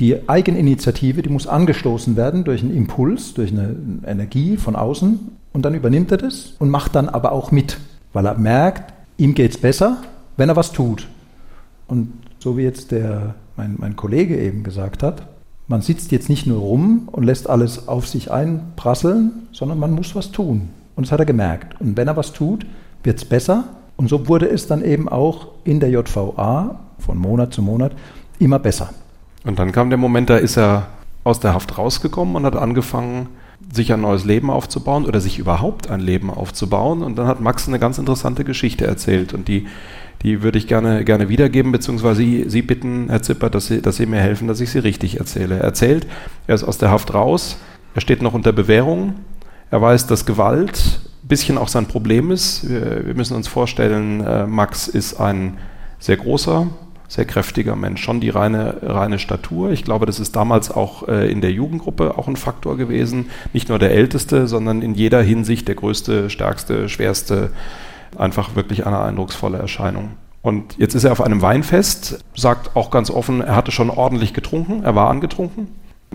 die 0.00 0.28
Eigeninitiative, 0.28 1.22
die 1.22 1.28
muss 1.28 1.46
angestoßen 1.46 2.16
werden 2.16 2.44
durch 2.44 2.62
einen 2.62 2.74
Impuls, 2.74 3.34
durch 3.34 3.52
eine 3.52 3.76
Energie 4.06 4.56
von 4.56 4.76
außen 4.76 5.20
und 5.52 5.64
dann 5.64 5.74
übernimmt 5.74 6.10
er 6.10 6.18
das 6.18 6.54
und 6.58 6.70
macht 6.70 6.94
dann 6.94 7.08
aber 7.08 7.32
auch 7.32 7.50
mit 7.50 7.78
weil 8.12 8.26
er 8.26 8.38
merkt, 8.38 8.92
ihm 9.16 9.34
geht 9.34 9.52
es 9.52 9.58
besser, 9.58 9.98
wenn 10.36 10.48
er 10.48 10.56
was 10.56 10.72
tut. 10.72 11.08
Und 11.86 12.12
so 12.38 12.56
wie 12.56 12.62
jetzt 12.62 12.90
der, 12.90 13.34
mein, 13.56 13.76
mein 13.78 13.96
Kollege 13.96 14.38
eben 14.38 14.62
gesagt 14.62 15.02
hat, 15.02 15.26
man 15.72 15.80
sitzt 15.80 16.12
jetzt 16.12 16.28
nicht 16.28 16.46
nur 16.46 16.58
rum 16.58 17.08
und 17.10 17.24
lässt 17.24 17.48
alles 17.48 17.88
auf 17.88 18.06
sich 18.06 18.30
einprasseln, 18.30 19.48
sondern 19.52 19.78
man 19.78 19.92
muss 19.92 20.14
was 20.14 20.30
tun. 20.30 20.68
Und 20.96 21.06
das 21.06 21.12
hat 21.12 21.20
er 21.20 21.24
gemerkt. 21.24 21.80
Und 21.80 21.96
wenn 21.96 22.08
er 22.08 22.16
was 22.18 22.34
tut, 22.34 22.66
wird 23.02 23.16
es 23.16 23.24
besser. 23.24 23.64
Und 23.96 24.10
so 24.10 24.28
wurde 24.28 24.50
es 24.50 24.66
dann 24.66 24.84
eben 24.84 25.08
auch 25.08 25.48
in 25.64 25.80
der 25.80 25.88
JVA 25.88 26.78
von 26.98 27.16
Monat 27.16 27.54
zu 27.54 27.62
Monat 27.62 27.92
immer 28.38 28.58
besser. 28.58 28.90
Und 29.44 29.58
dann 29.58 29.72
kam 29.72 29.88
der 29.88 29.96
Moment, 29.96 30.28
da 30.28 30.36
ist 30.36 30.58
er 30.58 30.88
aus 31.24 31.40
der 31.40 31.54
Haft 31.54 31.78
rausgekommen 31.78 32.36
und 32.36 32.44
hat 32.44 32.54
angefangen, 32.54 33.30
sich 33.72 33.94
ein 33.94 34.02
neues 34.02 34.26
Leben 34.26 34.50
aufzubauen 34.50 35.06
oder 35.06 35.22
sich 35.22 35.38
überhaupt 35.38 35.88
ein 35.88 36.00
Leben 36.00 36.28
aufzubauen. 36.28 37.02
Und 37.02 37.16
dann 37.16 37.26
hat 37.26 37.40
Max 37.40 37.66
eine 37.66 37.78
ganz 37.78 37.96
interessante 37.96 38.44
Geschichte 38.44 38.86
erzählt 38.86 39.32
und 39.32 39.48
die, 39.48 39.66
die 40.22 40.42
würde 40.42 40.58
ich 40.58 40.66
gerne, 40.66 41.04
gerne 41.04 41.28
wiedergeben, 41.28 41.72
beziehungsweise 41.72 42.22
Sie 42.22 42.62
bitten, 42.62 43.06
Herr 43.08 43.22
Zipper, 43.22 43.50
dass 43.50 43.66
Sie, 43.66 43.82
dass 43.82 43.96
Sie 43.96 44.06
mir 44.06 44.20
helfen, 44.20 44.48
dass 44.48 44.60
ich 44.60 44.70
sie 44.70 44.78
richtig 44.78 45.18
erzähle. 45.18 45.56
Er 45.56 45.64
erzählt, 45.64 46.06
er 46.46 46.54
ist 46.54 46.64
aus 46.64 46.78
der 46.78 46.90
Haft 46.90 47.12
raus, 47.14 47.56
er 47.94 48.00
steht 48.00 48.22
noch 48.22 48.34
unter 48.34 48.52
Bewährung, 48.52 49.14
er 49.70 49.82
weiß, 49.82 50.06
dass 50.06 50.26
Gewalt 50.26 51.00
ein 51.24 51.28
bisschen 51.28 51.58
auch 51.58 51.68
sein 51.68 51.86
Problem 51.86 52.30
ist. 52.30 52.68
Wir, 52.68 53.06
wir 53.06 53.14
müssen 53.14 53.36
uns 53.36 53.48
vorstellen, 53.48 54.20
äh, 54.24 54.46
Max 54.46 54.86
ist 54.86 55.18
ein 55.18 55.58
sehr 55.98 56.16
großer, 56.16 56.68
sehr 57.08 57.24
kräftiger 57.26 57.76
Mensch, 57.76 58.02
schon 58.02 58.20
die 58.20 58.30
reine, 58.30 58.76
reine 58.82 59.18
Statur. 59.18 59.70
Ich 59.70 59.84
glaube, 59.84 60.06
das 60.06 60.18
ist 60.18 60.34
damals 60.34 60.70
auch 60.70 61.08
äh, 61.08 61.30
in 61.30 61.40
der 61.40 61.52
Jugendgruppe 61.52 62.16
auch 62.16 62.26
ein 62.26 62.36
Faktor 62.36 62.76
gewesen. 62.76 63.26
Nicht 63.52 63.68
nur 63.68 63.78
der 63.78 63.92
Älteste, 63.92 64.46
sondern 64.46 64.82
in 64.82 64.94
jeder 64.94 65.22
Hinsicht 65.22 65.68
der 65.68 65.74
größte, 65.74 66.30
stärkste, 66.30 66.88
schwerste, 66.88 67.50
einfach 68.18 68.54
wirklich 68.54 68.86
eine 68.86 69.00
eindrucksvolle 69.00 69.58
Erscheinung. 69.58 70.10
Und 70.42 70.76
jetzt 70.76 70.94
ist 70.94 71.04
er 71.04 71.12
auf 71.12 71.20
einem 71.20 71.40
Weinfest, 71.40 72.24
sagt 72.34 72.74
auch 72.76 72.90
ganz 72.90 73.10
offen, 73.10 73.40
er 73.40 73.54
hatte 73.54 73.70
schon 73.70 73.90
ordentlich 73.90 74.34
getrunken, 74.34 74.82
er 74.82 74.94
war 74.96 75.08
angetrunken. 75.08 75.68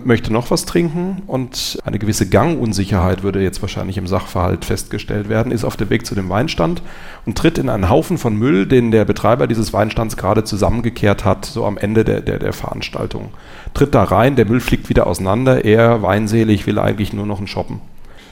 möchte 0.04 0.32
noch 0.32 0.50
was 0.50 0.66
trinken 0.66 1.22
und 1.26 1.78
eine 1.84 1.98
gewisse 1.98 2.28
Gangunsicherheit 2.28 3.22
würde 3.22 3.42
jetzt 3.42 3.62
wahrscheinlich 3.62 3.96
im 3.96 4.06
Sachverhalt 4.06 4.66
festgestellt 4.66 5.30
werden, 5.30 5.50
ist 5.50 5.64
auf 5.64 5.78
dem 5.78 5.88
Weg 5.88 6.04
zu 6.04 6.14
dem 6.14 6.28
Weinstand 6.28 6.82
und 7.24 7.38
tritt 7.38 7.56
in 7.56 7.70
einen 7.70 7.88
Haufen 7.88 8.18
von 8.18 8.36
Müll, 8.36 8.66
den 8.66 8.90
der 8.90 9.06
Betreiber 9.06 9.46
dieses 9.46 9.72
Weinstands 9.72 10.18
gerade 10.18 10.44
zusammengekehrt 10.44 11.24
hat, 11.24 11.46
so 11.46 11.64
am 11.64 11.78
Ende 11.78 12.04
der, 12.04 12.20
der, 12.20 12.38
der 12.38 12.52
Veranstaltung. 12.52 13.30
Tritt 13.72 13.94
da 13.94 14.04
rein, 14.04 14.36
der 14.36 14.46
Müll 14.46 14.60
fliegt 14.60 14.90
wieder 14.90 15.06
auseinander, 15.06 15.64
er 15.64 16.02
weinselig 16.02 16.66
will 16.66 16.78
eigentlich 16.78 17.14
nur 17.14 17.26
noch 17.26 17.38
einen 17.38 17.48
Shoppen. 17.48 17.80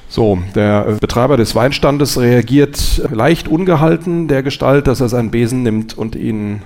So, 0.09 0.39
der 0.55 0.97
Betreiber 1.01 1.37
des 1.37 1.55
Weinstandes 1.55 2.19
reagiert 2.19 3.03
leicht 3.11 3.49
ungehalten 3.49 4.29
der 4.29 4.43
Gestalt, 4.43 4.87
dass 4.87 5.01
er 5.01 5.09
seinen 5.09 5.31
Besen 5.31 5.63
nimmt 5.63 5.99
und 5.99 6.15
ihn 6.15 6.63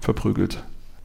verprügelt. 0.00 0.62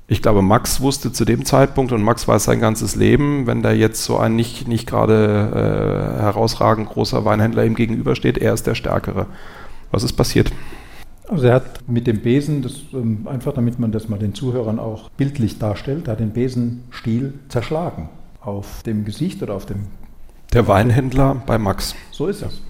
Ich 0.10 0.22
glaube, 0.22 0.42
Max 0.42 0.80
wusste 0.80 1.12
zu 1.12 1.26
dem 1.26 1.44
Zeitpunkt 1.44 1.92
und 1.92 2.02
Max 2.02 2.28
weiß 2.28 2.46
sein 2.46 2.62
ganzes 2.62 2.96
Leben, 2.96 3.46
wenn 3.46 3.62
da 3.62 3.74
jetzt 3.74 4.06
so 4.06 4.18
ein 4.18 4.38
nicht, 4.38 4.68
nicht 4.68 4.88
gerade 4.88 5.52
äh, 5.54 6.22
herausragend 6.22 6.88
großer 6.88 7.26
Weinhändler 7.26 7.66
ihm 7.66 7.76
gegenübersteht, 7.76 8.38
er 8.38 8.54
ist 8.54 8.68
der 8.68 8.76
Stärkere. 8.76 9.26
Was 9.92 10.04
ist 10.04 10.14
passiert? 10.14 10.52
Also 11.28 11.48
er 11.48 11.56
hat 11.56 11.90
mit 11.90 12.08
dem 12.08 12.22
Besen, 12.22 12.62
das, 12.62 12.76
ähm, 12.94 13.28
einfach 13.30 13.54
damit 13.54 13.80
man 13.80 13.92
das 13.92 14.08
mal 14.08 14.18
den 14.18 14.34
Zuhörern 14.34 14.80
auch 14.80 15.10
bildlich 15.10 15.60
darstellt, 15.60 16.08
er 16.08 16.14
hat 16.14 16.22
den 16.22 16.32
Besenstiel 16.32 17.34
zerschlagen. 17.50 18.08
Auf 18.40 18.84
dem 18.84 19.04
Gesicht 19.04 19.44
oder 19.44 19.56
auf 19.56 19.66
dem... 19.66 19.88
Der 20.58 20.68
Weinhändler 20.68 21.40
bei 21.46 21.60
Max. 21.60 21.94
So 22.10 22.26
ist 22.26 22.42
es. 22.42 22.64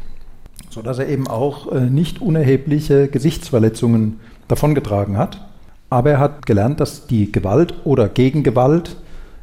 Sodass 0.70 1.00
er 1.00 1.08
eben 1.08 1.26
auch 1.30 1.72
äh, 1.72 1.90
nicht 1.90 2.22
unerhebliche 2.22 3.08
Gesichtsverletzungen 3.08 4.20
davongetragen 4.50 5.18
hat. 5.18 5.48
Aber 5.90 6.10
er 6.12 6.20
hat 6.20 6.46
gelernt, 6.46 6.82
dass 6.82 7.08
die 7.08 7.32
Gewalt 7.32 7.76
oder 7.86 8.10
Gegengewalt 8.10 8.98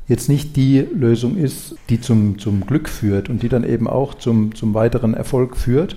jetzt 0.08 0.28
nicht 0.28 0.56
die 0.56 0.80
Lösung 0.80 1.38
ist, 1.38 1.76
die 1.88 2.02
zum, 2.02 2.38
zum 2.38 2.66
Glück 2.66 2.90
führt 2.90 3.30
und 3.30 3.42
die 3.42 3.48
dann 3.48 3.64
eben 3.64 3.88
auch 3.88 4.12
zum, 4.12 4.54
zum 4.54 4.74
weiteren 4.74 5.14
Erfolg 5.14 5.56
führt. 5.56 5.96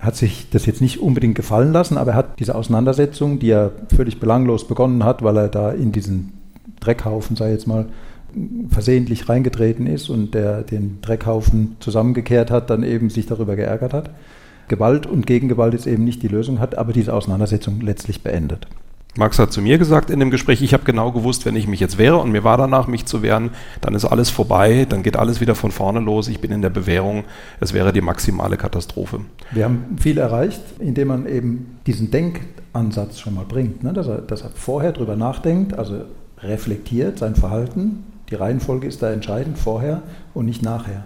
Er 0.00 0.06
hat 0.06 0.16
sich 0.16 0.50
das 0.50 0.66
jetzt 0.66 0.80
nicht 0.80 0.98
unbedingt 0.98 1.36
gefallen 1.36 1.72
lassen, 1.72 1.98
aber 1.98 2.10
er 2.10 2.16
hat 2.16 2.40
diese 2.40 2.56
Auseinandersetzung, 2.56 3.38
die 3.38 3.50
er 3.50 3.70
völlig 3.94 4.18
belanglos 4.18 4.66
begonnen 4.66 5.04
hat, 5.04 5.22
weil 5.22 5.36
er 5.36 5.46
da 5.46 5.70
in 5.70 5.92
diesen 5.92 6.32
Dreckhaufen, 6.80 7.36
sei 7.36 7.52
jetzt 7.52 7.68
mal, 7.68 7.86
versehentlich 8.68 9.28
reingetreten 9.28 9.86
ist 9.86 10.08
und 10.08 10.34
der 10.34 10.62
den 10.62 11.00
Dreckhaufen 11.00 11.76
zusammengekehrt 11.80 12.50
hat, 12.50 12.70
dann 12.70 12.82
eben 12.82 13.10
sich 13.10 13.26
darüber 13.26 13.56
geärgert 13.56 13.92
hat. 13.92 14.10
Gewalt 14.68 15.06
und 15.06 15.26
Gegengewalt 15.26 15.74
ist 15.74 15.86
eben 15.86 16.04
nicht 16.04 16.22
die 16.22 16.28
Lösung, 16.28 16.60
hat 16.60 16.76
aber 16.78 16.92
diese 16.92 17.12
Auseinandersetzung 17.12 17.80
letztlich 17.80 18.22
beendet. 18.22 18.66
Max 19.16 19.40
hat 19.40 19.52
zu 19.52 19.60
mir 19.60 19.76
gesagt 19.76 20.08
in 20.08 20.20
dem 20.20 20.30
Gespräch, 20.30 20.62
ich 20.62 20.72
habe 20.72 20.84
genau 20.84 21.10
gewusst, 21.10 21.44
wenn 21.44 21.56
ich 21.56 21.66
mich 21.66 21.80
jetzt 21.80 21.98
wehre 21.98 22.18
und 22.18 22.30
mir 22.30 22.44
war 22.44 22.56
danach, 22.56 22.86
mich 22.86 23.06
zu 23.06 23.22
wehren, 23.22 23.50
dann 23.80 23.94
ist 23.94 24.04
alles 24.04 24.30
vorbei, 24.30 24.86
dann 24.88 25.02
geht 25.02 25.16
alles 25.16 25.40
wieder 25.40 25.56
von 25.56 25.72
vorne 25.72 25.98
los, 25.98 26.28
ich 26.28 26.40
bin 26.40 26.52
in 26.52 26.62
der 26.62 26.70
Bewährung, 26.70 27.24
es 27.58 27.72
wäre 27.72 27.92
die 27.92 28.00
maximale 28.00 28.56
Katastrophe. 28.56 29.20
Wir 29.50 29.64
haben 29.64 29.96
viel 30.00 30.18
erreicht, 30.18 30.62
indem 30.78 31.08
man 31.08 31.26
eben 31.26 31.78
diesen 31.86 32.12
Denkansatz 32.12 33.18
schon 33.18 33.34
mal 33.34 33.44
bringt, 33.44 33.82
ne? 33.82 33.92
dass, 33.92 34.06
er, 34.06 34.18
dass 34.18 34.42
er 34.42 34.50
vorher 34.50 34.92
drüber 34.92 35.16
nachdenkt, 35.16 35.76
also 35.76 36.02
reflektiert 36.38 37.18
sein 37.18 37.34
Verhalten, 37.34 38.04
die 38.30 38.36
Reihenfolge 38.36 38.86
ist 38.86 39.02
da 39.02 39.12
entscheidend, 39.12 39.58
vorher 39.58 40.02
und 40.34 40.46
nicht 40.46 40.62
nachher. 40.62 41.04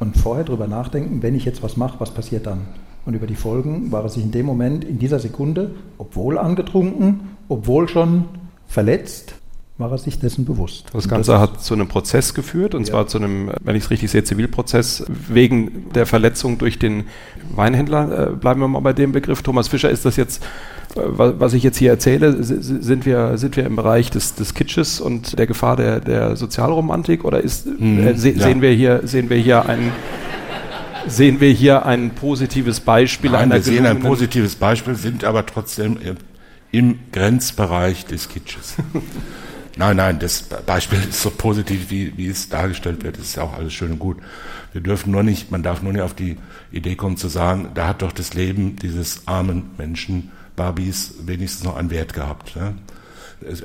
Und 0.00 0.16
vorher 0.16 0.44
drüber 0.44 0.66
nachdenken, 0.66 1.22
wenn 1.22 1.34
ich 1.34 1.44
jetzt 1.44 1.62
was 1.62 1.76
mache, 1.76 2.00
was 2.00 2.10
passiert 2.10 2.46
dann? 2.46 2.62
Und 3.04 3.14
über 3.14 3.26
die 3.26 3.34
Folgen 3.34 3.92
war 3.92 4.02
er 4.02 4.08
sich 4.08 4.22
in 4.22 4.30
dem 4.30 4.46
Moment, 4.46 4.84
in 4.84 4.98
dieser 4.98 5.18
Sekunde, 5.18 5.72
obwohl 5.98 6.38
angetrunken, 6.38 7.20
obwohl 7.48 7.88
schon 7.88 8.26
verletzt, 8.66 9.34
war 9.78 9.90
er 9.90 9.98
sich 9.98 10.18
dessen 10.18 10.44
bewusst. 10.44 10.86
Das 10.92 11.08
Ganze 11.08 11.32
das 11.32 11.40
hat 11.40 11.62
zu 11.62 11.74
einem 11.74 11.88
Prozess 11.88 12.34
geführt, 12.34 12.74
und 12.74 12.82
ja. 12.82 12.92
zwar 12.92 13.06
zu 13.06 13.18
einem, 13.18 13.50
wenn 13.62 13.74
ich 13.74 13.84
es 13.84 13.90
richtig 13.90 14.10
sehe, 14.10 14.22
Zivilprozess 14.22 15.04
wegen 15.08 15.90
der 15.94 16.06
Verletzung 16.06 16.58
durch 16.58 16.78
den 16.78 17.04
Weinhändler. 17.54 18.28
Äh, 18.28 18.36
bleiben 18.36 18.60
wir 18.60 18.68
mal 18.68 18.80
bei 18.80 18.92
dem 18.92 19.12
Begriff. 19.12 19.42
Thomas 19.42 19.68
Fischer, 19.68 19.90
ist 19.90 20.04
das 20.04 20.16
jetzt, 20.16 20.42
was 20.94 21.54
ich 21.54 21.62
jetzt 21.62 21.78
hier 21.78 21.90
erzähle, 21.90 22.42
sind 22.42 23.06
wir, 23.06 23.38
sind 23.38 23.56
wir 23.56 23.64
im 23.64 23.76
Bereich 23.76 24.10
des, 24.10 24.34
des 24.34 24.54
Kitsches 24.54 25.00
und 25.00 25.38
der 25.38 25.46
Gefahr 25.46 25.76
der, 25.76 26.00
der 26.00 26.36
Sozialromantik 26.36 27.24
oder 27.24 27.40
ist, 27.40 27.66
mhm, 27.66 28.06
äh, 28.06 28.14
se, 28.14 28.30
ja. 28.30 28.42
sehen, 28.42 28.60
wir 28.60 28.72
hier, 28.72 29.00
sehen 29.04 29.30
wir 29.30 29.38
hier 29.38 29.66
einen 29.66 29.92
sehen 31.06 31.40
wir 31.40 31.50
hier 31.50 31.84
ein 31.84 32.10
positives 32.10 32.80
Beispiel 32.80 33.30
Nein, 33.30 33.40
einer 33.40 33.54
wir 33.56 33.62
sehen 33.62 33.86
ein 33.86 34.00
positives 34.00 34.54
Beispiel, 34.54 34.94
sind 34.94 35.24
aber 35.24 35.44
trotzdem 35.46 35.98
im 36.70 36.98
Grenzbereich 37.10 38.06
des 38.06 38.28
Kitsches. 38.28 38.76
nein, 39.76 39.96
nein, 39.96 40.18
das 40.18 40.42
Beispiel 40.42 40.98
ist 41.08 41.20
so 41.20 41.30
positiv, 41.30 41.90
wie, 41.90 42.16
wie 42.16 42.28
es 42.28 42.48
dargestellt 42.48 43.02
wird. 43.02 43.18
Das 43.18 43.24
ist 43.24 43.36
ja 43.36 43.42
auch 43.42 43.54
alles 43.54 43.72
schön 43.72 43.92
und 43.92 43.98
gut. 43.98 44.18
Wir 44.72 44.80
dürfen 44.80 45.10
nur 45.10 45.22
nicht, 45.22 45.50
man 45.50 45.62
darf 45.62 45.82
nur 45.82 45.92
nicht 45.92 46.02
auf 46.02 46.14
die 46.14 46.36
Idee 46.70 46.94
kommen 46.94 47.16
zu 47.16 47.28
sagen, 47.28 47.70
da 47.74 47.88
hat 47.88 48.02
doch 48.02 48.12
das 48.12 48.34
Leben 48.34 48.76
dieses 48.76 49.26
armen 49.26 49.70
Menschen, 49.76 50.30
Barbies, 50.56 51.14
wenigstens 51.24 51.64
noch 51.64 51.76
einen 51.76 51.90
Wert 51.90 52.12
gehabt. 52.14 52.56
Ne? 52.56 52.74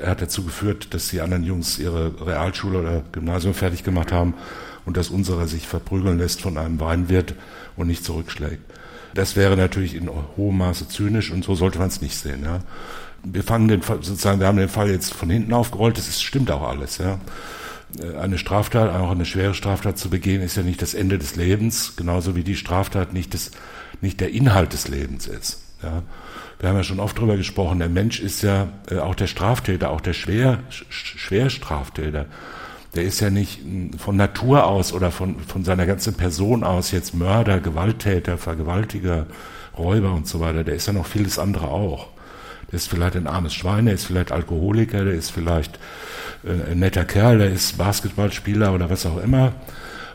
Er 0.00 0.10
hat 0.10 0.22
dazu 0.22 0.44
geführt, 0.44 0.92
dass 0.94 1.08
die 1.08 1.20
anderen 1.20 1.44
Jungs 1.44 1.78
ihre 1.78 2.26
Realschule 2.26 2.80
oder 2.80 3.02
Gymnasium 3.12 3.54
fertig 3.54 3.84
gemacht 3.84 4.12
haben 4.12 4.34
und 4.84 4.96
dass 4.96 5.10
unserer 5.10 5.46
sich 5.46 5.66
verprügeln 5.66 6.18
lässt 6.18 6.40
von 6.40 6.58
einem 6.58 6.80
Weinwirt 6.80 7.34
und 7.76 7.86
nicht 7.86 8.04
zurückschlägt. 8.04 8.62
Das 9.14 9.36
wäre 9.36 9.56
natürlich 9.56 9.94
in 9.94 10.10
hohem 10.36 10.58
Maße 10.58 10.88
zynisch 10.88 11.30
und 11.30 11.44
so 11.44 11.54
sollte 11.54 11.78
man 11.78 11.88
es 11.88 12.00
nicht 12.00 12.16
sehen. 12.16 12.44
Ja. 12.44 12.60
Wir 13.24 13.42
fangen 13.42 13.68
den 13.68 13.82
Fall, 13.82 14.02
sozusagen, 14.02 14.40
wir 14.40 14.46
haben 14.46 14.58
den 14.58 14.68
Fall 14.68 14.90
jetzt 14.90 15.12
von 15.12 15.30
hinten 15.30 15.52
aufgerollt, 15.52 15.98
das 15.98 16.08
ist, 16.08 16.22
stimmt 16.22 16.50
auch 16.50 16.62
alles. 16.62 16.98
Ja. 16.98 17.18
Eine 18.20 18.38
Straftat, 18.38 18.94
auch 18.94 19.10
eine 19.10 19.24
schwere 19.24 19.54
Straftat 19.54 19.98
zu 19.98 20.10
begehen, 20.10 20.42
ist 20.42 20.56
ja 20.56 20.62
nicht 20.62 20.82
das 20.82 20.94
Ende 20.94 21.18
des 21.18 21.36
Lebens, 21.36 21.96
genauso 21.96 22.36
wie 22.36 22.44
die 22.44 22.56
Straftat 22.56 23.12
nicht, 23.12 23.32
das, 23.34 23.50
nicht 24.00 24.20
der 24.20 24.30
Inhalt 24.30 24.72
des 24.72 24.88
Lebens 24.88 25.26
ist. 25.26 25.60
Ja. 25.82 26.02
Wir 26.58 26.68
haben 26.68 26.76
ja 26.76 26.82
schon 26.82 27.00
oft 27.00 27.16
darüber 27.16 27.36
gesprochen, 27.36 27.78
der 27.78 27.88
Mensch 27.88 28.20
ist 28.20 28.42
ja 28.42 28.68
äh, 28.90 28.98
auch 28.98 29.14
der 29.14 29.26
Straftäter, 29.26 29.90
auch 29.90 30.00
der 30.00 30.12
Schwer, 30.12 30.58
Schwerstraftäter 30.70 32.26
der 32.94 33.04
ist 33.04 33.20
ja 33.20 33.30
nicht 33.30 33.60
von 33.98 34.16
Natur 34.16 34.66
aus 34.66 34.92
oder 34.92 35.10
von, 35.10 35.40
von 35.40 35.64
seiner 35.64 35.86
ganzen 35.86 36.14
Person 36.14 36.64
aus 36.64 36.90
jetzt 36.90 37.14
Mörder, 37.14 37.60
Gewalttäter, 37.60 38.38
Vergewaltiger, 38.38 39.26
Räuber 39.76 40.12
und 40.12 40.26
so 40.26 40.40
weiter. 40.40 40.64
Der 40.64 40.74
ist 40.74 40.86
ja 40.86 40.92
noch 40.92 41.06
vieles 41.06 41.38
andere 41.38 41.68
auch. 41.68 42.08
Der 42.70 42.76
ist 42.76 42.88
vielleicht 42.88 43.16
ein 43.16 43.26
armes 43.26 43.54
Schwein, 43.54 43.86
der 43.86 43.94
ist 43.94 44.04
vielleicht 44.04 44.32
Alkoholiker, 44.32 45.04
der 45.04 45.14
ist 45.14 45.30
vielleicht 45.30 45.78
äh, 46.44 46.72
ein 46.72 46.80
netter 46.80 47.04
Kerl, 47.04 47.38
der 47.38 47.50
ist 47.50 47.78
Basketballspieler 47.78 48.74
oder 48.74 48.90
was 48.90 49.06
auch 49.06 49.18
immer 49.18 49.52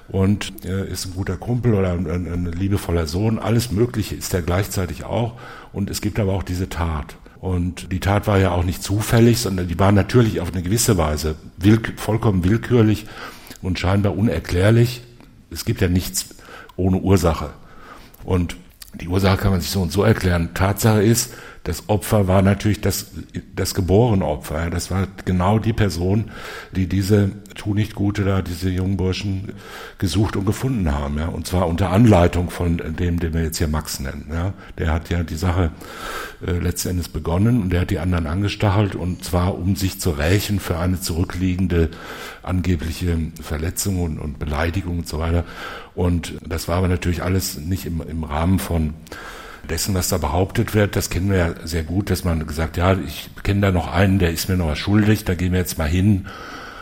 und 0.10 0.66
äh, 0.66 0.88
ist 0.88 1.06
ein 1.06 1.14
guter 1.14 1.38
Kumpel 1.38 1.74
oder 1.74 1.94
ein, 1.94 2.10
ein, 2.10 2.28
ein 2.28 2.46
liebevoller 2.46 3.08
Sohn. 3.08 3.40
Alles 3.40 3.72
Mögliche 3.72 4.16
ist 4.16 4.34
er 4.34 4.42
gleichzeitig 4.42 5.06
auch. 5.06 5.40
Und 5.74 5.90
es 5.90 6.02
gibt 6.02 6.20
aber 6.20 6.34
auch 6.34 6.44
diese 6.44 6.70
Tat. 6.70 7.16
Und 7.42 7.92
die 7.92 8.00
Tat 8.00 8.26
war 8.28 8.40
ja 8.40 8.52
auch 8.52 8.64
nicht 8.64 8.82
zufällig, 8.82 9.40
sondern 9.40 9.68
die 9.68 9.78
war 9.78 9.92
natürlich 9.92 10.40
auf 10.40 10.54
eine 10.54 10.64
gewisse 10.64 10.98
Weise 10.98 11.36
willk 11.58 11.94
vollkommen 11.98 12.46
willkürlich 12.46 13.06
und 13.62 13.80
scheinbar 13.80 14.16
unerklärlich. 14.16 15.02
Es 15.52 15.66
gibt 15.66 15.82
ja 15.82 15.90
nichts 15.90 16.36
ohne 16.78 16.98
Ursache. 16.98 17.50
Und 18.24 18.56
die 18.94 19.08
Ursache 19.08 19.38
kann 19.38 19.52
man 19.52 19.60
sich 19.60 19.72
so 19.72 19.82
und 19.82 19.92
so 19.92 20.04
erklären. 20.04 20.52
Tatsache 20.54 21.04
ist, 21.04 21.34
das 21.64 21.88
Opfer 21.88 22.28
war 22.28 22.42
natürlich 22.42 22.82
das, 22.82 23.12
das 23.56 23.74
geborene 23.74 24.26
Opfer. 24.26 24.70
Das 24.70 24.92
war 24.92 25.08
genau 25.24 25.60
die 25.60 25.72
Person, 25.72 26.32
die 26.74 26.88
diese 26.88 27.32
tu 27.56 27.74
nicht 27.74 27.96
Gute 27.96 28.26
da, 28.26 28.42
diese 28.42 28.70
jungen 28.70 28.98
Burschen 28.98 29.54
gesucht 29.98 30.36
und 30.36 30.46
gefunden 30.46 30.92
haben. 30.92 31.18
Ja. 31.18 31.28
Und 31.28 31.48
zwar 31.48 31.68
unter 31.68 31.90
Anleitung 31.92 32.50
von 32.50 32.78
dem, 32.78 33.18
den 33.20 33.34
wir 33.34 33.44
jetzt 33.44 33.60
hier 33.60 33.70
Max 33.70 34.02
nennen. 34.02 34.30
Ja. 34.34 34.54
Der 34.78 34.92
hat 34.92 35.10
ja 35.10 35.24
die 35.24 35.38
Sache 35.38 35.72
äh, 36.46 36.52
letzten 36.52 36.90
Endes 36.90 37.08
begonnen 37.08 37.62
und 37.62 37.70
der 37.70 37.82
hat 37.82 37.92
die 37.92 38.00
anderen 38.00 38.28
angestachelt 38.28 38.96
und 38.96 39.24
zwar 39.24 39.58
um 39.58 39.78
sich 39.78 40.02
zu 40.02 40.10
rächen 40.10 40.60
für 40.60 40.78
eine 40.78 41.00
zurückliegende 41.00 41.90
angebliche 42.42 43.18
Verletzung 43.42 44.02
und, 44.02 44.20
und 44.20 44.38
Beleidigung 44.38 45.00
und 45.00 45.08
so 45.08 45.20
weiter. 45.20 45.46
Und 45.96 46.34
das 46.46 46.68
war 46.68 46.78
aber 46.78 46.90
natürlich 46.90 47.24
alles 47.24 47.58
nicht 47.58 47.86
im, 47.86 48.02
im 48.02 48.26
Rahmen 48.26 48.60
von 48.60 48.96
dessen, 49.70 49.96
was 49.96 50.10
da 50.10 50.18
behauptet 50.18 50.74
wird, 50.74 50.96
das 50.96 51.10
kennen 51.10 51.30
wir 51.30 51.38
ja 51.38 51.54
sehr 51.64 51.84
gut, 51.84 52.10
dass 52.10 52.24
man 52.24 52.46
gesagt, 52.46 52.78
ja, 52.78 52.94
ich 52.94 53.30
kenne 53.44 53.62
da 53.62 53.72
noch 53.72 53.92
einen, 53.92 54.20
der 54.20 54.32
ist 54.32 54.50
mir 54.50 54.58
noch 54.58 54.68
was 54.68 54.80
schuldig, 54.80 55.26
da 55.26 55.36
gehen 55.36 55.54
wir 55.54 55.60
jetzt 55.60 55.78
mal 55.78 55.88
hin 55.88 56.28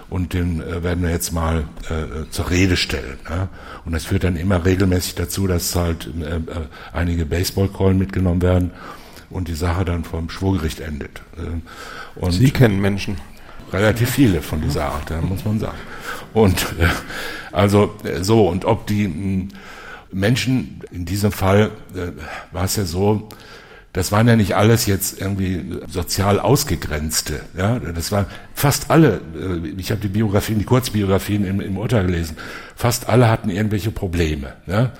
und 0.10 0.34
den 0.34 0.62
äh, 0.62 0.84
werden 0.84 1.04
wir 1.04 1.12
jetzt 1.12 1.32
mal 1.32 1.63
äh, 1.89 2.30
zur 2.30 2.50
Rede 2.50 2.76
stellen. 2.76 3.17
Ja? 3.30 3.48
Und 3.86 3.94
das 3.94 4.06
führt 4.06 4.24
dann 4.24 4.36
immer 4.36 4.65
regelmäßig 4.65 5.15
dazu, 5.15 5.48
dass 5.48 5.76
halt 5.76 6.10
äh, 6.22 6.36
äh 6.36 6.41
einige 6.91 7.26
Baseballkeulen 7.26 7.98
mitgenommen 7.98 8.41
werden 8.41 8.72
und 9.30 9.48
die 9.48 9.56
Sache 9.56 9.86
dann 9.86 10.04
vom 10.04 10.30
Schwurgericht 10.30 10.82
endet. 10.82 11.22
Äh, 11.38 12.20
und 12.20 12.32
Sie 12.32 12.52
kennen 12.52 12.82
Menschen. 12.82 13.17
Relativ 13.72 14.10
viele 14.10 14.41
von 14.41 14.62
dieser 14.62 14.88
Art, 14.88 15.10
muss 15.24 15.46
man 15.46 15.60
sagen. 15.60 15.78
Und 16.34 16.62
äh, 16.78 16.88
also 17.54 17.96
äh, 18.04 18.22
so, 18.22 18.50
und 18.50 18.65
ob 18.65 18.88
die 18.88 19.06
hm, 19.06 19.50
Menschen, 20.12 20.81
in 20.91 21.05
diesem 21.05 21.31
Fall 21.31 21.71
äh, 21.95 22.12
war 22.51 22.65
es 22.65 22.75
ja 22.75 22.85
so, 22.85 23.29
das 23.93 24.12
waren 24.12 24.27
ja 24.27 24.37
nicht 24.37 24.55
alles 24.55 24.85
jetzt 24.85 25.19
irgendwie 25.19 25.79
sozial 25.89 26.39
ausgegrenzte. 26.39 27.41
Ja, 27.57 27.79
das 27.79 28.12
waren 28.12 28.25
fast 28.53 28.89
alle. 28.89 29.19
Äh, 29.35 29.67
ich 29.77 29.91
habe 29.91 30.01
die 30.01 30.07
Biografien, 30.07 30.59
die 30.59 30.65
Kurzbiografien 30.65 31.45
im, 31.45 31.59
im 31.59 31.77
Urteil 31.77 32.05
gelesen. 32.05 32.37
Fast 32.75 33.09
alle 33.09 33.29
hatten 33.29 33.49
irgendwelche 33.49 33.91
Probleme. 33.91 34.53
Ja, 34.65 34.91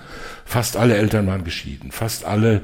fast 0.52 0.76
alle 0.76 0.98
Eltern 0.98 1.28
waren 1.28 1.46
geschieden. 1.46 1.94
Fast 1.94 2.26
alle 2.26 2.58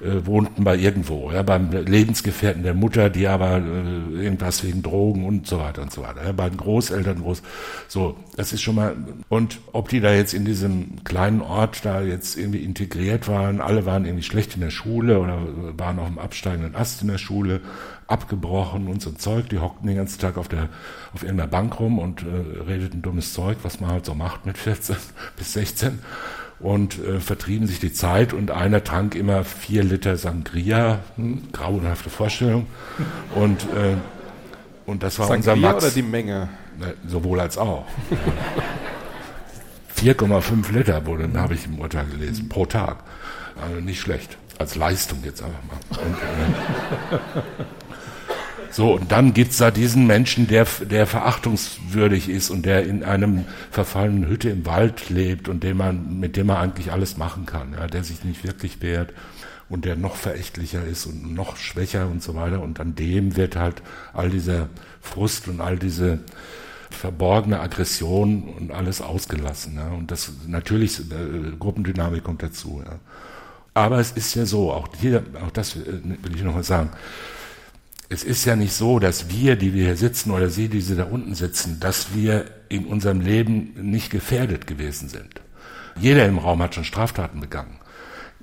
äh, 0.00 0.24
wohnten 0.24 0.64
bei 0.64 0.74
irgendwo, 0.74 1.30
ja, 1.30 1.42
beim 1.42 1.70
Lebensgefährten 1.70 2.62
der 2.62 2.72
Mutter, 2.72 3.10
die 3.10 3.28
aber 3.28 3.58
äh, 3.58 4.24
irgendwas 4.24 4.64
wegen 4.64 4.82
Drogen 4.82 5.26
und 5.26 5.46
so 5.46 5.58
weiter 5.58 5.82
und 5.82 5.92
so 5.92 6.00
weiter. 6.00 6.24
Ja, 6.24 6.32
bei 6.32 6.48
den 6.48 6.56
Großeltern 6.56 7.20
groß. 7.20 7.42
So, 7.88 8.16
das 8.36 8.54
ist 8.54 8.62
schon 8.62 8.76
mal. 8.76 8.96
Und 9.28 9.60
ob 9.72 9.90
die 9.90 10.00
da 10.00 10.14
jetzt 10.14 10.32
in 10.32 10.46
diesem 10.46 11.04
kleinen 11.04 11.42
Ort 11.42 11.84
da 11.84 12.00
jetzt 12.00 12.38
irgendwie 12.38 12.64
integriert 12.64 13.28
waren, 13.28 13.60
alle 13.60 13.84
waren 13.84 14.06
irgendwie 14.06 14.24
schlecht 14.24 14.54
in 14.54 14.62
der 14.62 14.70
Schule 14.70 15.20
oder 15.20 15.38
waren 15.76 15.98
auf 15.98 16.08
dem 16.08 16.18
absteigenden 16.18 16.74
Ast 16.74 17.02
in 17.02 17.08
der 17.08 17.18
Schule, 17.18 17.60
abgebrochen 18.06 18.88
und 18.88 19.02
so 19.02 19.10
Zeug. 19.10 19.50
Die 19.50 19.58
hockten 19.58 19.88
den 19.88 19.98
ganzen 19.98 20.18
Tag 20.18 20.38
auf 20.38 20.48
der 20.48 20.70
auf 21.12 21.22
irgendeiner 21.22 21.50
Bank 21.50 21.78
rum 21.80 21.98
und 21.98 22.22
äh, 22.22 22.62
redeten 22.62 23.02
dummes 23.02 23.34
Zeug, 23.34 23.58
was 23.62 23.78
man 23.78 23.90
halt 23.90 24.06
so 24.06 24.14
macht 24.14 24.46
mit 24.46 24.56
14 24.56 24.96
bis 25.36 25.52
16 25.52 25.98
und 26.58 26.98
äh, 26.98 27.20
vertrieben 27.20 27.66
sich 27.66 27.80
die 27.80 27.92
Zeit 27.92 28.32
und 28.32 28.50
einer 28.50 28.82
trank 28.82 29.14
immer 29.14 29.44
vier 29.44 29.84
Liter 29.84 30.16
Sangria, 30.16 31.00
hm, 31.16 31.52
grauenhafte 31.52 32.10
Vorstellung. 32.10 32.66
Und, 33.34 33.62
äh, 33.74 33.96
und 34.86 35.02
das 35.02 35.18
war 35.18 35.26
Sangria 35.26 35.52
unser 35.52 35.68
Max. 35.68 35.84
oder 35.84 35.92
die 35.92 36.02
Menge? 36.02 36.48
Ne, 36.78 36.94
sowohl 37.06 37.40
als 37.40 37.58
auch. 37.58 37.86
4,5 39.96 40.72
Liter 40.72 41.06
wurde, 41.06 41.28
habe 41.34 41.54
ich 41.54 41.66
im 41.66 41.78
Urteil 41.78 42.06
gelesen, 42.06 42.48
pro 42.48 42.66
Tag. 42.66 42.98
Also 43.60 43.80
nicht 43.80 44.00
schlecht. 44.00 44.36
Als 44.58 44.74
Leistung 44.74 45.18
jetzt 45.24 45.42
einfach 45.42 45.62
mal. 45.64 45.78
Und, 46.02 46.14
äh, 46.14 47.64
so, 48.70 48.94
und 48.94 49.12
dann 49.12 49.34
gibt's 49.34 49.58
da 49.58 49.70
diesen 49.70 50.06
Menschen, 50.06 50.46
der, 50.46 50.66
der 50.88 51.06
verachtungswürdig 51.06 52.28
ist 52.28 52.50
und 52.50 52.66
der 52.66 52.84
in 52.84 53.04
einem 53.04 53.44
verfallenen 53.70 54.28
Hütte 54.28 54.50
im 54.50 54.66
Wald 54.66 55.10
lebt 55.10 55.48
und 55.48 55.62
dem 55.62 55.78
man, 55.78 56.18
mit 56.18 56.36
dem 56.36 56.48
man 56.48 56.56
eigentlich 56.56 56.92
alles 56.92 57.16
machen 57.16 57.46
kann, 57.46 57.74
ja, 57.78 57.86
der 57.86 58.04
sich 58.04 58.24
nicht 58.24 58.44
wirklich 58.44 58.82
wehrt 58.82 59.12
und 59.68 59.84
der 59.84 59.96
noch 59.96 60.16
verächtlicher 60.16 60.84
ist 60.84 61.06
und 61.06 61.34
noch 61.34 61.56
schwächer 61.56 62.08
und 62.08 62.22
so 62.22 62.34
weiter. 62.34 62.60
Und 62.60 62.80
an 62.80 62.94
dem 62.94 63.36
wird 63.36 63.56
halt 63.56 63.82
all 64.12 64.30
dieser 64.30 64.68
Frust 65.00 65.48
und 65.48 65.60
all 65.60 65.78
diese 65.78 66.20
verborgene 66.90 67.60
Aggression 67.60 68.44
und 68.44 68.70
alles 68.70 69.00
ausgelassen. 69.00 69.76
Ja. 69.76 69.88
Und 69.88 70.10
das 70.10 70.32
natürlich 70.46 71.00
äh, 71.00 71.56
Gruppendynamik 71.58 72.24
kommt 72.24 72.42
dazu. 72.42 72.82
Ja. 72.84 72.98
Aber 73.74 73.98
es 73.98 74.12
ist 74.12 74.34
ja 74.34 74.46
so, 74.46 74.72
auch 74.72 74.88
hier, 74.98 75.22
auch 75.44 75.50
das 75.50 75.76
äh, 75.76 76.00
will 76.22 76.34
ich 76.34 76.42
nochmal 76.42 76.62
sagen, 76.62 76.90
es 78.08 78.22
ist 78.22 78.44
ja 78.44 78.56
nicht 78.56 78.72
so, 78.72 78.98
dass 78.98 79.30
wir, 79.30 79.56
die 79.56 79.74
wir 79.74 79.86
hier 79.86 79.96
sitzen 79.96 80.30
oder 80.30 80.48
Sie, 80.48 80.68
die 80.68 80.80
Sie 80.80 80.96
da 80.96 81.04
unten 81.04 81.34
sitzen, 81.34 81.80
dass 81.80 82.14
wir 82.14 82.44
in 82.68 82.86
unserem 82.86 83.20
Leben 83.20 83.74
nicht 83.80 84.10
gefährdet 84.10 84.66
gewesen 84.66 85.08
sind. 85.08 85.40
Jeder 85.98 86.26
im 86.26 86.38
Raum 86.38 86.62
hat 86.62 86.74
schon 86.74 86.84
Straftaten 86.84 87.40
begangen. 87.40 87.78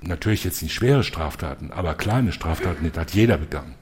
Natürlich 0.00 0.44
jetzt 0.44 0.62
nicht 0.62 0.74
schwere 0.74 1.02
Straftaten, 1.02 1.70
aber 1.70 1.94
kleine 1.94 2.32
Straftaten 2.32 2.90
hat 2.94 3.12
jeder 3.12 3.38
begangen. 3.38 3.74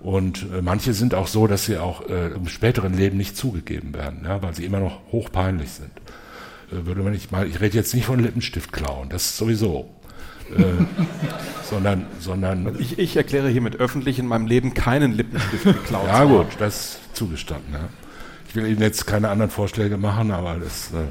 Und 0.00 0.46
äh, 0.52 0.62
manche 0.62 0.92
sind 0.94 1.14
auch 1.14 1.26
so, 1.26 1.46
dass 1.46 1.66
sie 1.66 1.78
auch 1.78 2.08
äh, 2.08 2.28
im 2.28 2.48
späteren 2.48 2.94
Leben 2.94 3.18
nicht 3.18 3.36
zugegeben 3.36 3.94
werden, 3.94 4.22
ja, 4.24 4.42
weil 4.42 4.54
sie 4.54 4.64
immer 4.64 4.80
noch 4.80 5.00
hochpeinlich 5.12 5.70
sind. 5.70 5.92
Äh, 6.72 6.86
würde 6.86 7.02
man 7.02 7.12
nicht 7.12 7.30
mal, 7.30 7.46
ich 7.46 7.60
rede 7.60 7.76
jetzt 7.76 7.94
nicht 7.94 8.06
von 8.06 8.18
Lippenstift 8.18 8.72
klauen, 8.72 9.10
das 9.10 9.26
ist 9.26 9.36
sowieso. 9.36 9.94
Äh, 10.56 10.84
sondern, 11.62 12.06
sondern 12.18 12.76
ich, 12.78 12.98
ich, 12.98 13.16
erkläre 13.16 13.48
hiermit 13.48 13.76
öffentlich 13.76 14.18
in 14.18 14.26
meinem 14.26 14.46
Leben 14.46 14.74
keinen 14.74 15.12
Lippenstift 15.12 15.64
geklaut. 15.64 16.06
ja 16.06 16.24
gut, 16.24 16.46
das 16.58 16.74
ist 16.74 17.16
zugestanden. 17.16 17.72
Ja. 17.72 17.88
Ich 18.48 18.56
will 18.56 18.66
Ihnen 18.66 18.80
jetzt 18.80 19.06
keine 19.06 19.28
anderen 19.28 19.50
Vorschläge 19.50 19.96
machen, 19.96 20.32
aber 20.32 20.56
das. 20.56 20.90
Äh, 20.92 21.06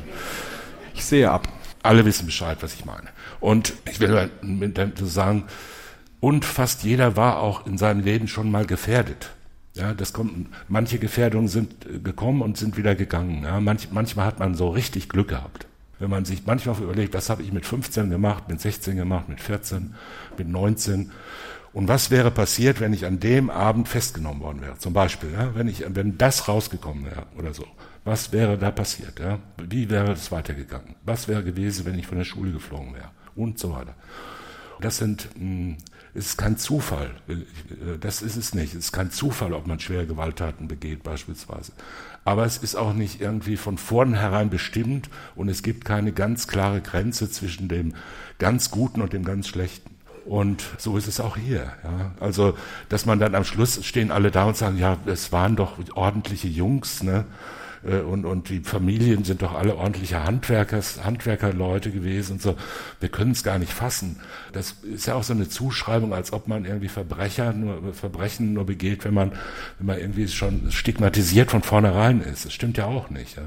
ich 0.93 1.05
sehe 1.05 1.31
ab. 1.31 1.47
Alle 1.81 2.03
wissen 2.03 2.25
Bescheid, 2.25 2.57
was 2.59 2.73
ich 2.73 2.83
meine. 2.83 3.07
Und 3.39 3.73
ich 3.89 4.01
will 4.01 4.29
mit 4.41 4.77
sagen, 4.99 5.45
und 6.19 6.43
fast 6.43 6.83
jeder 6.83 7.15
war 7.15 7.39
auch 7.39 7.65
in 7.65 7.77
seinem 7.77 8.03
Leben 8.03 8.27
schon 8.27 8.51
mal 8.51 8.65
gefährdet. 8.65 9.31
Ja, 9.75 9.93
das 9.93 10.11
kommt, 10.11 10.49
manche 10.67 10.99
Gefährdungen 10.99 11.47
sind 11.47 11.85
äh, 11.85 11.99
gekommen 11.99 12.41
und 12.41 12.57
sind 12.57 12.75
wieder 12.75 12.95
gegangen. 12.95 13.43
Ja, 13.43 13.61
manch, 13.61 13.89
manchmal 13.91 14.25
hat 14.25 14.39
man 14.39 14.55
so 14.55 14.69
richtig 14.69 15.07
Glück 15.07 15.29
gehabt. 15.29 15.68
Wenn 15.99 16.09
man 16.09 16.25
sich 16.25 16.45
manchmal 16.45 16.77
überlegt, 16.81 17.13
was 17.13 17.29
habe 17.29 17.43
ich 17.43 17.51
mit 17.51 17.65
15 17.65 18.09
gemacht, 18.09 18.47
mit 18.47 18.61
16 18.61 18.95
gemacht, 18.95 19.27
mit 19.29 19.41
14, 19.41 19.93
mit 20.37 20.47
19 20.47 21.11
und 21.71 21.87
was 21.87 22.09
wäre 22.09 22.31
passiert, 22.31 22.79
wenn 22.79 22.93
ich 22.93 23.05
an 23.05 23.19
dem 23.19 23.49
Abend 23.49 23.87
festgenommen 23.87 24.41
worden 24.41 24.61
wäre? 24.61 24.77
Zum 24.77 24.93
Beispiel, 24.93 25.31
ja, 25.31 25.53
wenn, 25.55 25.67
ich, 25.67 25.83
wenn 25.87 26.17
das 26.17 26.47
rausgekommen 26.47 27.05
wäre 27.05 27.25
oder 27.37 27.53
so. 27.53 27.65
Was 28.05 28.31
wäre 28.31 28.57
da 28.57 28.71
passiert? 28.71 29.19
Ja? 29.19 29.39
Wie 29.57 29.89
wäre 29.89 30.07
das 30.07 30.31
weitergegangen? 30.31 30.95
Was 31.03 31.27
wäre 31.27 31.43
gewesen, 31.43 31.85
wenn 31.85 31.99
ich 31.99 32.07
von 32.07 32.17
der 32.17 32.25
Schule 32.25 32.51
geflogen 32.51 32.95
wäre? 32.95 33.11
Und 33.35 33.59
so 33.59 33.71
weiter. 33.71 33.93
Das 34.81 34.97
sind, 34.97 35.27
hm, 35.37 35.77
ist 36.13 36.37
kein 36.37 36.57
Zufall. 36.57 37.11
Das 37.99 38.21
ist 38.21 38.35
es 38.35 38.55
nicht. 38.55 38.73
Es 38.73 38.85
ist 38.85 38.91
kein 38.91 39.11
Zufall, 39.11 39.53
ob 39.53 39.67
man 39.67 39.79
schwere 39.79 40.07
Gewalttaten 40.07 40.67
begeht, 40.67 41.03
beispielsweise 41.03 41.73
aber 42.29 42.45
es 42.45 42.57
ist 42.57 42.75
auch 42.75 42.93
nicht 42.93 43.21
irgendwie 43.21 43.57
von 43.57 43.79
vornherein 43.79 44.51
bestimmt 44.51 45.09
und 45.35 45.49
es 45.49 45.63
gibt 45.63 45.83
keine 45.83 46.11
ganz 46.11 46.47
klare 46.47 46.79
Grenze 46.79 47.31
zwischen 47.31 47.67
dem 47.67 47.95
ganz 48.37 48.69
Guten 48.69 49.01
und 49.01 49.13
dem 49.13 49.25
ganz 49.25 49.47
Schlechten. 49.47 49.89
Und 50.25 50.63
so 50.77 50.95
ist 50.95 51.07
es 51.07 51.19
auch 51.19 51.37
hier. 51.37 51.73
Ja. 51.83 52.11
Also, 52.19 52.55
dass 52.87 53.07
man 53.07 53.17
dann 53.17 53.33
am 53.33 53.45
Schluss 53.45 53.83
stehen 53.83 54.11
alle 54.11 54.29
da 54.29 54.43
und 54.43 54.55
sagen, 54.55 54.77
ja, 54.77 54.97
es 55.07 55.31
waren 55.31 55.55
doch 55.55 55.79
ordentliche 55.95 56.47
Jungs, 56.47 57.01
ne? 57.01 57.25
Äh, 57.85 57.99
und, 57.99 58.25
und 58.25 58.49
die 58.49 58.59
Familien 58.59 59.23
sind 59.23 59.41
doch 59.41 59.53
alle 59.53 59.75
ordentliche 59.75 60.23
Handwerkers, 60.23 61.03
Handwerkerleute 61.03 61.91
gewesen 61.91 62.33
und 62.33 62.41
so. 62.41 62.55
Wir 62.99 63.09
können 63.09 63.31
es 63.31 63.43
gar 63.43 63.59
nicht 63.59 63.71
fassen. 63.71 64.19
Das 64.53 64.75
ist 64.83 65.07
ja 65.07 65.15
auch 65.15 65.23
so 65.23 65.33
eine 65.33 65.49
Zuschreibung, 65.49 66.13
als 66.13 66.33
ob 66.33 66.47
man 66.47 66.65
irgendwie 66.65 66.87
Verbrecher 66.87 67.53
nur, 67.53 67.93
Verbrechen 67.93 68.53
nur 68.53 68.65
begeht, 68.65 69.05
wenn 69.05 69.13
man, 69.13 69.31
wenn 69.77 69.87
man 69.87 69.99
irgendwie 69.99 70.27
schon 70.27 70.71
stigmatisiert 70.71 71.51
von 71.51 71.61
vornherein 71.61 72.21
ist. 72.21 72.45
Das 72.45 72.53
stimmt 72.53 72.77
ja 72.77 72.85
auch 72.85 73.09
nicht. 73.09 73.37
Ja, 73.37 73.43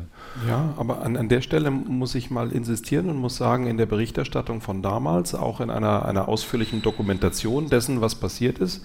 ja 0.49 0.75
aber 0.77 1.03
an, 1.03 1.17
an 1.17 1.29
der 1.29 1.41
Stelle 1.41 1.71
muss 1.71 2.15
ich 2.15 2.31
mal 2.31 2.53
insistieren 2.53 3.09
und 3.11 3.17
muss 3.17 3.37
sagen, 3.37 3.67
in 3.67 3.77
der 3.77 3.87
Berichterstattung 3.87 4.61
von 4.61 4.83
damals, 4.83 5.35
auch 5.35 5.61
in 5.61 5.71
einer, 5.71 6.07
einer 6.07 6.29
ausführlichen 6.29 6.83
Dokumentation 6.83 7.69
dessen, 7.69 8.01
was 8.01 8.15
passiert 8.15 8.59
ist, 8.59 8.85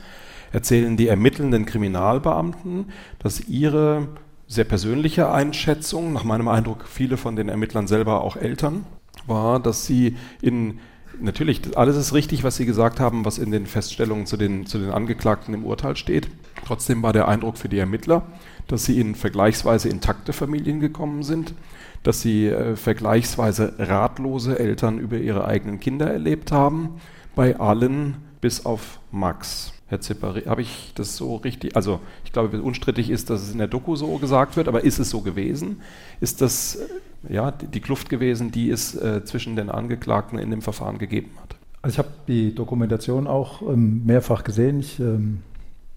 erzählen 0.51 0.97
die 0.97 1.07
ermittelnden 1.07 1.65
Kriminalbeamten, 1.65 2.85
dass 3.19 3.41
ihre 3.41 4.07
sehr 4.47 4.63
persönliche 4.63 5.31
Einschätzung, 5.31 6.13
nach 6.13 6.23
meinem 6.23 6.47
Eindruck 6.47 6.85
viele 6.87 7.17
von 7.17 7.35
den 7.35 7.49
Ermittlern 7.49 7.87
selber 7.87 8.21
auch 8.21 8.37
Eltern, 8.37 8.85
war, 9.25 9.59
dass 9.59 9.85
sie 9.85 10.15
in 10.41 10.79
Natürlich, 11.19 11.75
alles 11.75 11.95
ist 11.95 12.13
richtig, 12.13 12.43
was 12.43 12.57
Sie 12.57 12.65
gesagt 12.65 12.99
haben, 12.99 13.25
was 13.25 13.39
in 13.39 13.49
den 13.49 13.65
Feststellungen 13.65 14.27
zu 14.27 14.37
den, 14.37 14.67
zu 14.67 14.77
den 14.77 14.91
Angeklagten 14.91 15.53
im 15.53 15.65
Urteil 15.65 15.95
steht. 15.95 16.27
Trotzdem 16.65 17.01
war 17.01 17.11
der 17.11 17.27
Eindruck 17.27 17.57
für 17.57 17.69
die 17.69 17.79
Ermittler, 17.79 18.23
dass 18.67 18.85
sie 18.85 18.99
in 18.99 19.15
vergleichsweise 19.15 19.89
intakte 19.89 20.31
Familien 20.31 20.79
gekommen 20.79 21.23
sind, 21.23 21.55
dass 22.03 22.21
sie 22.21 22.47
äh, 22.47 22.75
vergleichsweise 22.75 23.73
ratlose 23.79 24.59
Eltern 24.59 24.99
über 24.99 25.17
ihre 25.17 25.45
eigenen 25.45 25.79
Kinder 25.79 26.11
erlebt 26.11 26.51
haben, 26.51 27.01
bei 27.35 27.59
allen 27.59 28.17
bis 28.41 28.65
auf 28.65 28.99
Max. 29.11 29.73
Herr 29.89 30.01
Zipperi, 30.01 30.41
habe 30.41 30.61
ich 30.61 30.91
das 30.95 31.15
so 31.15 31.37
richtig? 31.37 31.75
Also, 31.75 32.01
ich 32.25 32.33
glaube, 32.33 32.61
unstrittig 32.61 33.09
ist, 33.09 33.29
dass 33.29 33.41
es 33.41 33.53
in 33.53 33.57
der 33.57 33.67
Doku 33.67 33.95
so 33.95 34.17
gesagt 34.17 34.57
wird, 34.57 34.67
aber 34.67 34.83
ist 34.83 34.99
es 34.99 35.09
so 35.09 35.21
gewesen? 35.21 35.81
Ist 36.19 36.41
das 36.41 36.75
äh, 36.75 37.33
ja, 37.33 37.51
die 37.51 37.79
Kluft 37.79 38.09
gewesen, 38.09 38.51
die 38.51 38.69
es 38.69 38.95
äh, 38.95 39.23
zwischen 39.23 39.55
den 39.55 39.69
Angeklagten 39.69 40.39
in 40.39 40.51
dem 40.51 40.61
Verfahren 40.61 40.97
gegeben 40.97 41.31
hat? 41.41 41.55
Also, 41.81 41.95
ich 41.95 41.99
habe 41.99 42.09
die 42.27 42.53
Dokumentation 42.53 43.27
auch 43.27 43.61
ähm, 43.61 44.05
mehrfach 44.05 44.43
gesehen. 44.43 44.79
Ich 44.79 44.99
ähm, 44.99 45.39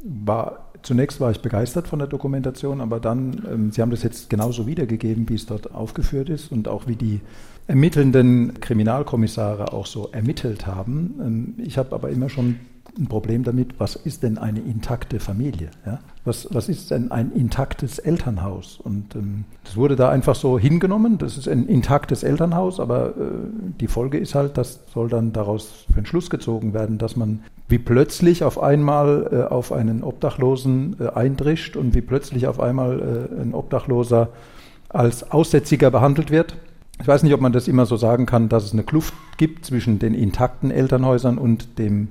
war. 0.04 0.66
Zunächst 0.82 1.20
war 1.20 1.30
ich 1.30 1.42
begeistert 1.42 1.88
von 1.88 1.98
der 1.98 2.08
Dokumentation, 2.08 2.80
aber 2.80 3.00
dann, 3.00 3.46
ähm, 3.52 3.70
Sie 3.70 3.82
haben 3.82 3.90
das 3.90 4.02
jetzt 4.02 4.30
genauso 4.30 4.66
wiedergegeben, 4.66 5.28
wie 5.28 5.34
es 5.34 5.44
dort 5.44 5.74
aufgeführt 5.74 6.30
ist 6.30 6.50
und 6.50 6.68
auch 6.68 6.86
wie 6.86 6.96
die 6.96 7.20
ermittelnden 7.70 8.60
Kriminalkommissare 8.60 9.72
auch 9.72 9.86
so 9.86 10.08
ermittelt 10.10 10.66
haben. 10.66 11.14
Ähm, 11.20 11.54
ich 11.64 11.78
habe 11.78 11.94
aber 11.94 12.10
immer 12.10 12.28
schon 12.28 12.56
ein 12.98 13.06
Problem 13.06 13.44
damit, 13.44 13.78
was 13.78 13.94
ist 13.94 14.24
denn 14.24 14.38
eine 14.38 14.58
intakte 14.58 15.20
Familie? 15.20 15.70
Ja? 15.86 16.00
Was, 16.24 16.48
was 16.50 16.68
ist 16.68 16.90
denn 16.90 17.12
ein 17.12 17.30
intaktes 17.30 18.00
Elternhaus? 18.00 18.80
Und 18.82 19.14
ähm, 19.14 19.44
das 19.62 19.76
wurde 19.76 19.94
da 19.94 20.10
einfach 20.10 20.34
so 20.34 20.58
hingenommen, 20.58 21.16
das 21.18 21.38
ist 21.38 21.46
ein 21.46 21.68
intaktes 21.68 22.24
Elternhaus, 22.24 22.80
aber 22.80 23.10
äh, 23.10 23.12
die 23.80 23.86
Folge 23.86 24.18
ist 24.18 24.34
halt, 24.34 24.58
das 24.58 24.80
soll 24.92 25.08
dann 25.08 25.32
daraus 25.32 25.84
für 25.88 25.98
einen 25.98 26.06
Schluss 26.06 26.28
gezogen 26.28 26.74
werden, 26.74 26.98
dass 26.98 27.14
man 27.14 27.44
wie 27.68 27.78
plötzlich 27.78 28.42
auf 28.42 28.60
einmal 28.60 29.28
äh, 29.30 29.42
auf 29.52 29.70
einen 29.70 30.02
Obdachlosen 30.02 30.96
äh, 30.98 31.06
eindrischt 31.10 31.76
und 31.76 31.94
wie 31.94 32.02
plötzlich 32.02 32.48
auf 32.48 32.58
einmal 32.58 33.28
äh, 33.30 33.40
ein 33.42 33.54
Obdachloser 33.54 34.30
als 34.88 35.30
Aussätziger 35.30 35.92
behandelt 35.92 36.32
wird. 36.32 36.56
Ich 37.00 37.08
weiß 37.08 37.22
nicht, 37.22 37.32
ob 37.32 37.40
man 37.40 37.52
das 37.52 37.66
immer 37.66 37.86
so 37.86 37.96
sagen 37.96 38.26
kann, 38.26 38.48
dass 38.48 38.64
es 38.64 38.72
eine 38.72 38.82
Kluft 38.82 39.14
gibt 39.38 39.64
zwischen 39.64 39.98
den 39.98 40.12
intakten 40.12 40.70
Elternhäusern 40.70 41.38
und 41.38 41.78
dem 41.78 42.08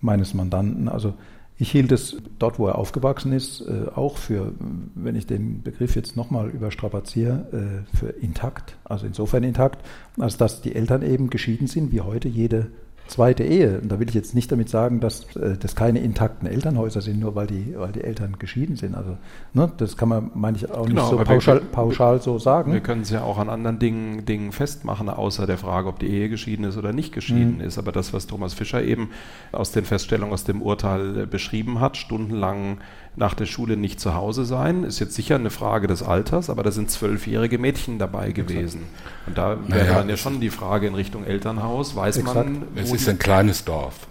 meines 0.00 0.32
Mandanten. 0.32 0.88
Also 0.88 1.14
ich 1.58 1.70
hielt 1.70 1.92
es 1.92 2.16
dort, 2.38 2.58
wo 2.58 2.66
er 2.66 2.76
aufgewachsen 2.76 3.32
ist, 3.32 3.62
äh, 3.62 3.88
auch 3.94 4.16
für, 4.18 4.52
wenn 4.94 5.16
ich 5.16 5.26
den 5.26 5.62
Begriff 5.62 5.96
jetzt 5.96 6.16
nochmal 6.16 6.48
überstrapaziere, 6.48 7.84
äh, 7.92 7.96
für 7.96 8.08
intakt. 8.08 8.76
Also 8.84 9.06
insofern 9.06 9.42
intakt, 9.42 9.86
als 10.18 10.36
dass 10.36 10.60
die 10.60 10.74
Eltern 10.74 11.02
eben 11.02 11.30
geschieden 11.30 11.66
sind, 11.66 11.92
wie 11.92 12.00
heute 12.00 12.28
jede 12.28 12.66
zweite 13.08 13.44
Ehe. 13.44 13.80
Und 13.80 13.90
da 13.90 14.00
will 14.00 14.08
ich 14.08 14.14
jetzt 14.14 14.34
nicht 14.34 14.50
damit 14.50 14.68
sagen, 14.68 15.00
dass 15.00 15.36
äh, 15.36 15.56
das 15.58 15.74
keine 15.76 16.00
intakten 16.00 16.48
Elternhäuser 16.48 17.00
sind, 17.00 17.20
nur 17.20 17.34
weil 17.34 17.46
die, 17.46 17.74
weil 17.76 17.92
die 17.92 18.02
Eltern 18.02 18.36
geschieden 18.38 18.76
sind. 18.76 18.94
Also 18.94 19.16
ne, 19.52 19.70
das 19.76 19.96
kann 19.96 20.08
man, 20.08 20.30
meine 20.34 20.56
ich, 20.56 20.70
auch 20.70 20.86
genau, 20.86 21.02
nicht 21.02 21.18
so 21.18 21.24
pauschal, 21.24 21.60
wir, 21.60 21.66
pauschal, 21.66 22.20
so 22.20 22.38
sagen. 22.38 22.72
Wir 22.72 22.80
können 22.80 23.02
es 23.02 23.10
ja 23.10 23.22
auch 23.22 23.38
an 23.38 23.48
anderen 23.48 23.78
Dingen, 23.78 24.24
Dingen 24.24 24.52
festmachen, 24.52 25.08
außer 25.08 25.46
der 25.46 25.58
Frage, 25.58 25.88
ob 25.88 25.98
die 25.98 26.08
Ehe 26.08 26.28
geschieden 26.28 26.64
ist 26.64 26.76
oder 26.76 26.92
nicht 26.92 27.12
geschieden 27.12 27.56
mhm. 27.56 27.62
ist. 27.62 27.78
Aber 27.78 27.92
das, 27.92 28.12
was 28.12 28.26
Thomas 28.26 28.54
Fischer 28.54 28.82
eben 28.82 29.10
aus 29.52 29.72
den 29.72 29.84
Feststellungen 29.84 30.32
aus 30.32 30.44
dem 30.44 30.62
Urteil 30.62 31.26
beschrieben 31.26 31.80
hat, 31.80 31.96
stundenlang 31.96 32.78
nach 33.16 33.34
der 33.34 33.46
Schule 33.46 33.76
nicht 33.76 33.98
zu 33.98 34.14
Hause 34.14 34.44
sein. 34.44 34.84
Ist 34.84 35.00
jetzt 35.00 35.14
sicher 35.14 35.34
eine 35.36 35.50
Frage 35.50 35.86
des 35.86 36.02
Alters, 36.02 36.50
aber 36.50 36.62
da 36.62 36.70
sind 36.70 36.90
zwölfjährige 36.90 37.58
Mädchen 37.58 37.98
dabei 37.98 38.32
gewesen. 38.32 38.82
Und 39.26 39.38
da 39.38 39.56
wäre 39.68 39.84
naja, 39.84 39.94
dann 39.94 40.08
ja 40.08 40.16
schon 40.16 40.40
die 40.40 40.50
Frage 40.50 40.86
in 40.86 40.94
Richtung 40.94 41.24
Elternhaus. 41.24 41.96
Weiß 41.96 42.18
exakt. 42.18 42.34
man. 42.34 42.62
Es 42.74 42.92
ist 42.92 43.08
ein 43.08 43.18
kleines 43.18 43.64
Dorf. 43.64 44.06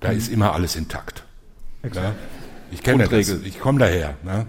Da 0.00 0.10
mhm. 0.10 0.18
ist 0.18 0.28
immer 0.28 0.52
alles 0.52 0.76
intakt. 0.76 1.24
Ja? 1.94 2.14
Ich 2.70 2.82
kenne 2.82 3.08
das. 3.08 3.28
Ich 3.28 3.60
komme 3.60 3.78
daher. 3.78 4.14
Ne? 4.24 4.46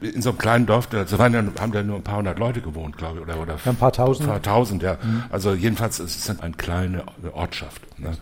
in 0.00 0.22
so 0.22 0.30
einem 0.30 0.38
kleinen 0.38 0.66
Dorf, 0.66 0.86
da 0.86 1.18
waren, 1.18 1.34
haben 1.58 1.72
da 1.72 1.82
nur 1.82 1.96
ein 1.96 2.02
paar 2.02 2.18
hundert 2.18 2.38
Leute 2.38 2.60
gewohnt, 2.60 2.96
glaube 2.96 3.18
ich, 3.18 3.22
oder, 3.22 3.40
oder 3.40 3.56
ein 3.64 3.76
paar 3.76 3.92
tausend. 3.92 4.28
Ein 4.28 4.32
paar 4.32 4.42
tausend, 4.42 4.82
ja. 4.82 4.96
Mhm. 5.02 5.24
Also 5.30 5.54
jedenfalls 5.54 5.98
es 5.98 6.16
ist 6.16 6.28
es 6.28 6.40
eine 6.40 6.54
kleine 6.54 7.02
Ortschaft. 7.32 7.82
Ne? 7.98 8.12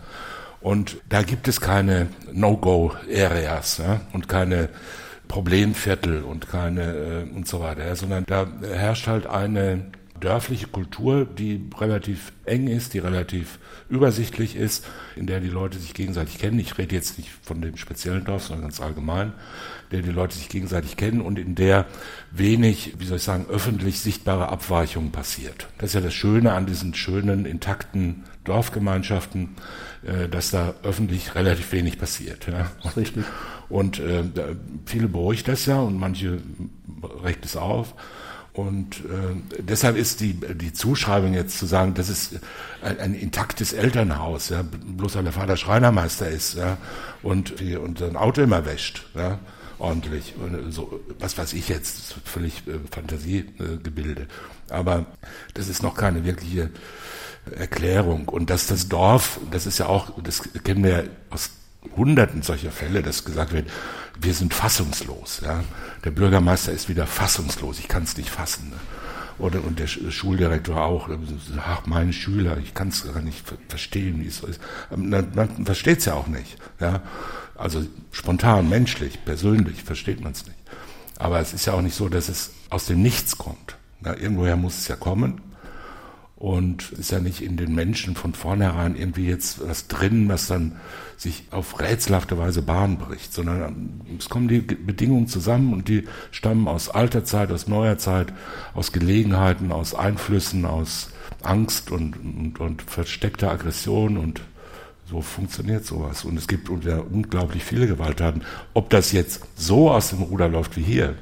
Und 0.59 0.97
da 1.07 1.21
gibt 1.21 1.47
es 1.47 1.61
keine 1.61 2.07
No-Go-Areas 2.33 3.79
ne? 3.79 4.01
und 4.13 4.27
keine 4.27 4.69
Problemviertel 5.27 6.23
und 6.23 6.47
keine 6.47 7.25
äh, 7.27 7.35
und 7.35 7.47
so 7.47 7.59
weiter, 7.59 7.95
sondern 7.95 8.25
da 8.25 8.47
herrscht 8.61 9.07
halt 9.07 9.27
eine 9.27 9.91
dörfliche 10.19 10.67
Kultur, 10.67 11.25
die 11.25 11.69
relativ 11.77 12.31
eng 12.45 12.67
ist, 12.67 12.93
die 12.93 12.99
relativ 12.99 13.59
übersichtlich 13.89 14.55
ist, 14.55 14.85
in 15.15 15.27
der 15.27 15.39
die 15.39 15.49
Leute 15.49 15.77
sich 15.77 15.93
gegenseitig 15.93 16.39
kennen. 16.39 16.59
Ich 16.59 16.77
rede 16.77 16.95
jetzt 16.95 17.17
nicht 17.17 17.29
von 17.41 17.61
dem 17.61 17.77
speziellen 17.77 18.25
Dorf, 18.25 18.45
sondern 18.45 18.63
ganz 18.63 18.81
allgemein, 18.81 19.33
in 19.89 19.97
der 19.97 20.01
die 20.01 20.11
Leute 20.11 20.35
sich 20.35 20.49
gegenseitig 20.49 20.97
kennen 20.97 21.21
und 21.21 21.37
in 21.39 21.55
der 21.55 21.85
wenig, 22.31 22.95
wie 22.97 23.05
soll 23.05 23.17
ich 23.17 23.23
sagen, 23.23 23.45
öffentlich 23.49 23.99
sichtbare 23.99 24.49
Abweichungen 24.49 25.11
passiert. 25.11 25.67
Das 25.77 25.91
ist 25.91 25.93
ja 25.93 26.01
das 26.01 26.13
Schöne 26.13 26.53
an 26.53 26.65
diesen 26.65 26.93
schönen, 26.93 27.45
intakten 27.45 28.23
Dorfgemeinschaften, 28.43 29.55
dass 30.31 30.51
da 30.51 30.73
öffentlich 30.83 31.35
relativ 31.35 31.71
wenig 31.71 31.99
passiert. 31.99 32.47
Ja. 32.47 32.71
Ist 32.83 32.97
richtig. 32.97 33.25
Und 33.69 33.99
äh, 33.99 34.23
viele 34.85 35.07
beruhigt 35.07 35.47
das 35.47 35.65
ja 35.65 35.79
und 35.79 35.99
manche 35.99 36.39
regt 37.23 37.45
es 37.45 37.57
auf. 37.57 37.93
Und 38.53 39.01
äh, 39.01 39.61
deshalb 39.61 39.97
ist 39.97 40.19
die, 40.19 40.33
die 40.33 40.73
Zuschreibung 40.73 41.33
jetzt 41.35 41.59
zu 41.59 41.67
sagen, 41.67 41.93
das 41.93 42.09
ist 42.09 42.39
ein, 42.81 42.99
ein 42.99 43.13
intaktes 43.13 43.71
Elternhaus, 43.71 44.49
ja, 44.49 44.63
bloß 44.63 45.15
weil 45.15 45.23
der 45.25 45.33
Vater 45.33 45.57
Schreinermeister 45.57 46.27
ist 46.27 46.55
ja, 46.55 46.77
und, 47.21 47.61
und 47.61 47.99
sein 47.99 48.15
Auto 48.15 48.41
immer 48.41 48.65
wäscht, 48.65 49.05
ja, 49.13 49.37
ordentlich. 49.77 50.33
Und 50.41 50.71
so, 50.71 50.99
was 51.19 51.37
weiß 51.37 51.53
ich 51.53 51.69
jetzt, 51.69 52.15
völlig 52.25 52.67
äh, 52.67 52.79
Fantasiegebilde. 52.89 54.23
Äh, 54.23 54.73
Aber 54.73 55.05
das 55.53 55.67
ist 55.67 55.83
noch 55.83 55.95
keine 55.95 56.25
wirkliche 56.25 56.71
Erklärung. 57.55 58.27
Und 58.27 58.49
dass 58.49 58.67
das 58.67 58.89
Dorf, 58.89 59.39
das 59.51 59.65
ist 59.65 59.77
ja 59.77 59.87
auch, 59.87 60.11
das 60.21 60.41
kennen 60.63 60.83
wir 60.83 60.91
ja 60.91 61.03
aus 61.29 61.51
Hunderten 61.95 62.41
solcher 62.41 62.71
Fälle, 62.71 63.01
dass 63.01 63.25
gesagt 63.25 63.53
wird, 63.53 63.69
wir 64.19 64.33
sind 64.33 64.53
fassungslos. 64.53 65.41
Ja? 65.43 65.63
Der 66.03 66.11
Bürgermeister 66.11 66.71
ist 66.71 66.89
wieder 66.89 67.07
fassungslos, 67.07 67.79
ich 67.79 67.87
kann 67.87 68.03
es 68.03 68.17
nicht 68.17 68.29
fassen. 68.29 68.69
Ne? 68.69 68.77
Oder, 69.39 69.63
und 69.63 69.77
der 69.77 69.87
Schuldirektor 69.87 70.81
auch. 70.81 71.09
Ach, 71.59 71.85
meine 71.85 72.11
Schüler, 72.11 72.57
ich 72.57 72.73
kann 72.73 72.87
es 72.87 73.05
gar 73.11 73.21
nicht 73.21 73.43
verstehen, 73.69 74.19
wie 74.23 74.27
es 74.27 74.37
so 74.37 74.47
ist. 74.47 74.59
Ähm, 74.91 75.09
man, 75.09 75.31
man 75.35 75.65
versteht 75.65 75.99
es 75.99 76.05
ja 76.05 76.15
auch 76.15 76.27
nicht. 76.27 76.57
Ja? 76.79 77.01
Also 77.55 77.85
spontan, 78.11 78.69
menschlich, 78.69 79.23
persönlich 79.25 79.83
versteht 79.83 80.21
man 80.21 80.31
es 80.31 80.45
nicht. 80.45 80.57
Aber 81.19 81.39
es 81.39 81.53
ist 81.53 81.65
ja 81.65 81.73
auch 81.73 81.81
nicht 81.81 81.95
so, 81.95 82.09
dass 82.09 82.29
es 82.29 82.51
aus 82.69 82.85
dem 82.85 83.01
Nichts 83.01 83.37
kommt. 83.37 83.77
Ja, 84.03 84.15
irgendwoher 84.15 84.55
muss 84.55 84.77
es 84.77 84.87
ja 84.87 84.95
kommen 84.95 85.41
und 86.37 86.91
ist 86.91 87.11
ja 87.11 87.19
nicht 87.19 87.41
in 87.41 87.57
den 87.57 87.73
Menschen 87.73 88.15
von 88.15 88.33
vornherein 88.33 88.95
irgendwie 88.95 89.27
jetzt 89.27 89.67
was 89.67 89.87
drin, 89.87 90.29
was 90.29 90.47
dann 90.47 90.73
sich 91.17 91.45
auf 91.49 91.79
rätselhafte 91.79 92.37
Weise 92.37 92.61
Bahn 92.61 92.99
bricht, 92.99 93.33
sondern 93.33 94.01
es 94.19 94.29
kommen 94.29 94.47
die 94.47 94.61
Bedingungen 94.61 95.27
zusammen 95.27 95.73
und 95.73 95.87
die 95.87 96.07
stammen 96.29 96.67
aus 96.67 96.89
alter 96.89 97.25
Zeit, 97.25 97.51
aus 97.51 97.67
neuer 97.67 97.97
Zeit, 97.97 98.33
aus 98.75 98.91
Gelegenheiten, 98.91 99.71
aus 99.71 99.95
Einflüssen, 99.95 100.65
aus 100.65 101.09
Angst 101.41 101.91
und, 101.91 102.15
und, 102.17 102.59
und 102.59 102.81
versteckter 102.83 103.51
Aggression 103.51 104.17
und 104.17 104.41
so 105.09 105.21
funktioniert 105.21 105.85
sowas. 105.85 106.23
Und 106.23 106.37
es 106.37 106.47
gibt 106.47 106.69
unglaublich 106.69 107.63
viele 107.63 107.87
Gewalttaten. 107.87 108.43
Ob 108.73 108.89
das 108.89 109.11
jetzt 109.11 109.41
so 109.55 109.89
aus 109.89 110.09
dem 110.09 110.21
Ruder 110.21 110.49
läuft 110.49 110.77
wie 110.77 110.83
hier, 110.83 111.15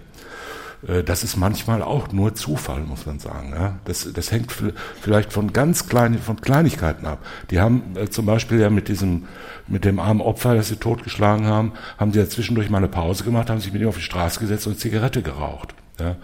das 1.04 1.24
ist 1.24 1.36
manchmal 1.36 1.82
auch 1.82 2.12
nur 2.12 2.36
Zufall, 2.36 2.82
muss 2.82 3.06
man 3.06 3.20
sagen. 3.20 3.54
Ja? 3.56 3.80
Das, 3.86 4.08
das 4.14 4.32
hängt 4.32 4.52
vielleicht 5.02 5.34
von 5.34 5.52
ganz 5.52 5.88
kleinen, 5.88 6.20
von 6.20 6.40
Kleinigkeiten 6.42 7.08
ab. 7.08 7.26
Die 7.50 7.60
haben 7.60 7.96
äh, 7.96 8.10
zum 8.10 8.26
Beispiel 8.26 8.60
ja 8.60 8.70
mit 8.70 8.88
diesem, 8.88 9.26
mit 9.68 9.84
dem 9.84 10.00
armen 10.00 10.22
Opfer, 10.22 10.54
das 10.54 10.68
sie 10.68 10.76
totgeschlagen 10.76 11.48
haben, 11.48 11.74
haben 11.98 12.12
sie 12.12 12.20
ja 12.20 12.30
zwischendurch 12.30 12.70
mal 12.70 12.78
eine 12.78 12.88
Pause 12.88 13.24
gemacht, 13.24 13.50
haben 13.50 13.60
sich 13.60 13.74
mit 13.74 13.82
ihm 13.82 13.88
auf 13.88 13.98
die 13.98 14.04
Straße 14.04 14.40
gesetzt 14.40 14.68
und 14.68 14.80
Zigarette 14.80 15.24
geraucht. 15.24 15.74
Ja? 16.00 16.18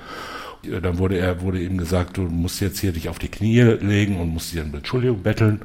Dann 0.79 0.99
wurde 0.99 1.17
er, 1.17 1.41
wurde 1.41 1.59
ihm 1.59 1.79
gesagt, 1.79 2.17
du 2.17 2.21
musst 2.21 2.61
jetzt 2.61 2.79
hier 2.79 2.91
dich 2.91 3.09
auf 3.09 3.17
die 3.17 3.29
Knie 3.29 3.61
legen 3.61 4.19
und 4.19 4.29
musst 4.29 4.53
dir 4.53 4.61
eine 4.61 4.77
Entschuldigung 4.77 5.23
betteln. 5.23 5.61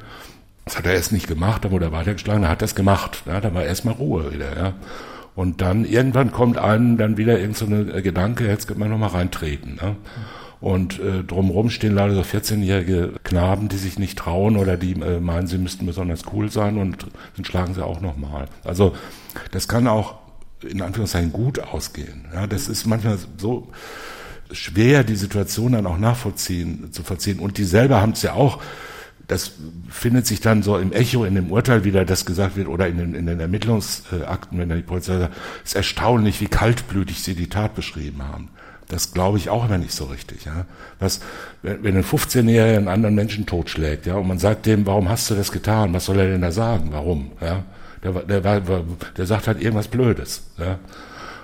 Das 0.65 0.77
hat 0.77 0.87
er 0.87 0.93
erst 0.93 1.11
nicht 1.11 1.27
gemacht, 1.27 1.63
dann 1.63 1.71
wurde 1.71 1.85
er 1.85 1.91
weitergeschlagen, 1.91 2.41
dann 2.41 2.51
hat 2.51 2.63
er 2.63 2.65
es 2.65 2.75
gemacht. 2.75 3.23
Ja, 3.27 3.39
da 3.39 3.53
war 3.53 3.63
erstmal 3.63 3.93
Ruhe 3.93 4.33
wieder, 4.33 4.57
ja. 4.57 4.73
Und 5.37 5.61
dann 5.61 5.85
irgendwann 5.85 6.31
kommt 6.31 6.57
einem 6.57 6.97
dann 6.97 7.17
wieder 7.17 7.39
irgend 7.39 7.57
so 7.57 7.67
äh, 7.67 8.01
Gedanke, 8.01 8.47
jetzt 8.47 8.67
könnte 8.67 8.79
man 8.79 8.89
nochmal 8.89 9.09
reintreten. 9.09 9.75
Ne? 9.75 9.95
Und 10.59 10.99
äh, 10.99 11.23
drumherum 11.23 11.69
stehen 11.69 11.93
leider 11.93 12.15
so 12.15 12.21
14-jährige 12.21 13.13
Knaben, 13.23 13.69
die 13.69 13.77
sich 13.77 13.99
nicht 13.99 14.17
trauen 14.17 14.57
oder 14.57 14.77
die 14.77 14.93
äh, 14.93 15.19
meinen, 15.19 15.45
sie 15.45 15.59
müssten 15.59 15.85
besonders 15.85 16.23
cool 16.33 16.49
sein 16.49 16.79
und 16.79 17.05
dann 17.35 17.45
schlagen 17.45 17.75
sie 17.75 17.85
auch 17.85 18.01
nochmal. 18.01 18.47
Also 18.63 18.95
das 19.51 19.67
kann 19.67 19.87
auch 19.87 20.15
in 20.67 20.81
Anführungszeichen 20.81 21.31
gut 21.31 21.59
ausgehen. 21.59 22.25
Ja, 22.33 22.47
das 22.47 22.67
ist 22.67 22.87
manchmal 22.87 23.19
so 23.37 23.67
schwer, 24.51 25.03
die 25.03 25.15
Situation 25.15 25.73
dann 25.73 25.85
auch 25.85 25.99
nachvollziehen 25.99 26.91
zu 26.91 27.03
vollziehen. 27.03 27.37
Und 27.37 27.59
die 27.59 27.63
selber 27.65 28.01
haben 28.01 28.13
es 28.13 28.23
ja 28.23 28.33
auch 28.33 28.59
das 29.27 29.51
findet 29.89 30.25
sich 30.25 30.39
dann 30.39 30.63
so 30.63 30.77
im 30.77 30.93
Echo 30.93 31.25
in 31.25 31.35
dem 31.35 31.51
Urteil 31.51 31.83
wieder, 31.83 32.05
das 32.05 32.25
gesagt 32.25 32.55
wird, 32.55 32.67
oder 32.67 32.87
in 32.87 32.97
den, 32.97 33.13
in 33.13 33.25
den 33.25 33.39
Ermittlungsakten, 33.39 34.57
wenn 34.57 34.69
dann 34.69 34.77
die 34.77 34.83
Polizei 34.83 35.19
sagt, 35.19 35.35
es 35.63 35.71
ist 35.71 35.75
erstaunlich, 35.75 36.39
wie 36.39 36.47
kaltblütig 36.47 37.21
sie 37.21 37.35
die 37.35 37.49
Tat 37.49 37.75
beschrieben 37.75 38.23
haben. 38.23 38.49
Das 38.87 39.11
glaube 39.11 39.37
ich 39.37 39.49
auch 39.49 39.65
immer 39.65 39.77
nicht 39.77 39.91
so 39.91 40.05
richtig. 40.05 40.45
Ja. 40.45 40.65
Was, 40.99 41.19
wenn 41.61 41.97
ein 41.97 42.05
15-Jähriger 42.05 42.77
einen 42.77 42.87
anderen 42.87 43.15
Menschen 43.15 43.45
totschlägt, 43.45 44.05
ja, 44.05 44.15
und 44.15 44.29
man 44.29 44.39
sagt 44.39 44.65
dem, 44.65 44.85
warum 44.85 45.09
hast 45.09 45.29
du 45.29 45.35
das 45.35 45.51
getan? 45.51 45.93
Was 45.93 46.05
soll 46.05 46.19
er 46.19 46.27
denn 46.27 46.41
da 46.41 46.51
sagen? 46.51 46.89
Warum? 46.91 47.31
Ja. 47.41 47.63
Der, 48.03 48.13
der, 48.13 48.61
der, 48.61 48.83
der 49.17 49.25
sagt 49.25 49.47
halt 49.47 49.61
irgendwas 49.61 49.89
Blödes. 49.89 50.43
Ja 50.57 50.79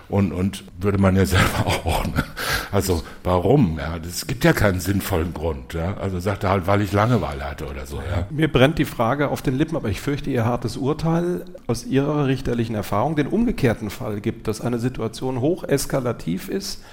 und, 0.10 0.32
und 0.32 0.64
würde 0.80 0.97
man 0.97 1.16
ja 1.16 1.26
selber 1.26 1.66
auch. 1.66 2.06
Ne? 2.06 2.24
Also 2.72 3.04
warum? 3.24 3.78
Ja, 3.80 3.97
es 3.97 4.28
gibt 4.28 4.43
ja 4.43 4.54
keinen 4.54 4.80
sinnvollen 4.80 5.34
Grund. 5.34 5.74
Ja? 5.74 5.95
Also 5.97 6.20
sagt 6.20 6.43
er 6.43 6.49
halt, 6.49 6.68
weil 6.68 6.82
ich 6.82 6.91
Langeweile 6.91 7.43
hatte 7.43 7.68
oder 7.68 7.86
so. 7.86 7.97
Ja? 7.97 8.28
Mir 8.30 8.51
brennt 8.51 8.80
die 8.80 8.86
Frage 8.86 9.30
auf 9.30 9.41
den 9.41 9.58
Lippen, 9.58 9.76
aber 9.76 9.89
ich 9.89 10.01
fürchte, 10.01 10.30
Ihr 10.30 10.45
hartes 10.45 10.78
Urteil 10.78 11.45
aus 11.68 11.86
Ihrer 11.86 12.28
richterlichen 12.28 12.76
Erfahrung 12.76 13.16
den 13.16 13.28
umgekehrten 13.28 13.89
Fall 13.89 14.22
gibt, 14.22 14.47
dass 14.47 14.62
eine 14.62 14.80
Situation 14.80 15.39
hoch 15.39 15.64
eskalativ 15.64 16.49
ist, 16.49 16.84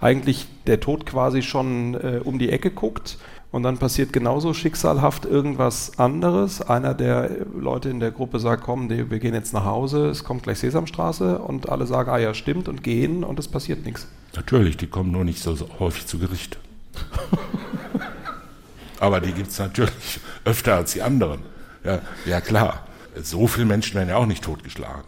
eigentlich 0.00 0.46
der 0.66 0.80
Tod 0.80 1.06
quasi 1.06 1.42
schon 1.42 1.94
äh, 1.94 2.20
um 2.22 2.38
die 2.38 2.50
Ecke 2.50 2.70
guckt 2.70 3.18
und 3.52 3.62
dann 3.62 3.78
passiert 3.78 4.12
genauso 4.12 4.54
schicksalhaft 4.54 5.24
irgendwas 5.24 5.98
anderes. 5.98 6.60
Einer 6.60 6.94
der 6.94 7.30
Leute 7.58 7.88
in 7.88 8.00
der 8.00 8.10
Gruppe 8.10 8.38
sagt, 8.38 8.64
komm, 8.64 8.90
wir 8.90 9.18
gehen 9.18 9.34
jetzt 9.34 9.52
nach 9.52 9.64
Hause, 9.64 10.08
es 10.08 10.24
kommt 10.24 10.42
gleich 10.42 10.58
Sesamstraße 10.58 11.38
und 11.38 11.68
alle 11.68 11.86
sagen, 11.86 12.10
ah 12.10 12.18
ja, 12.18 12.34
stimmt 12.34 12.68
und 12.68 12.82
gehen 12.82 13.24
und 13.24 13.38
es 13.38 13.48
passiert 13.48 13.84
nichts. 13.84 14.08
Natürlich, 14.34 14.76
die 14.76 14.86
kommen 14.86 15.12
nur 15.12 15.24
nicht 15.24 15.42
so, 15.42 15.56
häufig 15.78 16.06
zu 16.06 16.18
Gericht. 16.18 16.58
Aber 19.00 19.20
die 19.20 19.32
gibt 19.32 19.48
es 19.48 19.58
natürlich 19.58 20.20
öfter 20.44 20.76
als 20.76 20.92
die 20.92 21.02
anderen. 21.02 21.40
Ja, 21.84 22.00
ja 22.24 22.40
klar, 22.40 22.86
so 23.22 23.46
viele 23.46 23.66
Menschen 23.66 23.94
werden 23.94 24.08
ja 24.08 24.16
auch 24.16 24.26
nicht 24.26 24.44
totgeschlagen. 24.44 25.04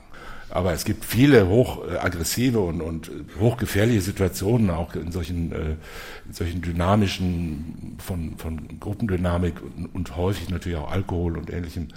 Aber 0.51 0.73
es 0.73 0.85
gibt 0.85 1.05
viele 1.05 1.49
hochaggressive 1.49 2.59
und, 2.61 2.81
und 2.81 3.11
hochgefährliche 3.39 4.01
Situationen, 4.01 4.71
auch 4.71 4.95
in 4.95 5.13
solchen, 5.13 5.53
äh, 5.53 5.77
in 6.27 6.33
solchen 6.33 6.63
dynamischen, 6.63 7.97
von, 7.99 8.39
von 8.39 8.81
Gruppendynamik 8.81 9.61
und, 9.61 9.95
und 9.95 10.17
häufig 10.17 10.49
natürlich 10.49 10.79
auch 10.79 10.91
Alkohol 10.91 11.37
und 11.37 11.53
ähnlichen 11.53 11.93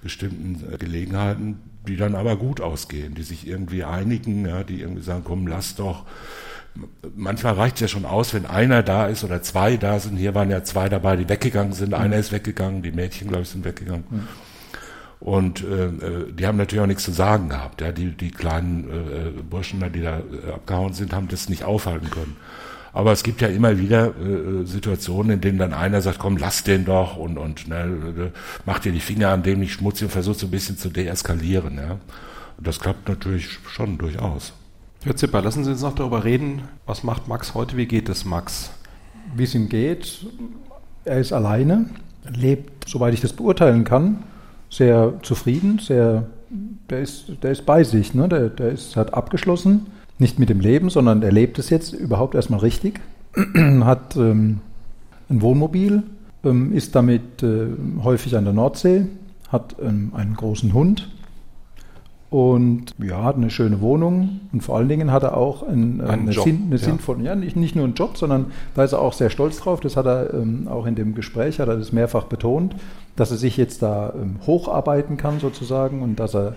bestimmten 0.00 0.72
äh, 0.72 0.78
Gelegenheiten, 0.78 1.58
die 1.88 1.96
dann 1.96 2.14
aber 2.14 2.36
gut 2.36 2.60
ausgehen, 2.60 3.14
die 3.14 3.22
sich 3.22 3.46
irgendwie 3.46 3.82
einigen, 3.82 4.46
ja, 4.46 4.62
die 4.62 4.80
irgendwie 4.80 5.02
sagen, 5.02 5.22
komm, 5.24 5.46
lass 5.46 5.74
doch. 5.74 6.04
Manchmal 7.16 7.54
reicht 7.54 7.76
es 7.76 7.80
ja 7.80 7.88
schon 7.88 8.04
aus, 8.04 8.32
wenn 8.32 8.46
einer 8.46 8.84
da 8.84 9.08
ist 9.08 9.24
oder 9.24 9.42
zwei 9.42 9.76
da 9.76 9.98
sind. 9.98 10.16
Hier 10.16 10.36
waren 10.36 10.50
ja 10.50 10.62
zwei 10.62 10.88
dabei, 10.88 11.16
die 11.16 11.28
weggegangen 11.28 11.72
sind. 11.72 11.94
Einer 11.94 12.16
ist 12.16 12.30
weggegangen, 12.30 12.82
die 12.82 12.92
Mädchen, 12.92 13.26
glaube 13.26 13.42
ich, 13.42 13.48
sind 13.48 13.64
weggegangen. 13.64 14.04
Mhm. 14.08 14.28
Und 15.20 15.64
äh, 15.64 15.86
äh, 15.86 16.32
die 16.32 16.46
haben 16.46 16.56
natürlich 16.58 16.82
auch 16.82 16.86
nichts 16.86 17.02
zu 17.02 17.12
sagen 17.12 17.48
gehabt. 17.48 17.80
Ja, 17.80 17.90
die, 17.90 18.12
die 18.12 18.30
kleinen 18.30 18.84
äh, 18.84 19.42
Burschen, 19.42 19.82
die 19.92 20.00
da 20.00 20.18
äh, 20.18 20.52
abgehauen 20.52 20.92
sind, 20.92 21.12
haben 21.12 21.28
das 21.28 21.48
nicht 21.48 21.64
aufhalten 21.64 22.10
können. 22.10 22.36
Aber 22.92 23.12
es 23.12 23.22
gibt 23.22 23.40
ja 23.40 23.48
immer 23.48 23.78
wieder 23.78 24.08
äh, 24.08 24.64
Situationen, 24.64 25.32
in 25.32 25.40
denen 25.40 25.58
dann 25.58 25.72
einer 25.72 26.00
sagt, 26.00 26.18
komm, 26.18 26.36
lass 26.36 26.64
den 26.64 26.84
doch 26.84 27.16
und, 27.16 27.36
und 27.36 27.68
ne, 27.68 27.84
äh, 27.84 28.30
mach 28.64 28.78
dir 28.78 28.92
die 28.92 29.00
Finger 29.00 29.30
an 29.30 29.42
dem 29.42 29.60
nicht 29.60 29.72
schmutzig 29.72 30.04
und 30.04 30.10
versucht 30.10 30.38
so 30.38 30.46
ein 30.46 30.50
bisschen 30.50 30.78
zu 30.78 30.88
deeskalieren. 30.88 31.76
Ja. 31.76 31.98
Und 32.56 32.66
das 32.66 32.80
klappt 32.80 33.08
natürlich 33.08 33.58
schon 33.68 33.98
durchaus. 33.98 34.52
Herr 35.04 35.16
Zipper, 35.16 35.42
lassen 35.42 35.64
Sie 35.64 35.70
uns 35.70 35.82
noch 35.82 35.94
darüber 35.94 36.24
reden, 36.24 36.62
was 36.86 37.04
macht 37.04 37.28
Max 37.28 37.54
heute, 37.54 37.76
wie 37.76 37.86
geht 37.86 38.08
es 38.08 38.24
Max? 38.24 38.70
Wie 39.36 39.44
es 39.44 39.54
ihm 39.54 39.68
geht, 39.68 40.26
er 41.04 41.18
ist 41.20 41.32
alleine, 41.32 41.86
lebt, 42.28 42.88
soweit 42.88 43.14
ich 43.14 43.20
das 43.20 43.32
beurteilen 43.32 43.84
kann, 43.84 44.24
sehr 44.70 45.14
zufrieden, 45.22 45.78
sehr, 45.78 46.26
der 46.90 47.00
ist, 47.00 47.32
der 47.42 47.52
ist 47.52 47.66
bei 47.66 47.84
sich, 47.84 48.14
ne? 48.14 48.28
der, 48.28 48.48
der 48.48 48.70
ist, 48.70 48.96
hat 48.96 49.14
abgeschlossen, 49.14 49.86
nicht 50.18 50.38
mit 50.38 50.48
dem 50.48 50.60
Leben, 50.60 50.90
sondern 50.90 51.22
er 51.22 51.32
lebt 51.32 51.58
es 51.58 51.70
jetzt 51.70 51.92
überhaupt 51.92 52.34
erstmal 52.34 52.60
richtig, 52.60 53.00
hat 53.80 54.16
ähm, 54.16 54.60
ein 55.28 55.42
Wohnmobil, 55.42 56.02
ähm, 56.44 56.72
ist 56.72 56.94
damit 56.94 57.42
äh, 57.42 57.66
häufig 58.02 58.36
an 58.36 58.44
der 58.44 58.54
Nordsee, 58.54 59.06
hat 59.48 59.76
ähm, 59.80 60.12
einen 60.14 60.34
großen 60.34 60.72
Hund, 60.72 61.08
und 62.30 62.94
ja, 62.98 63.24
hat 63.24 63.36
eine 63.36 63.48
schöne 63.48 63.80
Wohnung 63.80 64.40
und 64.52 64.62
vor 64.62 64.76
allen 64.76 64.88
Dingen 64.88 65.10
hat 65.12 65.22
er 65.22 65.34
auch 65.36 65.66
ein, 65.66 66.00
äh, 66.00 66.04
eine, 66.04 66.30
Job, 66.32 66.44
Sinn, 66.44 66.64
eine 66.66 66.76
ja. 66.76 66.84
sinnvolle, 66.84 67.24
ja, 67.24 67.34
nicht, 67.34 67.56
nicht 67.56 67.74
nur 67.74 67.86
einen 67.86 67.94
Job, 67.94 68.18
sondern 68.18 68.46
da 68.74 68.84
ist 68.84 68.92
er 68.92 69.00
auch 69.00 69.14
sehr 69.14 69.30
stolz 69.30 69.58
drauf. 69.58 69.80
Das 69.80 69.96
hat 69.96 70.04
er 70.04 70.34
ähm, 70.34 70.68
auch 70.68 70.84
in 70.84 70.94
dem 70.94 71.14
Gespräch, 71.14 71.58
hat 71.58 71.68
er 71.68 71.78
das 71.78 71.90
mehrfach 71.90 72.24
betont, 72.24 72.74
dass 73.18 73.30
er 73.30 73.36
sich 73.36 73.56
jetzt 73.56 73.82
da 73.82 74.12
ähm, 74.14 74.36
hocharbeiten 74.46 75.16
kann 75.16 75.40
sozusagen 75.40 76.02
und 76.02 76.20
dass 76.20 76.34
er 76.34 76.54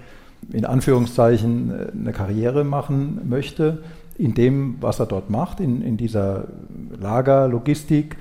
in 0.52 0.66
Anführungszeichen 0.66 1.72
äh, 1.72 1.92
eine 1.92 2.12
Karriere 2.12 2.64
machen 2.64 3.22
möchte 3.28 3.80
in 4.18 4.34
dem, 4.34 4.78
was 4.82 5.00
er 5.00 5.08
dort 5.08 5.30
macht, 5.30 5.60
in, 5.60 5.82
in 5.82 5.98
dieser 5.98 6.46
Lagerlogistik 7.00 8.18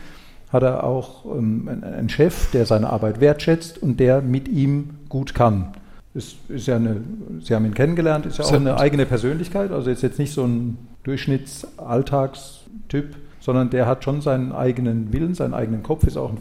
hat 0.51 0.62
er 0.62 0.84
auch 0.84 1.24
ähm, 1.26 1.68
einen 1.68 2.09
Chef, 2.09 2.51
der 2.51 2.66
seine 2.66 2.91
Arbeit 2.91 3.20
wertschätzt 3.20 3.82
und 3.82 4.01
der 4.01 4.22
mit 4.22 4.49
ihm 4.49 4.91
gut 5.09 5.34
kann. 5.34 5.72
Ist, 6.14 6.36
ist 6.49 6.66
ja 6.66 6.76
eine, 6.76 7.03
Sie 7.41 7.55
haben 7.55 7.66
ihn 7.66 7.74
kennengelernt, 7.74 8.26
ist 8.26 8.38
ja 8.38 8.45
auch 8.45 8.53
eine 8.53 8.78
eigene 8.78 9.07
Persönlichkeit, 9.07 9.70
also 9.70 9.91
ist 9.91 10.03
jetzt 10.03 10.18
nicht 10.18 10.32
so 10.32 10.45
ein 10.45 10.78
Durchschnittsalltagstyp, 11.05 13.14
sondern 13.41 13.70
der 13.70 13.86
hat 13.86 14.05
schon 14.05 14.20
seinen 14.20 14.53
eigenen 14.53 15.12
Willen, 15.12 15.34
seinen 15.34 15.55
eigenen 15.55 15.82
Kopf, 15.82 16.05
ist 16.05 16.16
auch 16.16 16.32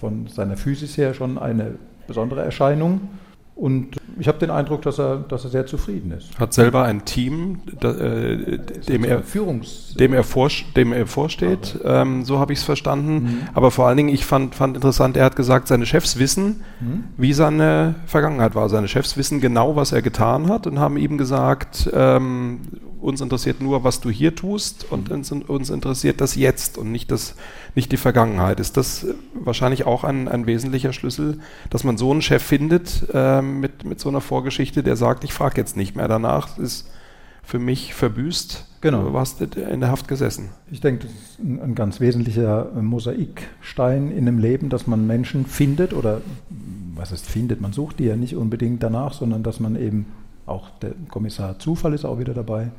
von 0.00 0.26
seiner 0.26 0.56
Physis 0.56 0.96
her 0.96 1.14
schon 1.14 1.38
eine 1.38 1.74
besondere 2.06 2.42
Erscheinung. 2.42 3.02
Und 3.56 3.96
ich 4.18 4.28
habe 4.28 4.36
den 4.38 4.50
Eindruck, 4.50 4.82
dass 4.82 4.98
er, 4.98 5.16
dass 5.16 5.44
er 5.44 5.50
sehr 5.50 5.64
zufrieden 5.64 6.12
ist. 6.12 6.38
Hat 6.38 6.52
selber 6.52 6.84
ein 6.84 7.06
Team, 7.06 7.60
da, 7.80 7.90
äh, 7.92 8.58
dem, 8.86 9.02
er, 9.02 9.22
Führungs 9.22 9.94
dem, 9.98 10.12
er 10.12 10.24
vor, 10.24 10.50
dem 10.76 10.92
er 10.92 11.06
vorsteht, 11.06 11.78
ähm, 11.82 12.22
so 12.22 12.38
habe 12.38 12.52
ich 12.52 12.58
es 12.58 12.64
verstanden. 12.66 13.14
Mhm. 13.14 13.38
Aber 13.54 13.70
vor 13.70 13.86
allen 13.88 13.96
Dingen, 13.96 14.10
ich 14.10 14.26
fand, 14.26 14.54
fand 14.54 14.76
interessant, 14.76 15.16
er 15.16 15.24
hat 15.24 15.36
gesagt, 15.36 15.68
seine 15.68 15.86
Chefs 15.86 16.18
wissen, 16.18 16.64
mhm. 16.80 17.04
wie 17.16 17.32
seine 17.32 17.94
Vergangenheit 18.04 18.54
war. 18.54 18.68
Seine 18.68 18.88
Chefs 18.88 19.16
wissen 19.16 19.40
genau, 19.40 19.74
was 19.74 19.90
er 19.90 20.02
getan 20.02 20.50
hat 20.50 20.66
und 20.66 20.78
haben 20.78 20.98
ihm 20.98 21.16
gesagt, 21.16 21.88
ähm, 21.94 22.60
uns 23.00 23.20
interessiert 23.20 23.60
nur, 23.60 23.84
was 23.84 24.00
du 24.00 24.10
hier 24.10 24.34
tust 24.34 24.90
und 24.90 25.10
uns, 25.10 25.30
uns, 25.32 25.70
interessiert 25.70 26.20
das 26.20 26.34
Jetzt 26.34 26.78
und 26.78 26.90
nicht, 26.90 27.10
das, 27.10 27.34
nicht 27.74 27.92
die 27.92 27.96
Vergangenheit. 27.96 28.60
Ist 28.60 28.76
das 28.76 29.06
wahrscheinlich 29.34 29.86
auch 29.86 30.04
ein, 30.04 30.28
ein 30.28 30.46
wesentlicher 30.46 30.92
Schlüssel, 30.92 31.38
dass 31.70 31.84
man 31.84 31.98
so 31.98 32.10
einen 32.10 32.22
Chef 32.22 32.42
findet 32.42 33.06
äh, 33.12 33.42
mit, 33.42 33.84
mit 33.84 34.00
so 34.00 34.08
einer 34.08 34.20
Vorgeschichte, 34.20 34.82
der 34.82 34.96
sagt, 34.96 35.24
ich 35.24 35.32
frage 35.32 35.60
jetzt 35.60 35.76
nicht 35.76 35.96
mehr 35.96 36.08
danach, 36.08 36.48
das 36.48 36.58
ist 36.58 36.90
für 37.42 37.58
mich 37.60 37.94
verbüßt. 37.94 38.64
Genau. 38.80 39.02
Du 39.02 39.12
warst 39.12 39.40
in 39.40 39.80
der 39.80 39.90
Haft 39.90 40.08
gesessen. 40.08 40.50
Ich 40.70 40.80
denke, 40.80 41.04
das 41.04 41.12
ist 41.12 41.38
ein, 41.38 41.60
ein 41.60 41.74
ganz 41.74 42.00
wesentlicher 42.00 42.70
Mosaikstein 42.74 44.10
in 44.10 44.26
einem 44.28 44.38
Leben, 44.38 44.68
dass 44.68 44.86
man 44.86 45.06
Menschen 45.06 45.46
findet 45.46 45.92
oder 45.92 46.22
was 46.94 47.12
heißt 47.12 47.26
findet, 47.26 47.60
man 47.60 47.72
sucht 47.72 47.98
die 47.98 48.04
ja 48.04 48.16
nicht 48.16 48.36
unbedingt 48.36 48.82
danach, 48.82 49.12
sondern 49.12 49.42
dass 49.42 49.60
man 49.60 49.76
eben 49.76 50.06
auch 50.46 50.70
der 50.80 50.92
Kommissar 51.08 51.58
Zufall 51.58 51.92
ist 51.92 52.04
auch 52.04 52.18
wieder 52.18 52.34
dabei, 52.34 52.70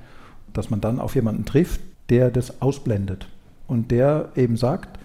dass 0.54 0.70
man 0.70 0.82
dann 0.82 1.00
auf 1.00 1.16
jemanden 1.16 1.46
trifft, 1.46 1.82
der 2.10 2.32
das 2.32 2.62
ausblendet 2.62 3.28
und 3.68 3.92
der 3.92 4.30
eben 4.36 4.58
sagt, 4.58 4.98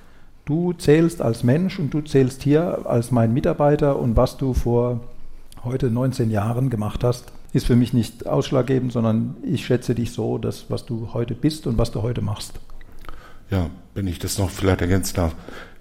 du 0.44 0.72
zählst 0.72 1.20
als 1.20 1.42
Mensch 1.42 1.78
und 1.78 1.92
du 1.92 2.00
zählst 2.00 2.42
hier 2.42 2.86
als 2.86 3.10
mein 3.10 3.32
Mitarbeiter 3.32 3.98
und 3.98 4.16
was 4.16 4.36
du 4.36 4.54
vor 4.54 5.00
heute 5.64 5.90
19 5.90 6.30
Jahren 6.30 6.70
gemacht 6.70 7.04
hast, 7.04 7.32
ist 7.52 7.66
für 7.66 7.76
mich 7.76 7.92
nicht 7.92 8.26
ausschlaggebend, 8.26 8.92
sondern 8.92 9.36
ich 9.42 9.66
schätze 9.66 9.94
dich 9.94 10.12
so, 10.12 10.38
dass 10.38 10.70
was 10.70 10.86
du 10.86 11.10
heute 11.12 11.34
bist 11.34 11.66
und 11.66 11.78
was 11.78 11.90
du 11.90 12.02
heute 12.02 12.22
machst. 12.22 12.54
Ja, 13.50 13.68
wenn 13.94 14.06
ich 14.06 14.18
das 14.18 14.38
noch 14.38 14.50
vielleicht 14.50 14.80
ergänzen 14.80 15.16
darf, 15.16 15.34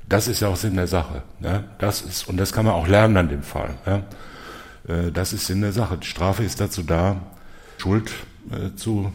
das 0.08 0.28
ist 0.28 0.42
ja 0.42 0.50
auch 0.50 0.58
Sinn 0.58 0.76
der 0.76 0.88
Sache. 0.88 1.24
Ne? 1.40 1.64
Das 1.80 2.02
ist, 2.02 2.28
und 2.28 2.36
das 2.36 2.52
kann 2.52 2.66
man 2.66 2.74
auch 2.74 2.88
lernen 2.88 3.16
an 3.16 3.30
dem 3.30 3.44
Fall. 3.44 3.76
Ja? 3.86 4.04
Äh, 4.94 5.12
das 5.12 5.32
ist 5.32 5.48
Sinn 5.48 5.62
der 5.62 5.72
Sache. 5.72 5.98
Die 5.98 6.08
Strafe 6.08 6.44
ist 6.44 6.60
dazu 6.60 6.84
da, 6.84 7.16
Schuld 7.78 8.12
äh, 8.52 8.76
zu 8.76 9.12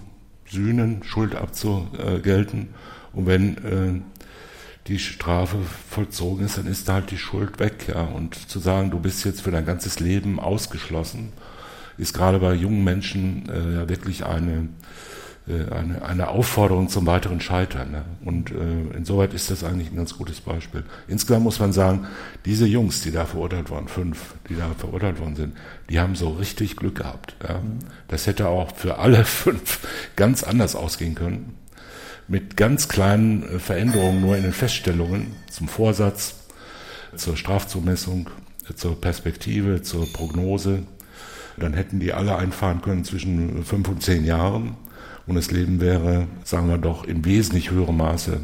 sühnen, 0.48 1.02
Schuld 1.04 1.34
abzugelten. 1.34 2.68
Und 3.12 3.26
wenn 3.26 3.56
äh, 3.58 4.00
die 4.88 4.98
Strafe 4.98 5.58
vollzogen 5.90 6.44
ist, 6.44 6.58
dann 6.58 6.66
ist 6.66 6.88
da 6.88 6.94
halt 6.94 7.10
die 7.10 7.18
Schuld 7.18 7.58
weg. 7.58 7.88
Ja. 7.88 8.02
Und 8.02 8.34
zu 8.34 8.58
sagen, 8.58 8.90
du 8.90 9.00
bist 9.00 9.24
jetzt 9.24 9.42
für 9.42 9.50
dein 9.50 9.66
ganzes 9.66 10.00
Leben 10.00 10.38
ausgeschlossen, 10.38 11.32
ist 11.98 12.14
gerade 12.14 12.38
bei 12.38 12.54
jungen 12.54 12.84
Menschen 12.84 13.48
äh, 13.48 13.74
ja 13.74 13.88
wirklich 13.88 14.24
eine 14.26 14.68
eine, 15.48 16.02
eine 16.02 16.28
Aufforderung 16.28 16.88
zum 16.88 17.06
weiteren 17.06 17.40
Scheitern. 17.40 17.92
Ne? 17.92 18.04
Und 18.24 18.50
äh, 18.50 18.96
insoweit 18.96 19.32
ist 19.32 19.50
das 19.50 19.62
eigentlich 19.62 19.92
ein 19.92 19.96
ganz 19.96 20.16
gutes 20.16 20.40
Beispiel. 20.40 20.82
Insgesamt 21.06 21.44
muss 21.44 21.60
man 21.60 21.72
sagen, 21.72 22.08
diese 22.44 22.66
Jungs, 22.66 23.02
die 23.02 23.12
da 23.12 23.26
verurteilt 23.26 23.70
wurden, 23.70 23.86
fünf, 23.86 24.34
die 24.48 24.56
da 24.56 24.68
verurteilt 24.76 25.20
worden 25.20 25.36
sind, 25.36 25.56
die 25.88 26.00
haben 26.00 26.16
so 26.16 26.30
richtig 26.30 26.76
Glück 26.76 26.96
gehabt. 26.96 27.36
Ja? 27.46 27.58
Mhm. 27.58 27.78
Das 28.08 28.26
hätte 28.26 28.48
auch 28.48 28.74
für 28.74 28.98
alle 28.98 29.24
fünf 29.24 29.86
ganz 30.16 30.42
anders 30.42 30.74
ausgehen 30.74 31.14
können. 31.14 31.54
Mit 32.26 32.56
ganz 32.56 32.88
kleinen 32.88 33.44
äh, 33.44 33.58
Veränderungen 33.60 34.20
nur 34.20 34.36
in 34.36 34.42
den 34.42 34.52
Feststellungen 34.52 35.28
zum 35.48 35.68
Vorsatz, 35.68 36.40
zur 37.14 37.36
Strafzumessung, 37.36 38.30
zur 38.74 39.00
Perspektive, 39.00 39.80
zur 39.82 40.12
Prognose. 40.12 40.82
Dann 41.56 41.72
hätten 41.72 42.00
die 42.00 42.12
alle 42.12 42.36
einfahren 42.36 42.82
können 42.82 43.04
zwischen 43.04 43.64
fünf 43.64 43.88
und 43.88 44.02
zehn 44.02 44.24
Jahren 44.24 44.76
und 45.26 45.34
das 45.34 45.50
Leben 45.50 45.80
wäre, 45.80 46.26
sagen 46.44 46.68
wir 46.68 46.78
doch, 46.78 47.04
im 47.04 47.24
wesentlich 47.24 47.70
höherem 47.70 47.96
Maße 47.96 48.40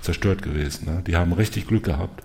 zerstört 0.00 0.42
gewesen. 0.42 0.86
Ne? 0.86 1.02
Die 1.06 1.16
haben 1.16 1.32
richtig 1.32 1.66
Glück 1.66 1.84
gehabt. 1.84 2.22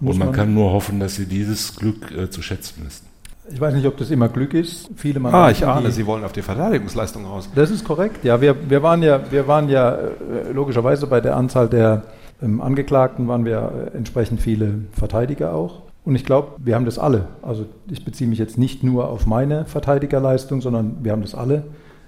Und 0.00 0.18
man, 0.18 0.28
man, 0.28 0.32
kann 0.32 0.54
nur 0.54 0.72
hoffen, 0.72 1.00
dass 1.00 1.16
sie 1.16 1.26
dieses 1.26 1.76
Glück 1.76 2.10
äh, 2.12 2.30
zu 2.30 2.42
schätzen 2.42 2.84
wissen. 2.86 3.06
Ich 3.52 3.60
weiß 3.60 3.74
nicht, 3.74 3.86
ob 3.86 3.96
das 3.96 4.10
immer 4.10 4.28
Glück 4.28 4.54
ist. 4.54 4.88
Viele 4.96 5.18
Mandanten, 5.18 5.48
ah, 5.48 5.50
ich 5.50 5.66
ahne, 5.66 5.88
die, 5.88 5.92
Sie 5.92 6.06
wollen 6.06 6.22
auf 6.24 6.32
die 6.32 6.42
Verteidigungsleistung 6.42 7.26
raus. 7.26 7.48
Das 7.54 7.70
ist 7.70 7.84
korrekt. 7.84 8.24
Ja, 8.24 8.40
wir, 8.40 8.56
wir 8.70 8.82
waren 8.82 9.02
ja, 9.02 9.20
wir 9.30 9.48
waren 9.48 9.68
ja 9.68 9.94
äh, 9.94 10.52
logischerweise 10.52 11.06
bei 11.06 11.20
der 11.20 11.36
Anzahl 11.36 11.68
der 11.68 12.04
ähm, 12.42 12.60
Angeklagten 12.60 13.28
waren 13.28 13.44
wir 13.44 13.90
äh, 13.92 13.96
entsprechend 13.96 14.40
viele 14.40 14.84
Verteidiger 14.92 15.54
auch. 15.54 15.82
Und 16.04 16.14
ich 16.14 16.24
glaube, 16.24 16.52
wir 16.58 16.74
haben 16.74 16.86
das 16.86 16.98
alle. 16.98 17.26
Also 17.42 17.66
ich 17.90 18.04
beziehe 18.04 18.28
mich 18.28 18.38
jetzt 18.38 18.56
nicht 18.56 18.82
nur 18.82 19.08
auf 19.08 19.26
meine 19.26 19.66
Verteidigerleistung, 19.66 20.62
sondern 20.62 20.98
wir 21.02 21.12
haben 21.12 21.22
das 21.22 21.34
alle 21.34 21.64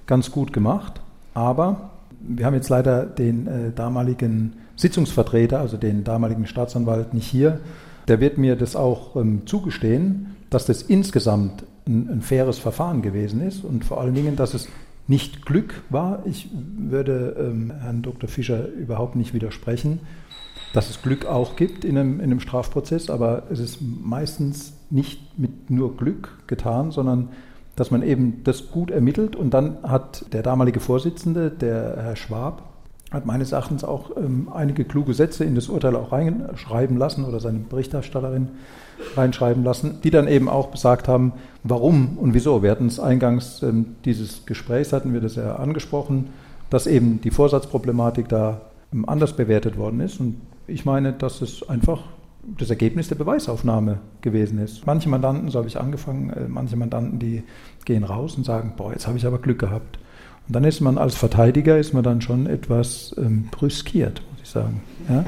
ganz 0.06 0.30
gut 0.30 0.52
gemacht. 0.52 1.01
Aber 1.34 1.90
wir 2.20 2.46
haben 2.46 2.54
jetzt 2.54 2.68
leider 2.68 3.04
den 3.06 3.46
äh, 3.46 3.72
damaligen 3.72 4.54
Sitzungsvertreter, 4.76 5.60
also 5.60 5.76
den 5.76 6.04
damaligen 6.04 6.46
Staatsanwalt, 6.46 7.14
nicht 7.14 7.26
hier. 7.26 7.60
Der 8.08 8.20
wird 8.20 8.38
mir 8.38 8.56
das 8.56 8.76
auch 8.76 9.16
ähm, 9.16 9.42
zugestehen, 9.46 10.36
dass 10.50 10.66
das 10.66 10.82
insgesamt 10.82 11.64
ein, 11.86 12.08
ein, 12.10 12.22
faires 12.22 12.58
Verfahren 12.58 13.02
gewesen 13.02 13.40
ist 13.40 13.64
und 13.64 13.84
vor 13.84 14.00
allen 14.00 14.14
Dingen, 14.14 14.36
dass 14.36 14.54
es 14.54 14.68
nicht 15.08 15.46
Glück 15.46 15.82
war. 15.90 16.22
Ich 16.26 16.48
würde 16.52 17.36
ähm, 17.38 17.72
Herrn 17.80 18.02
Dr. 18.02 18.28
Fischer 18.28 18.68
überhaupt 18.68 19.16
nicht 19.16 19.34
widersprechen, 19.34 20.00
dass 20.72 20.90
es 20.90 21.02
Glück 21.02 21.26
auch 21.26 21.56
gibt 21.56 21.84
in 21.84 21.98
einem, 21.98 22.14
in 22.20 22.26
einem 22.26 22.40
Strafprozess, 22.40 23.10
aber 23.10 23.44
es 23.50 23.58
ist 23.58 23.78
meistens 23.80 24.74
nicht 24.90 25.38
mit 25.38 25.70
nur 25.70 25.96
Glück 25.96 26.38
getan, 26.46 26.92
sondern 26.92 27.28
dass 27.76 27.90
man 27.90 28.02
eben 28.02 28.42
das 28.44 28.70
gut 28.70 28.90
ermittelt 28.90 29.36
und 29.36 29.54
dann 29.54 29.78
hat 29.82 30.26
der 30.32 30.42
damalige 30.42 30.80
Vorsitzende, 30.80 31.50
der 31.50 31.96
Herr 32.02 32.16
Schwab, 32.16 32.62
hat 33.10 33.26
meines 33.26 33.52
Erachtens 33.52 33.84
auch 33.84 34.16
ähm, 34.16 34.48
einige 34.52 34.84
kluge 34.84 35.14
Sätze 35.14 35.44
in 35.44 35.54
das 35.54 35.68
Urteil 35.68 35.96
auch 35.96 36.12
reinschreiben 36.12 36.96
lassen 36.96 37.24
oder 37.24 37.40
seine 37.40 37.58
Berichterstatterin 37.58 38.48
reinschreiben 39.16 39.62
lassen, 39.64 39.98
die 40.02 40.10
dann 40.10 40.28
eben 40.28 40.48
auch 40.48 40.68
besagt 40.68 41.08
haben, 41.08 41.32
warum 41.62 42.16
und 42.18 42.34
wieso. 42.34 42.62
Wir 42.62 42.70
hatten 42.70 42.86
es 42.86 42.98
eingangs 42.98 43.62
ähm, 43.62 43.96
dieses 44.04 44.46
Gesprächs, 44.46 44.92
hatten 44.92 45.12
wir 45.12 45.20
das 45.20 45.36
ja 45.36 45.56
angesprochen, 45.56 46.30
dass 46.70 46.86
eben 46.86 47.20
die 47.20 47.30
Vorsatzproblematik 47.30 48.28
da 48.28 48.62
ähm, 48.92 49.08
anders 49.08 49.34
bewertet 49.34 49.76
worden 49.76 50.00
ist. 50.00 50.18
Und 50.20 50.40
ich 50.66 50.84
meine, 50.84 51.12
dass 51.12 51.42
es 51.42 51.68
einfach 51.68 52.00
das 52.58 52.70
Ergebnis 52.70 53.08
der 53.08 53.14
Beweisaufnahme 53.14 54.00
gewesen 54.20 54.58
ist. 54.58 54.86
Manche 54.86 55.08
Mandanten, 55.08 55.48
so 55.50 55.58
habe 55.58 55.68
ich 55.68 55.78
angefangen, 55.78 56.30
äh, 56.30 56.48
manche 56.48 56.76
Mandanten, 56.76 57.18
die 57.18 57.42
gehen 57.84 58.04
raus 58.04 58.36
und 58.36 58.44
sagen, 58.44 58.74
boah, 58.76 58.92
jetzt 58.92 59.06
habe 59.06 59.18
ich 59.18 59.26
aber 59.26 59.38
Glück 59.38 59.58
gehabt. 59.60 59.98
Und 60.48 60.56
dann 60.56 60.64
ist 60.64 60.80
man 60.80 60.98
als 60.98 61.14
Verteidiger, 61.14 61.78
ist 61.78 61.94
man 61.94 62.02
dann 62.02 62.20
schon 62.20 62.46
etwas 62.46 63.14
ähm, 63.16 63.48
brüskiert, 63.50 64.22
muss 64.30 64.40
ich 64.42 64.50
sagen. 64.50 64.82
Ja? 65.08 65.24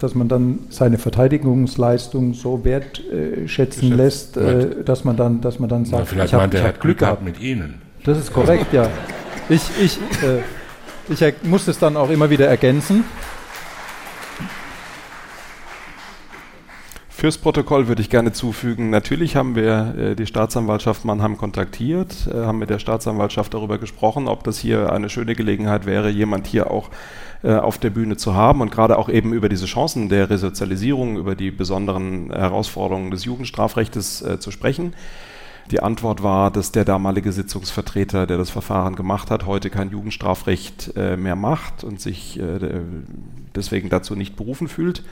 Dass 0.00 0.14
man 0.14 0.28
dann 0.28 0.60
seine 0.70 0.98
Verteidigungsleistung 0.98 2.34
so 2.34 2.64
wertschätzen 2.64 3.92
äh, 3.92 3.94
lässt, 3.94 4.36
äh, 4.36 4.82
dass, 4.82 5.04
man 5.04 5.16
dann, 5.16 5.40
dass 5.40 5.60
man 5.60 5.68
dann 5.68 5.84
sagt, 5.84 6.00
Na, 6.00 6.04
vielleicht 6.04 6.32
ich 6.32 6.40
habe 6.40 6.62
hab 6.62 6.80
Glück 6.80 6.98
gehabt 6.98 7.22
mit 7.22 7.40
Ihnen. 7.40 7.82
Das 8.04 8.18
ist 8.18 8.32
korrekt, 8.32 8.72
ja. 8.72 8.88
Ich, 9.48 9.62
ich, 9.80 9.98
äh, 10.22 10.40
ich 11.12 11.34
muss 11.42 11.68
es 11.68 11.78
dann 11.78 11.96
auch 11.96 12.10
immer 12.10 12.30
wieder 12.30 12.46
ergänzen. 12.46 13.04
Fürs 17.20 17.36
Protokoll 17.36 17.86
würde 17.86 18.00
ich 18.00 18.08
gerne 18.08 18.32
zufügen, 18.32 18.88
natürlich 18.88 19.36
haben 19.36 19.54
wir 19.54 19.94
äh, 19.94 20.16
die 20.16 20.24
Staatsanwaltschaft 20.24 21.04
Mannheim 21.04 21.36
kontaktiert, 21.36 22.26
äh, 22.26 22.46
haben 22.46 22.58
mit 22.58 22.70
der 22.70 22.78
Staatsanwaltschaft 22.78 23.52
darüber 23.52 23.76
gesprochen, 23.76 24.26
ob 24.26 24.42
das 24.42 24.58
hier 24.58 24.90
eine 24.90 25.10
schöne 25.10 25.34
Gelegenheit 25.34 25.84
wäre, 25.84 26.08
jemand 26.08 26.46
hier 26.46 26.70
auch 26.70 26.88
äh, 27.42 27.52
auf 27.52 27.76
der 27.76 27.90
Bühne 27.90 28.16
zu 28.16 28.34
haben 28.34 28.62
und 28.62 28.70
gerade 28.70 28.96
auch 28.96 29.10
eben 29.10 29.34
über 29.34 29.50
diese 29.50 29.66
Chancen 29.66 30.08
der 30.08 30.30
Resozialisierung, 30.30 31.18
über 31.18 31.34
die 31.34 31.50
besonderen 31.50 32.32
Herausforderungen 32.32 33.10
des 33.10 33.26
Jugendstrafrechtes 33.26 34.22
äh, 34.22 34.40
zu 34.40 34.50
sprechen. 34.50 34.94
Die 35.70 35.82
Antwort 35.82 36.22
war, 36.22 36.50
dass 36.50 36.72
der 36.72 36.86
damalige 36.86 37.32
Sitzungsvertreter, 37.32 38.26
der 38.26 38.38
das 38.38 38.48
Verfahren 38.48 38.96
gemacht 38.96 39.30
hat, 39.30 39.44
heute 39.44 39.68
kein 39.68 39.90
Jugendstrafrecht 39.90 40.96
äh, 40.96 41.18
mehr 41.18 41.36
macht 41.36 41.84
und 41.84 42.00
sich 42.00 42.40
äh, 42.40 42.80
deswegen 43.54 43.90
dazu 43.90 44.16
nicht 44.16 44.36
berufen 44.36 44.68
fühlt. 44.68 45.02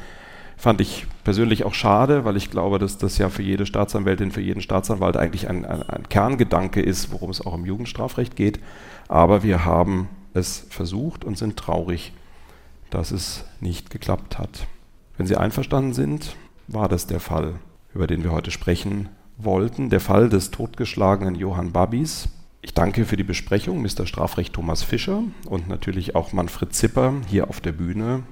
Fand 0.58 0.80
ich 0.80 1.06
persönlich 1.22 1.64
auch 1.64 1.72
schade, 1.72 2.24
weil 2.24 2.36
ich 2.36 2.50
glaube, 2.50 2.80
dass 2.80 2.98
das 2.98 3.16
ja 3.16 3.28
für 3.28 3.42
jede 3.42 3.64
Staatsanwältin, 3.64 4.32
für 4.32 4.40
jeden 4.40 4.60
Staatsanwalt 4.60 5.16
eigentlich 5.16 5.48
ein, 5.48 5.64
ein, 5.64 5.84
ein 5.84 6.08
Kerngedanke 6.08 6.82
ist, 6.82 7.12
worum 7.12 7.30
es 7.30 7.40
auch 7.40 7.54
im 7.54 7.64
Jugendstrafrecht 7.64 8.34
geht. 8.34 8.58
Aber 9.06 9.44
wir 9.44 9.64
haben 9.64 10.08
es 10.34 10.66
versucht 10.68 11.24
und 11.24 11.38
sind 11.38 11.56
traurig, 11.56 12.12
dass 12.90 13.12
es 13.12 13.44
nicht 13.60 13.90
geklappt 13.90 14.40
hat. 14.40 14.66
Wenn 15.16 15.26
Sie 15.28 15.36
einverstanden 15.36 15.92
sind, 15.92 16.34
war 16.66 16.88
das 16.88 17.06
der 17.06 17.20
Fall, 17.20 17.54
über 17.94 18.08
den 18.08 18.24
wir 18.24 18.32
heute 18.32 18.50
sprechen 18.50 19.08
wollten, 19.36 19.90
der 19.90 20.00
Fall 20.00 20.28
des 20.28 20.50
totgeschlagenen 20.50 21.36
Johann 21.36 21.70
Babis. 21.70 22.30
Ich 22.62 22.74
danke 22.74 23.04
für 23.04 23.16
die 23.16 23.22
Besprechung 23.22 23.80
Mr. 23.80 24.06
Strafrecht 24.06 24.54
Thomas 24.54 24.82
Fischer 24.82 25.22
und 25.46 25.68
natürlich 25.68 26.16
auch 26.16 26.32
Manfred 26.32 26.74
Zipper 26.74 27.14
hier 27.28 27.48
auf 27.48 27.60
der 27.60 27.70
Bühne 27.70 28.24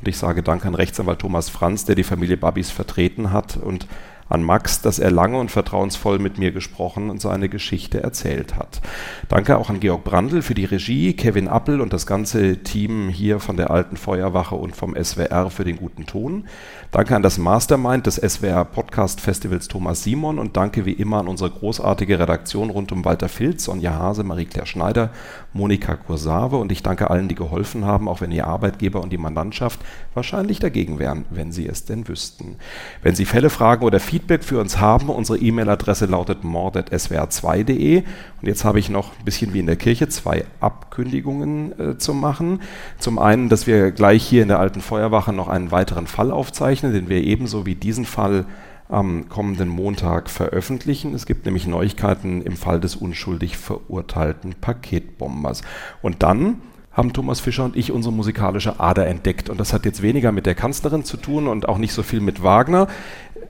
und 0.00 0.08
ich 0.08 0.16
sage 0.16 0.42
Dank 0.42 0.64
an 0.64 0.74
Rechtsanwalt 0.74 1.18
Thomas 1.18 1.50
Franz, 1.50 1.84
der 1.84 1.94
die 1.94 2.04
Familie 2.04 2.38
Babis 2.38 2.70
vertreten 2.70 3.32
hat. 3.32 3.58
Und 3.58 3.86
an 4.30 4.42
Max, 4.42 4.80
dass 4.80 4.98
er 4.98 5.10
lange 5.10 5.38
und 5.38 5.50
vertrauensvoll 5.50 6.18
mit 6.20 6.38
mir 6.38 6.52
gesprochen 6.52 7.10
und 7.10 7.20
seine 7.20 7.48
Geschichte 7.48 8.02
erzählt 8.02 8.56
hat. 8.56 8.80
Danke 9.28 9.58
auch 9.58 9.68
an 9.68 9.80
Georg 9.80 10.04
Brandl 10.04 10.40
für 10.40 10.54
die 10.54 10.64
Regie, 10.64 11.12
Kevin 11.14 11.48
Appel 11.48 11.80
und 11.80 11.92
das 11.92 12.06
ganze 12.06 12.62
Team 12.62 13.08
hier 13.08 13.40
von 13.40 13.56
der 13.56 13.70
Alten 13.70 13.96
Feuerwache 13.96 14.54
und 14.54 14.76
vom 14.76 14.94
SWR 14.94 15.50
für 15.50 15.64
den 15.64 15.76
guten 15.76 16.06
Ton. 16.06 16.44
Danke 16.92 17.16
an 17.16 17.22
das 17.22 17.38
Mastermind 17.38 18.06
des 18.06 18.16
SWR 18.16 18.64
Podcast 18.64 19.20
Festivals 19.20 19.66
Thomas 19.66 20.04
Simon 20.04 20.38
und 20.38 20.56
danke 20.56 20.86
wie 20.86 20.92
immer 20.92 21.18
an 21.18 21.28
unsere 21.28 21.50
großartige 21.50 22.18
Redaktion 22.20 22.70
rund 22.70 22.92
um 22.92 23.04
Walter 23.04 23.28
Filz, 23.28 23.64
Sonja 23.64 23.94
Hase, 23.94 24.22
Marie-Claire 24.22 24.66
Schneider, 24.66 25.10
Monika 25.52 25.96
Kursave 25.96 26.56
und 26.56 26.70
ich 26.70 26.84
danke 26.84 27.10
allen, 27.10 27.26
die 27.26 27.34
geholfen 27.34 27.84
haben, 27.84 28.08
auch 28.08 28.20
wenn 28.20 28.30
ihr 28.30 28.46
Arbeitgeber 28.46 29.02
und 29.02 29.12
die 29.12 29.18
Mandantschaft 29.18 29.80
wahrscheinlich 30.14 30.60
dagegen 30.60 31.00
wären, 31.00 31.24
wenn 31.30 31.50
sie 31.50 31.66
es 31.66 31.84
denn 31.84 32.06
wüssten. 32.06 32.56
Wenn 33.02 33.16
Sie 33.16 33.24
Fälle, 33.24 33.50
Fragen 33.50 33.84
oder 33.84 33.98
Feedback 33.98 34.19
für 34.42 34.60
uns 34.60 34.78
haben, 34.78 35.08
unsere 35.08 35.38
E-Mail-Adresse 35.38 36.06
lautet 36.06 36.44
mord.swr2.de 36.44 37.98
und 37.98 38.46
jetzt 38.46 38.64
habe 38.64 38.78
ich 38.78 38.90
noch 38.90 39.10
ein 39.18 39.24
bisschen 39.24 39.52
wie 39.52 39.60
in 39.60 39.66
der 39.66 39.76
Kirche 39.76 40.08
zwei 40.08 40.44
Abkündigungen 40.60 41.78
äh, 41.78 41.98
zu 41.98 42.14
machen. 42.14 42.62
Zum 42.98 43.18
einen, 43.18 43.48
dass 43.48 43.66
wir 43.66 43.90
gleich 43.90 44.24
hier 44.24 44.42
in 44.42 44.48
der 44.48 44.60
alten 44.60 44.80
Feuerwache 44.80 45.32
noch 45.32 45.48
einen 45.48 45.70
weiteren 45.70 46.06
Fall 46.06 46.30
aufzeichnen, 46.30 46.92
den 46.92 47.08
wir 47.08 47.22
ebenso 47.22 47.66
wie 47.66 47.74
diesen 47.74 48.04
Fall 48.04 48.46
am 48.88 49.28
kommenden 49.28 49.68
Montag 49.68 50.30
veröffentlichen. 50.30 51.14
Es 51.14 51.26
gibt 51.26 51.44
nämlich 51.44 51.66
Neuigkeiten 51.66 52.42
im 52.42 52.56
Fall 52.56 52.80
des 52.80 52.96
unschuldig 52.96 53.56
verurteilten 53.56 54.54
Paketbombers. 54.60 55.62
Und 56.02 56.22
dann 56.22 56.56
haben 56.92 57.12
Thomas 57.12 57.38
Fischer 57.38 57.64
und 57.64 57.76
ich 57.76 57.92
unsere 57.92 58.12
musikalische 58.12 58.80
Ader 58.80 59.06
entdeckt. 59.06 59.48
Und 59.48 59.60
das 59.60 59.72
hat 59.72 59.84
jetzt 59.84 60.02
weniger 60.02 60.32
mit 60.32 60.44
der 60.44 60.56
Kanzlerin 60.56 61.04
zu 61.04 61.16
tun 61.16 61.46
und 61.46 61.68
auch 61.68 61.78
nicht 61.78 61.92
so 61.92 62.02
viel 62.02 62.20
mit 62.20 62.42
Wagner. 62.42 62.88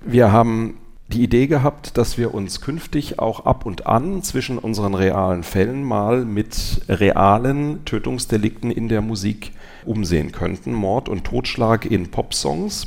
Wir 0.02 0.32
haben 0.32 0.78
die 1.08 1.22
Idee 1.22 1.46
gehabt, 1.46 1.98
dass 1.98 2.16
wir 2.16 2.32
uns 2.34 2.60
künftig 2.60 3.18
auch 3.18 3.44
ab 3.44 3.66
und 3.66 3.86
an 3.86 4.22
zwischen 4.22 4.58
unseren 4.58 4.94
realen 4.94 5.42
Fällen 5.42 5.82
mal 5.82 6.24
mit 6.24 6.82
realen 6.88 7.84
Tötungsdelikten 7.84 8.70
in 8.70 8.88
der 8.88 9.02
Musik 9.02 9.52
umsehen 9.84 10.32
könnten. 10.32 10.72
Mord 10.72 11.08
und 11.08 11.24
Totschlag 11.24 11.84
in 11.84 12.10
Popsongs 12.10 12.86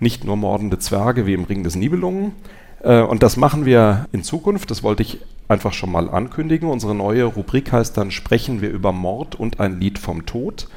nicht 0.00 0.24
nur 0.24 0.36
mordende 0.36 0.78
Zwerge 0.78 1.26
wie 1.26 1.34
im 1.34 1.44
Ring 1.44 1.62
des 1.62 1.76
Nibelungen. 1.76 2.32
Äh, 2.82 3.02
und 3.02 3.22
das 3.22 3.36
machen 3.36 3.64
wir 3.64 4.06
in 4.12 4.22
Zukunft, 4.22 4.70
das 4.70 4.82
wollte 4.82 5.02
ich 5.02 5.18
einfach 5.48 5.72
schon 5.72 5.92
mal 5.92 6.08
ankündigen. 6.08 6.68
Unsere 6.68 6.94
neue 6.94 7.24
Rubrik 7.24 7.72
heißt 7.72 7.96
dann 7.96 8.10
Sprechen 8.10 8.60
wir 8.60 8.70
über 8.70 8.92
Mord 8.92 9.34
und 9.34 9.60
ein 9.60 9.80
Lied 9.80 9.98
vom 9.98 10.26
Tod. 10.26 10.68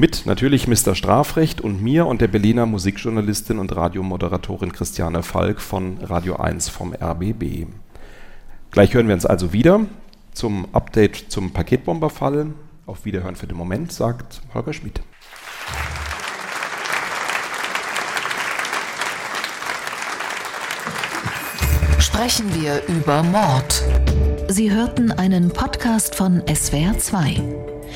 Mit 0.00 0.26
natürlich 0.26 0.68
Mr. 0.68 0.94
Strafrecht 0.94 1.60
und 1.60 1.82
mir 1.82 2.06
und 2.06 2.20
der 2.20 2.28
Berliner 2.28 2.66
Musikjournalistin 2.66 3.58
und 3.58 3.74
Radiomoderatorin 3.74 4.72
Christiane 4.72 5.24
Falk 5.24 5.60
von 5.60 5.98
Radio 5.98 6.36
1 6.36 6.68
vom 6.68 6.94
RBB. 6.94 7.66
Gleich 8.70 8.94
hören 8.94 9.08
wir 9.08 9.14
uns 9.14 9.26
also 9.26 9.52
wieder 9.52 9.80
zum 10.32 10.68
Update 10.72 11.24
zum 11.30 11.52
Paketbomberfall. 11.52 12.46
Auf 12.86 13.04
Wiederhören 13.06 13.34
für 13.34 13.48
den 13.48 13.56
Moment, 13.56 13.90
sagt 13.90 14.40
Holger 14.54 14.72
Schmidt. 14.72 15.02
sprechen 22.00 22.54
wir 22.60 22.82
über 22.88 23.22
Mord. 23.22 23.82
Sie 24.48 24.72
hörten 24.72 25.12
einen 25.12 25.50
Podcast 25.50 26.14
von 26.14 26.42
SWR2. 26.42 27.77